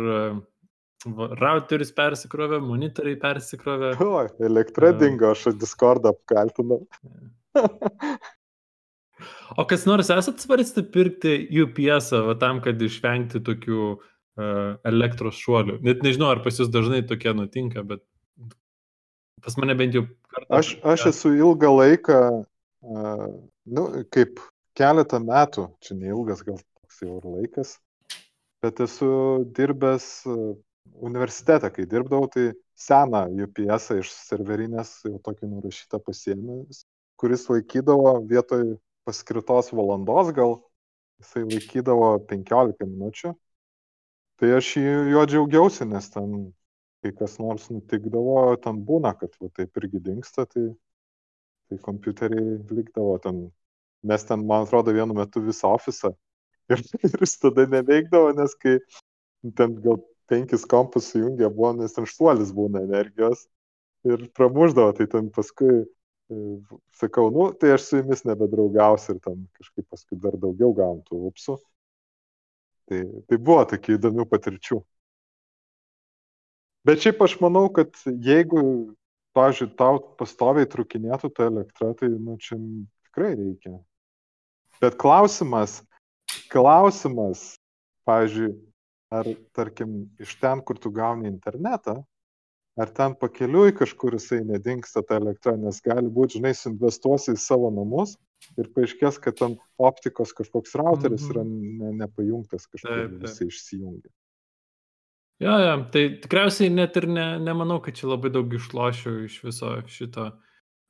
routeris 1.05 1.91
persikrovė, 1.95 2.59
monitoriai 2.63 3.17
persikrovė. 3.21 3.95
O, 4.03 4.21
elektra 4.45 4.91
dingo, 4.97 5.31
aš 5.35 5.55
Discordą 5.61 6.15
apkaltinau. 6.15 6.83
O 9.59 9.65
kas 9.67 9.83
nors 9.85 10.09
esat 10.13 10.39
svarstę 10.41 10.83
pirkti 10.93 11.33
UPS 11.61 12.11
va, 12.25 12.35
tam, 12.39 12.61
kad 12.63 12.79
išvengti 12.81 13.41
tokių 13.45 13.81
uh, 13.91 14.77
elektros 14.87 15.39
šuolių? 15.43 15.75
Net 15.85 16.05
nežinau, 16.05 16.31
ar 16.33 16.41
pas 16.45 16.57
jūs 16.57 16.71
dažnai 16.71 17.01
tokie 17.07 17.33
nutinka, 17.37 17.83
bet 17.87 18.01
pas 19.43 19.57
mane 19.59 19.75
bent 19.77 19.97
jau 19.97 20.05
kartą. 20.31 20.47
Aš, 20.61 20.71
aš 20.93 21.05
esu 21.11 21.33
ilgą 21.35 21.73
laiką, 21.75 22.21
uh, 22.41 23.27
nu, 23.75 23.85
kaip 24.15 24.39
keletą 24.79 25.19
metų, 25.25 25.67
čia 25.83 25.99
neilgas 25.99 26.45
gal 26.47 26.57
toks 26.61 27.03
jau 27.03 27.19
ir 27.19 27.29
laikas, 27.35 27.75
bet 28.63 28.79
esu 28.87 29.11
dirbęs 29.57 30.07
universitete, 31.01 31.69
kai 31.73 31.85
dirbdavau, 31.89 32.29
tai 32.31 32.51
seną 32.77 33.25
UPS 33.45 33.91
iš 33.99 34.11
serverinės 34.29 34.93
jau 35.05 35.19
tokį 35.25 35.49
nurašytą 35.51 35.99
pasiėmęs, 36.05 36.85
kuris 37.21 37.47
laikydavo 37.49 38.17
vietoj 38.29 38.75
paskirtos 39.07 39.71
valandos, 39.73 40.31
gal 40.37 40.57
jisai 41.21 41.45
laikydavo 41.45 42.15
15 42.31 42.87
minučių. 42.87 43.33
Tai 44.41 44.49
aš 44.57 44.71
juo 44.81 45.25
džiaugiausi, 45.29 45.85
nes 45.85 46.09
ten 46.13 46.31
kai 47.01 47.11
kas 47.17 47.37
nors 47.41 47.67
nutikdavo, 47.73 48.55
ten 48.61 48.81
būna, 48.85 49.13
kad 49.17 49.33
va, 49.41 49.49
taip 49.57 49.77
irgi 49.81 50.01
dinksta, 50.05 50.45
tai, 50.49 50.67
tai 51.69 51.77
kompiuteriai 51.81 52.59
likdavo 52.69 53.17
ten. 53.21 53.47
Mes 54.05 54.25
ten, 54.25 54.45
man 54.49 54.65
atrodo, 54.65 54.93
vienu 54.97 55.13
metu 55.17 55.43
visą 55.45 55.75
ofisą 55.77 56.09
ir, 56.73 56.81
ir 57.05 57.17
jis 57.21 57.37
tada 57.41 57.67
neveikdavo, 57.69 58.33
nes 58.37 58.55
kai 58.61 58.77
ten 59.57 59.77
gal 59.85 60.01
penkis 60.31 60.63
kompus 60.69 61.11
sujungė 61.11 61.49
buvo, 61.51 61.73
nes 61.79 61.95
ten 61.95 62.07
šuolis 62.07 62.53
būna 62.55 62.85
energijos 62.87 63.45
ir 64.07 64.29
pramuždavo, 64.37 64.93
tai 64.97 65.07
ten 65.11 65.27
paskui 65.33 65.83
e, 65.83 66.37
sakau, 66.97 67.29
nu, 67.33 67.51
tai 67.53 67.75
aš 67.75 67.89
su 67.89 67.99
jumis 67.99 68.23
nebedraugausiu 68.27 69.15
ir 69.15 69.19
ten 69.25 69.43
kažkaip 69.59 69.87
paskui 69.91 70.19
dar 70.23 70.37
daugiau 70.39 70.73
gavom 70.77 71.03
tų 71.07 71.25
upsų. 71.31 71.59
Tai, 72.91 73.03
tai 73.29 73.37
buvo 73.37 73.61
tokių 73.71 73.99
įdomių 73.99 74.25
patirčių. 74.31 74.81
Bet 76.87 77.03
šiaip 77.03 77.21
aš 77.21 77.37
manau, 77.43 77.67
kad 77.69 77.93
jeigu, 78.25 78.63
pavyzdžiui, 79.37 79.69
tau 79.77 80.01
pastoviai 80.17 80.67
trukinėtų 80.67 81.29
ta 81.37 81.45
elektra, 81.51 81.91
tai, 81.99 82.09
nu, 82.09 82.39
čia 82.41 82.57
tikrai 83.05 83.35
reikia. 83.37 83.77
Bet 84.81 84.97
klausimas, 84.99 85.77
klausimas, 86.49 87.43
pavyzdžiui, 88.09 88.55
ar, 89.11 89.27
tarkim, 89.55 90.05
iš 90.23 90.35
ten, 90.39 90.61
kur 90.63 90.79
tu 90.79 90.91
gauni 90.95 91.27
internetą, 91.27 91.97
ar 92.79 92.89
ten 92.95 93.13
pakeliui 93.19 93.73
kažkur 93.75 94.15
jisai 94.15 94.41
nedingsta 94.47 95.03
ta 95.03 95.17
elektra, 95.19 95.57
nes 95.59 95.81
gali 95.83 96.07
būti, 96.09 96.39
žinai, 96.39 96.53
suinvestuosi 96.55 97.33
į 97.35 97.41
savo 97.43 97.69
namus 97.75 98.15
ir 98.57 98.69
paaiškės, 98.73 99.19
kad 99.21 99.35
ten 99.37 99.57
optikos 99.77 100.31
kažkoks 100.33 100.73
routeris 100.79 101.27
Mhm. 101.27 101.31
yra 101.33 101.43
ne, 101.45 101.91
nepajungtas 102.05 102.67
kažkur, 102.71 103.11
jisai 103.21 103.47
išsijungia. 103.51 104.09
Jo, 105.41 105.57
jo, 105.57 105.75
tai 105.91 106.03
tikriausiai 106.21 106.69
net 106.69 106.95
ir 107.01 107.07
ne, 107.09 107.39
nemanau, 107.41 107.79
kad 107.81 107.95
čia 107.97 108.07
labai 108.11 108.29
daug 108.29 108.51
išlošiu 108.53 109.25
iš 109.25 109.39
viso 109.43 109.71
šito. 109.89 110.27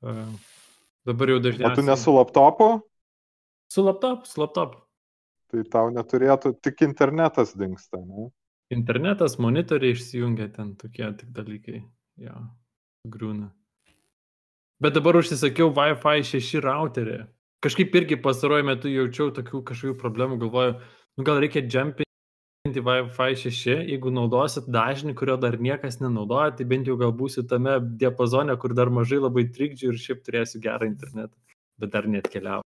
Uh, 0.04 0.28
dabar 1.08 1.30
jau 1.30 1.38
O 1.38 1.42
tu 1.42 1.48
dažniausiai. 1.50 1.86
nesu 1.88 2.12
laptopu, 2.16 2.82
Su 3.72 3.84
laptop, 3.88 4.26
su 4.28 4.42
laptop. 4.42 4.74
Tai 5.52 5.64
tau 5.72 5.92
neturėtų, 5.94 6.56
tik 6.64 6.84
internetas 6.88 7.56
dinksta, 7.60 8.00
ne? 8.02 8.30
Internetas, 8.72 9.36
monitoriai 9.44 9.98
išsijungia 9.98 10.48
ten 10.56 10.76
tokie 10.80 11.10
tik 11.20 11.34
dalykai. 11.36 11.82
Jo, 12.22 12.38
griūna. 13.12 13.50
Bet 14.82 14.96
dabar 14.96 15.20
užsisakiau 15.20 15.74
Wi-Fi 15.76 16.24
6 16.26 16.64
routerį. 16.64 17.20
Kažkaip 17.62 17.94
irgi 18.00 18.18
pastaruoju 18.18 18.66
metu 18.66 18.90
jaučiau 18.90 19.30
tokių 19.36 19.62
kažkokių 19.68 19.98
problemų, 20.02 20.40
galvoju, 20.42 20.80
nu 21.20 21.26
gal 21.28 21.42
reikia 21.44 21.62
jumpinti 21.62 22.82
Wi-Fi 22.88 23.36
6, 23.44 23.76
jeigu 23.92 24.14
naudosit 24.16 24.72
dažnį, 24.72 25.14
kurio 25.20 25.36
dar 25.38 25.60
niekas 25.62 26.00
nenaudoja, 26.02 26.56
tai 26.58 26.66
bent 26.72 26.90
jau 26.90 26.98
gal 26.98 27.14
būsit 27.14 27.52
tame 27.52 27.78
diapazone, 28.02 28.56
kur 28.58 28.74
dar 28.74 28.90
mažai 28.90 29.22
labai 29.22 29.46
trikdžių 29.54 29.92
ir 29.92 30.02
šiaip 30.08 30.26
turėsiu 30.26 30.64
gerą 30.64 30.90
internetą, 30.90 31.36
bet 31.78 31.94
dar 31.94 32.10
net 32.10 32.32
keliau. 32.34 32.64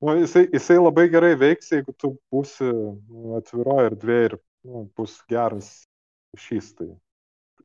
Nu, 0.00 0.14
jisai, 0.14 0.46
jisai 0.52 0.78
labai 0.78 1.08
gerai 1.10 1.34
veiks, 1.34 1.72
jeigu 1.74 1.92
tu 1.98 2.12
būsi 2.30 2.66
nu, 2.68 3.34
atviroje 3.40 3.90
erdvėje 3.90 4.26
ir 4.30 4.36
nu, 4.68 4.84
bus 4.96 5.16
geras 5.30 5.72
šys. 6.38 6.70
Tai 6.78 6.92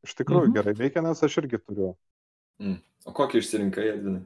iš 0.04 0.16
tikrųjų 0.18 0.50
Mhm. 0.50 0.56
gerai 0.58 0.74
veikia, 0.74 1.04
nes 1.06 1.22
aš 1.24 1.38
irgi 1.44 1.60
turiu. 1.62 1.96
O 3.06 3.12
kokį 3.12 3.42
išsirinkai, 3.42 3.86
Edvinai? 3.94 4.24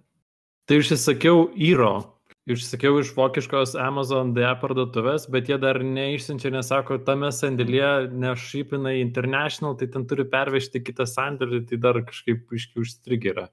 Tai 0.68 0.78
užsisakiau 0.78 1.52
Iro. 1.56 2.14
Išsakiau 2.48 3.02
iš 3.02 3.12
vokiškos 3.12 3.76
Amazon 3.76 4.34
DE 4.34 4.48
parduotuvės, 4.62 5.30
bet 5.30 5.50
jie 5.50 5.58
dar 5.60 5.82
neišsiunčia, 5.84 6.52
nes 6.52 6.70
sako, 6.70 6.98
tame 7.04 7.28
sandėlyje 7.28 8.08
nešypina 8.14 8.94
į 8.96 9.02
International, 9.04 9.76
tai 9.76 9.88
ten 9.88 10.06
turi 10.08 10.24
pervežti 10.24 10.80
kitą 10.80 11.04
sandėlį, 11.04 11.68
tai 11.68 11.76
dar 11.78 12.00
kažkaip 12.08 12.48
iški 12.48 12.80
užstrigė 12.80 13.34
yra. 13.34 13.50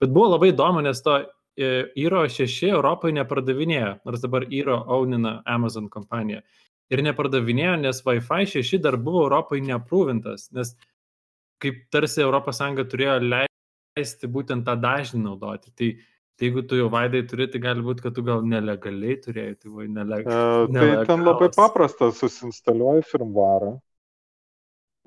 Bet 0.00 0.14
buvo 0.14 0.30
labai 0.38 0.52
įdomu, 0.54 0.80
nes 0.82 1.02
to 1.02 1.26
Iro 1.58 2.22
6 2.30 2.68
Europoje 2.70 3.16
nepardavinėjo, 3.16 3.98
nors 4.06 4.22
dabar 4.22 4.46
Iro 4.54 4.78
aunina 4.94 5.38
Amazon 5.46 5.88
kompaniją. 5.90 6.42
Ir 6.88 7.02
nepardavinėjo, 7.04 7.74
nes 7.82 8.00
Wi-Fi 8.06 8.46
6 8.54 8.78
dar 8.84 8.96
buvo 8.96 9.26
Europoje 9.26 9.64
neaprūvintas, 9.66 10.48
nes 10.56 10.76
kaip 11.62 11.82
tarsi 11.92 12.22
ES 12.22 12.62
turėjo 12.92 13.18
leisti 13.24 14.30
būtent 14.30 14.64
tą 14.64 14.76
dažnį 14.78 15.24
naudoti. 15.24 15.74
Tai, 15.74 15.88
tai 16.38 16.48
jeigu 16.48 16.62
tu 16.70 16.78
jau 16.78 16.88
vaidai 16.92 17.24
turi, 17.28 17.48
tai 17.50 17.60
gali 17.60 17.82
būti, 17.84 18.04
kad 18.06 18.14
tu 18.14 18.22
gal 18.22 18.46
nelegaliai 18.46 19.18
turėjai, 19.24 19.58
tai 19.58 19.74
vai 19.74 19.88
nelegaliai. 19.88 20.68
E, 20.68 20.72
tai 20.78 21.06
ten 21.10 21.26
labai 21.26 21.50
paprasta, 21.56 22.12
susinstaliuoji 22.14 23.04
firmvarą 23.10 23.74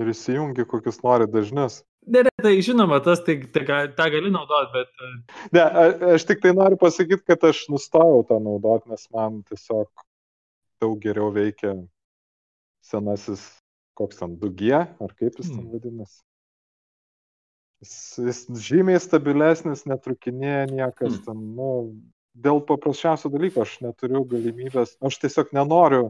ir 0.01 0.11
įsijungi 0.11 0.67
kokius 0.69 1.01
nori 1.05 1.29
dažnius. 1.31 1.81
Ne, 2.07 2.23
ne, 2.25 2.31
tai 2.41 2.55
žinoma, 2.65 2.97
tas 3.05 3.21
tai, 3.21 3.35
tai, 3.53 3.63
tą 3.93 4.07
gali 4.09 4.31
naudoti, 4.33 4.71
bet... 4.73 4.89
E, 5.05 5.09
ne, 5.53 5.65
aš 6.15 6.25
tik 6.25 6.41
tai 6.41 6.53
noriu 6.57 6.79
pasakyti, 6.81 7.21
kad 7.29 7.43
aš 7.45 7.67
nustojau 7.69 8.23
tą 8.29 8.39
naudoti, 8.41 8.89
nes 8.89 9.05
man 9.13 9.43
tiesiog 9.45 10.05
daug 10.81 10.95
geriau 11.03 11.29
veikia 11.35 11.75
senasis, 12.89 13.43
koks 13.99 14.17
ten 14.17 14.33
2G, 14.41 14.81
ar 14.81 15.13
kaip 15.13 15.37
jis 15.37 15.51
ten 15.51 15.61
hmm. 15.61 15.69
vadinasi. 15.75 16.17
Jis, 17.81 17.93
jis 18.25 18.41
žymiai 18.65 19.01
stabilesnis, 19.01 19.85
netrukinėja 19.89 20.65
niekas 20.73 21.19
hmm. 21.19 21.23
ten, 21.27 21.45
nu, 21.57 21.69
dėl 22.33 22.63
paprasčiausio 22.65 23.29
dalyko 23.33 23.61
aš 23.61 23.77
neturiu 23.85 24.25
galimybės, 24.25 24.97
aš 25.05 25.21
tiesiog 25.21 25.53
nenoriu 25.53 26.09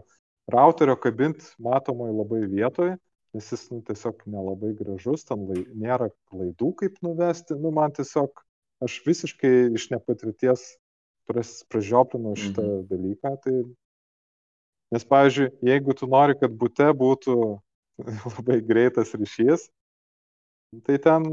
routerio 0.51 0.95
kabinti 0.99 1.51
matomai 1.59 2.13
labai 2.15 2.45
vietoje 2.47 2.95
nes 3.35 3.51
jis 3.53 3.67
nu, 3.71 3.79
tiesiog 3.87 4.23
nelabai 4.27 4.73
gražus, 4.75 5.23
ten 5.27 5.45
lai, 5.47 5.63
nėra 5.77 6.09
klaidų 6.31 6.71
kaip 6.81 6.99
nuvesti, 7.05 7.55
nu 7.55 7.71
man 7.75 7.93
tiesiog 7.95 8.43
aš 8.83 8.97
visiškai 9.05 9.53
iš 9.77 9.89
nepatirties 9.93 10.65
pražioplinau 11.71 12.35
šitą 12.35 12.65
mhm. 12.65 12.85
dalyką. 12.89 13.33
Tai... 13.45 13.57
Nes, 14.91 15.05
pavyzdžiui, 15.07 15.51
jeigu 15.63 15.95
tu 15.95 16.09
nori, 16.11 16.35
kad 16.39 16.51
būte 16.51 16.89
būtų 16.97 17.35
labai 18.35 18.59
greitas 18.67 19.13
ryšys, 19.15 19.69
tai 20.87 20.97
ten 21.03 21.27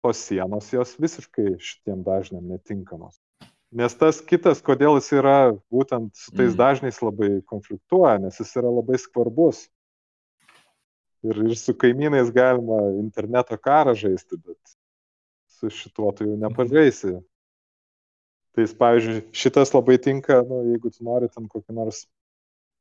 tos 0.00 0.22
sienos 0.24 0.70
jos 0.72 0.94
visiškai 1.00 1.58
šitiem 1.60 2.04
dažniam 2.06 2.46
netinkamos. 2.48 3.18
Nes 3.70 3.94
tas 3.94 4.18
kitas, 4.26 4.62
kodėl 4.64 4.96
jis 4.98 5.12
yra 5.20 5.52
būtent 5.70 6.10
su 6.16 6.32
tais 6.32 6.54
mm. 6.54 6.58
dažniais 6.58 6.96
labai 7.04 7.28
konfliktuoja, 7.46 8.16
nes 8.24 8.40
jis 8.40 8.56
yra 8.58 8.72
labai 8.72 8.98
skvarbus 8.98 9.68
ir, 11.26 11.42
ir 11.50 11.56
su 11.56 11.74
kaimynais 11.76 12.30
galima 12.34 12.80
interneto 12.98 13.58
karą 13.58 13.94
žaisti, 13.98 14.38
bet 14.40 14.76
su 15.58 15.70
šituo 15.70 16.12
tu 16.16 16.28
jau 16.28 16.38
nepažaisi. 16.40 17.18
Tai, 18.56 18.64
pavyzdžiui, 18.80 19.20
šitas 19.36 19.70
labai 19.76 19.98
tinka, 20.02 20.40
nu, 20.46 20.64
jeigu 20.72 20.90
tu 20.90 21.04
nori 21.06 21.28
ten 21.30 21.46
kokį 21.50 21.76
nors, 21.76 22.02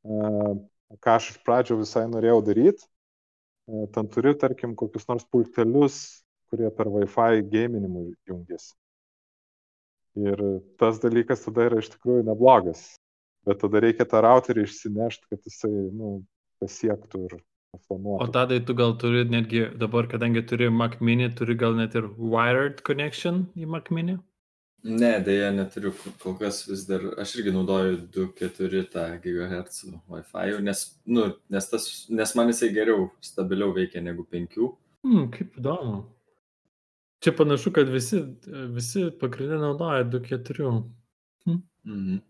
uh, 0.08 0.56
ką 1.04 1.18
aš 1.20 1.34
iš 1.36 1.42
pradžio 1.46 1.78
visai 1.78 2.08
norėjau 2.10 2.40
daryti, 2.48 2.88
uh, 3.70 3.86
ten 3.94 4.10
turi, 4.10 4.34
tarkim, 4.40 4.74
kokius 4.80 5.06
nors 5.12 5.28
pultelius, 5.30 6.00
kurie 6.50 6.72
per 6.74 6.90
Wi-Fi 6.90 7.44
gėminimui 7.52 8.16
jungiasi. 8.28 8.74
Ir 10.18 10.42
tas 10.82 10.98
dalykas 11.04 11.46
tada 11.46 11.68
yra 11.70 11.84
iš 11.84 11.92
tikrųjų 11.94 12.26
neblogas. 12.28 12.82
Bet 13.48 13.62
tada 13.62 13.80
reikia 13.86 14.08
tą 14.10 14.24
routerį 14.26 14.66
išsinešti, 14.66 15.30
kad 15.30 15.46
jisai 15.46 15.70
nu, 15.70 16.18
pasiektų 16.60 17.22
ir 17.28 17.38
O 17.90 18.28
tadai 18.28 18.66
tu 18.66 18.74
gal 18.74 18.98
turi 18.98 19.26
netgi 19.32 19.80
dabar, 19.80 20.08
kadangi 20.10 20.46
turi 20.48 20.70
Mac 20.70 21.02
mini, 21.02 21.30
turi 21.36 21.56
gal 21.56 21.76
net 21.76 21.96
ir 21.96 22.08
wired 22.18 22.82
connection 22.84 23.46
į 23.58 23.68
Mac 23.70 23.92
mini? 23.92 24.18
Ne, 24.84 25.12
dėja 25.26 25.50
neturiu, 25.52 25.92
kol 26.24 26.38
kas 26.40 26.62
vis 26.70 26.86
dar, 26.88 27.04
aš 27.20 27.34
irgi 27.38 27.52
naudoju 27.52 27.98
2,4 28.16 29.20
GHz 29.26 29.90
Wi-Fi, 30.08 30.54
nes, 30.64 30.84
nu, 31.06 31.26
nes, 31.52 31.68
tas, 31.70 31.88
nes 32.10 32.34
man 32.40 32.50
jisai 32.54 32.72
geriau, 32.78 33.10
stabiliau 33.22 33.74
veikia 33.76 34.02
negu 34.02 34.24
5. 34.24 34.56
Hmm, 35.04 35.28
kaip 35.36 35.60
įdomu. 35.60 36.00
Čia 37.20 37.36
panašu, 37.36 37.74
kad 37.76 37.92
visi, 37.92 38.24
visi 38.78 39.10
pagrindė 39.20 39.60
naudoja 39.60 40.08
2,4. 40.08 40.72
Hmm. 41.46 41.62
Mhm. 41.84 42.22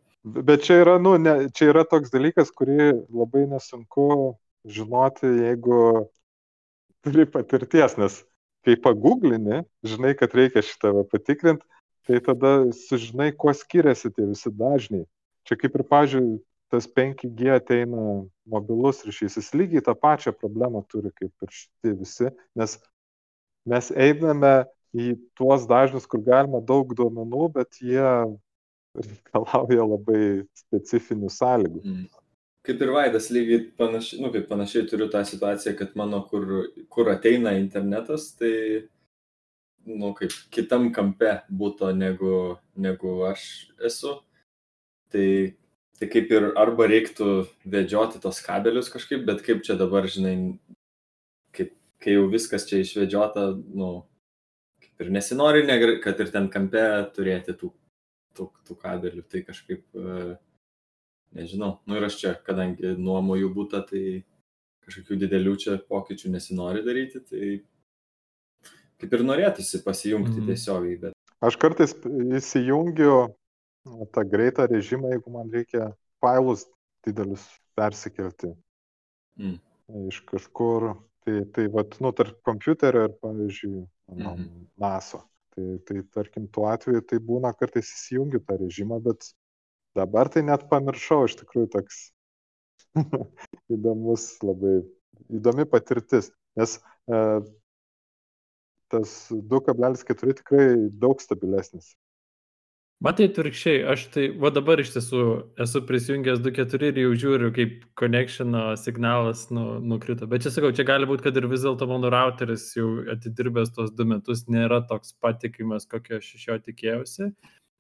Bet 0.50 0.66
čia 0.66 0.82
yra, 0.82 0.98
nu, 1.00 1.16
ne, 1.22 1.36
čia 1.56 1.70
yra 1.72 1.86
toks 1.88 2.12
dalykas, 2.12 2.50
kurį 2.52 2.90
labai 3.08 3.46
nesunku 3.54 4.10
žinoti, 4.66 5.28
jeigu 5.28 6.10
turi 7.04 7.26
patirties, 7.30 7.96
nes 8.00 8.20
kai 8.66 8.76
paguglini, 8.76 9.64
žinai, 9.88 10.14
kad 10.20 10.34
reikia 10.36 10.64
šitą 10.66 11.04
patikrinti, 11.12 11.66
tai 12.08 12.20
tada 12.26 12.52
sužinai, 12.76 13.32
kuo 13.38 13.54
skiriasi 13.56 14.12
tie 14.12 14.28
visi 14.28 14.52
dažniai. 14.52 15.06
Čia 15.48 15.58
kaip 15.60 15.78
ir, 15.78 15.86
pažiūrėjau, 15.88 16.40
tas 16.70 16.86
5G 16.86 17.50
ateina 17.56 18.26
mobilus 18.50 19.02
ryšys, 19.06 19.40
jis 19.40 19.54
lygiai 19.58 19.82
tą 19.86 19.96
pačią 19.98 20.36
problemą 20.38 20.84
turi 20.92 21.10
kaip 21.16 21.46
ir 21.46 21.56
šitie 21.56 21.96
visi, 21.98 22.30
nes 22.60 22.76
mes 23.70 23.90
einame 23.96 24.54
į 24.94 25.16
tuos 25.38 25.66
dažnius, 25.70 26.06
kur 26.10 26.22
galima 26.26 26.62
daug 26.62 26.94
duomenų, 26.98 27.50
bet 27.58 27.82
jie 27.82 28.06
reikalauja 28.98 29.86
labai 29.86 30.24
specifinių 30.62 31.32
sąlygų. 31.34 31.82
Mm 31.86 32.19
kaip 32.68 32.82
ir 32.84 32.92
Vaidas, 32.94 33.30
lygiai 33.34 33.64
panašiai, 33.80 34.22
nu, 34.24 34.32
kaip 34.34 34.48
panašiai 34.50 34.88
turiu 34.90 35.10
tą 35.12 35.24
situaciją, 35.28 35.76
kad 35.80 35.96
mano, 36.00 36.22
kur, 36.30 36.48
kur 36.92 37.12
ateina 37.12 37.56
internetas, 37.60 38.30
tai, 38.40 38.88
nu, 39.88 40.12
kaip 40.18 40.36
kitam 40.54 40.90
kampe 40.96 41.40
būtų 41.62 41.94
negu, 41.98 42.34
negu 42.76 43.16
aš 43.30 43.46
esu. 43.90 44.18
Tai, 45.10 45.28
tai 45.98 46.10
kaip 46.12 46.34
ir 46.36 46.52
arba 46.60 46.86
reiktų 46.92 47.30
vedžioti 47.66 48.22
tos 48.22 48.44
kabelius 48.46 48.92
kažkaip, 48.94 49.24
bet 49.26 49.42
kaip 49.46 49.64
čia 49.66 49.78
dabar, 49.80 50.06
žinai, 50.12 50.36
kaip, 51.56 51.74
kai 52.04 52.20
jau 52.20 52.28
viskas 52.30 52.68
čia 52.70 52.84
išvedžiota, 52.84 53.48
nu, 53.74 53.94
kaip 54.84 55.08
ir 55.08 55.16
nesinori, 55.16 55.66
kad 56.04 56.22
ir 56.22 56.30
ten 56.36 56.52
kampe 56.54 56.86
turėti 57.16 57.58
tų, 57.58 57.72
tų, 58.38 58.52
tų 58.68 58.78
kabelių, 58.84 59.26
tai 59.32 59.42
kažkaip 59.48 59.82
uh, 59.98 60.38
nežinau, 61.36 61.80
nu 61.86 61.98
ir 61.98 62.06
aš 62.08 62.20
čia, 62.22 62.34
kadangi 62.46 62.96
nuomoju 62.98 63.52
būtą, 63.56 63.84
tai 63.90 64.04
kažkokių 64.86 65.20
didelių 65.26 65.56
čia 65.62 65.78
pokyčių 65.90 66.34
nesinori 66.34 66.84
daryti, 66.86 67.22
tai 67.30 67.50
kaip 69.00 69.16
ir 69.16 69.26
norėtųsi 69.26 69.84
pasijungti 69.86 70.42
mm. 70.42 70.50
tiesiogiai. 70.50 71.00
Bet... 71.06 71.18
Aš 71.46 71.60
kartais 71.62 71.96
įsijungiu 72.40 73.14
tą 74.16 74.26
greitą 74.28 74.68
režimą, 74.70 75.14
jeigu 75.14 75.34
man 75.34 75.52
reikia 75.54 75.92
failus 76.24 76.66
didelius 77.06 77.46
persikelti 77.80 78.52
mm. 79.40 79.60
iš 80.10 80.24
kažkur. 80.30 80.92
Tai, 81.28 81.42
tai 81.54 81.66
vat, 81.68 81.98
nu, 82.00 82.14
tarp 82.16 82.38
kompiuterio 82.48 83.02
ir, 83.06 83.16
pavyzdžiui, 83.22 83.82
mm 83.84 84.22
-hmm. 84.24 84.46
NASO. 84.80 85.20
Tai, 85.52 85.66
tai 85.86 86.04
tarkim, 86.16 86.48
tuo 86.48 86.70
atveju 86.72 87.02
tai 87.02 87.20
būna 87.20 87.52
kartais 87.60 87.90
įsijungiu 87.92 88.40
tą 88.40 88.56
režimą, 88.58 89.02
bet 89.04 89.28
Dabar 90.00 90.32
tai 90.32 90.46
net 90.48 90.68
pamiršau, 90.72 91.26
iš 91.28 91.38
tikrųjų 91.42 91.72
toks 91.76 92.02
įdomus, 93.76 94.32
labai 94.46 94.80
įdomi 95.30 95.66
patirtis, 95.70 96.32
nes 96.60 96.78
e, 97.12 97.24
tas 98.90 99.16
2,4 99.32 100.38
tikrai 100.42 100.68
daug 101.02 101.22
stabilesnis. 101.24 101.94
Matai, 103.00 103.30
turkščiai, 103.32 103.84
aš 103.94 104.02
tai, 104.12 104.26
va 104.44 104.50
dabar 104.52 104.82
iš 104.84 104.90
tiesų 104.92 105.20
esu 105.64 105.80
prisijungęs 105.88 106.42
2.4 106.44 106.90
ir 106.90 106.98
jau 107.00 107.12
žiūriu, 107.22 107.52
kaip 107.56 107.86
connectiono 108.02 108.64
signalas 108.82 109.46
nu, 109.56 109.78
nukrito. 109.80 110.28
Bet 110.28 110.44
čia 110.44 110.52
sakau, 110.52 110.74
čia 110.76 110.84
gali 110.90 111.08
būti, 111.08 111.24
kad 111.30 111.40
ir 111.40 111.48
vis 111.48 111.64
dėlto 111.64 111.88
mano 111.88 112.12
routeris 112.12 112.66
jau 112.76 112.90
atidirbęs 113.16 113.72
tos 113.78 113.94
du 113.96 114.04
metus 114.10 114.44
nėra 114.52 114.82
toks 114.90 115.16
patikimas, 115.24 115.88
kokio 115.88 116.20
aš 116.20 116.34
iš 116.36 116.44
jo 116.50 116.60
tikėjausi. 116.66 117.30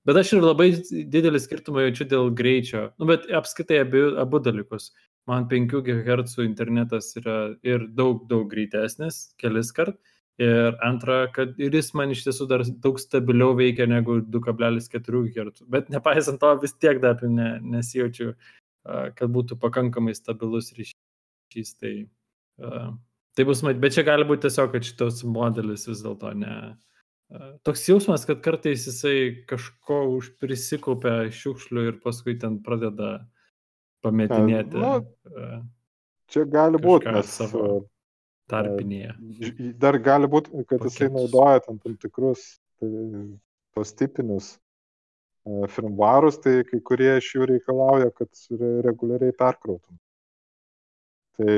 Bet 0.10 0.18
aš 0.18 0.32
ir 0.34 0.42
labai 0.42 0.72
didelį 1.14 1.38
skirtumą 1.44 1.84
jaučiu 1.84 2.08
dėl 2.10 2.32
greičio. 2.34 2.88
Nu, 2.98 3.06
bet 3.06 3.28
apskaitai 3.30 3.84
abu, 3.84 4.08
abu 4.18 4.40
dalykus. 4.42 4.88
Man 5.30 5.46
5 5.52 5.84
GHz 5.86 6.40
internetas 6.42 7.12
yra 7.20 7.36
ir 7.62 7.86
daug, 7.94 8.24
daug 8.32 8.48
greitesnis, 8.50 9.28
kelis 9.38 9.70
kart. 9.76 10.00
Ir 10.42 10.74
antra, 10.88 11.28
kad 11.36 11.60
ir 11.62 11.78
jis 11.78 11.92
man 11.94 12.16
iš 12.16 12.24
tiesų 12.26 12.48
dar 12.50 12.64
daug 12.82 12.98
stabiliau 12.98 13.54
veikia 13.60 13.86
negu 13.92 14.18
2,4 14.34 15.22
GHz. 15.36 15.68
Bet 15.70 15.94
nepaisant 15.94 16.42
to, 16.42 16.56
vis 16.64 16.74
tiek 16.80 17.04
dar 17.04 17.22
ne, 17.28 17.52
nesijaučiu, 17.78 18.32
kad 19.20 19.26
būtų 19.36 19.60
pakankamai 19.62 20.18
stabilus 20.18 20.72
ryšys. 20.80 21.76
Tai, 21.78 21.94
tai 23.38 23.46
bus 23.46 23.62
matyti. 23.62 23.84
Bet 23.86 24.00
čia 24.00 24.10
gali 24.10 24.26
būti 24.26 24.48
tiesiog, 24.48 24.74
kad 24.74 24.90
šitas 24.90 25.22
modelis 25.38 25.86
vis 25.92 26.02
dėlto 26.02 26.34
ne, 26.40 26.56
toks 27.68 27.86
jausmas, 27.90 28.26
kad 28.26 28.42
kartais 28.46 28.88
jisai 28.88 29.44
kažko 29.50 30.02
užprisikaupia 30.18 31.30
šiukšlių 31.34 31.86
ir 31.92 32.00
paskui 32.04 32.38
ten 32.42 32.58
pradeda 32.66 33.20
pametinėti. 34.06 34.80
Nu, 34.80 34.96
čia 36.32 36.46
gali 36.50 36.82
būti, 36.82 37.12
nes 37.14 37.36
savo 37.42 37.84
tarpinėje. 38.50 39.14
Dar 39.82 40.00
gali 40.02 40.30
būti, 40.32 40.54
kad 40.64 40.80
Paketus. 40.80 40.98
jisai 40.98 41.12
naudoja 41.14 41.62
tam, 41.66 41.78
tam 41.84 41.98
tikrus 42.02 42.48
tos 42.80 43.94
tipinius 43.94 44.56
firmvarus, 45.74 46.40
tai 46.44 46.62
kai 46.68 46.82
kurie 46.86 47.12
iš 47.18 47.34
jų 47.36 47.48
reikalauja, 47.54 48.10
kad 48.16 48.42
reguliariai 48.86 49.36
perkrautum. 49.38 49.98
Tai, 51.40 51.56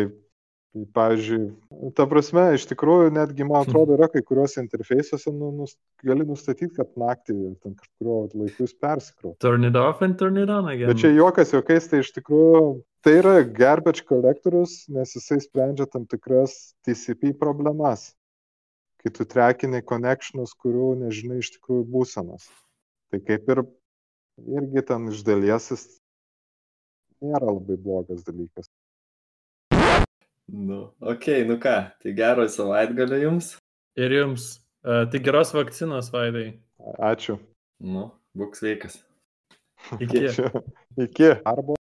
pavyzdžiui, 0.71 1.49
ta 1.97 2.05
prasme, 2.07 2.45
iš 2.55 2.63
tikrųjų, 2.69 3.09
netgi, 3.15 3.43
man 3.47 3.65
atrodo, 3.65 3.97
yra 3.97 4.07
kai 4.11 4.21
kuriuose 4.23 4.61
interfeisuose 4.63 5.33
nu, 5.35 5.49
nus, 5.55 5.75
gali 6.05 6.23
nustatyti, 6.27 6.71
kad 6.77 6.93
naktį 6.99 7.35
ten 7.63 7.75
kažkurio 7.75 8.19
laiku 8.31 8.63
jis 8.63 8.73
persikrautų. 8.79 9.35
Turn 9.43 9.67
it 9.67 9.75
off 9.79 10.03
and 10.05 10.17
turn 10.19 10.39
it 10.39 10.51
on 10.53 10.69
again. 10.71 10.87
Bet 10.93 11.03
čia 11.03 11.11
juokas 11.11 11.51
juokais, 11.55 11.89
tai 11.91 11.99
iš 12.05 12.13
tikrųjų, 12.15 12.63
tai 13.03 13.17
yra 13.19 13.35
garbage 13.43 14.05
collectorius, 14.07 14.85
nes 14.95 15.11
jisai 15.17 15.41
sprendžia 15.43 15.89
tam 15.91 16.07
tikras 16.09 16.55
TCP 16.87 17.33
problemas, 17.41 18.13
kai 19.03 19.11
tu 19.11 19.27
trekini 19.27 19.83
connectionus, 19.83 20.55
kurių 20.55 20.93
nežinai 21.03 21.41
iš 21.43 21.57
tikrųjų 21.57 21.87
būsenos. 21.97 22.47
Tai 23.11 23.19
kaip 23.27 23.49
ir 23.51 23.65
irgi 24.61 24.85
ten 24.87 25.11
iš 25.11 25.25
dalies 25.27 25.67
jis 25.73 25.89
nėra 27.21 27.51
labai 27.51 27.75
blogas 27.75 28.23
dalykas. 28.23 28.71
Nu, 30.51 30.81
ok, 30.99 31.27
nu 31.47 31.55
ką, 31.63 31.75
tai 32.03 32.11
gero 32.15 32.47
savaitgalio 32.51 33.21
jums. 33.21 33.53
Ir 33.95 34.11
jums. 34.11 34.57
Uh, 34.83 35.05
tai 35.11 35.21
geros 35.23 35.53
vakcinos, 35.55 36.09
Vaidai. 36.11 36.59
Ačiū. 36.99 37.37
Nu, 37.79 38.09
būk 38.37 38.57
sveikas. 38.59 38.99
Iki. 40.03 40.27
Iki. 41.05 41.29
Arba 41.47 41.77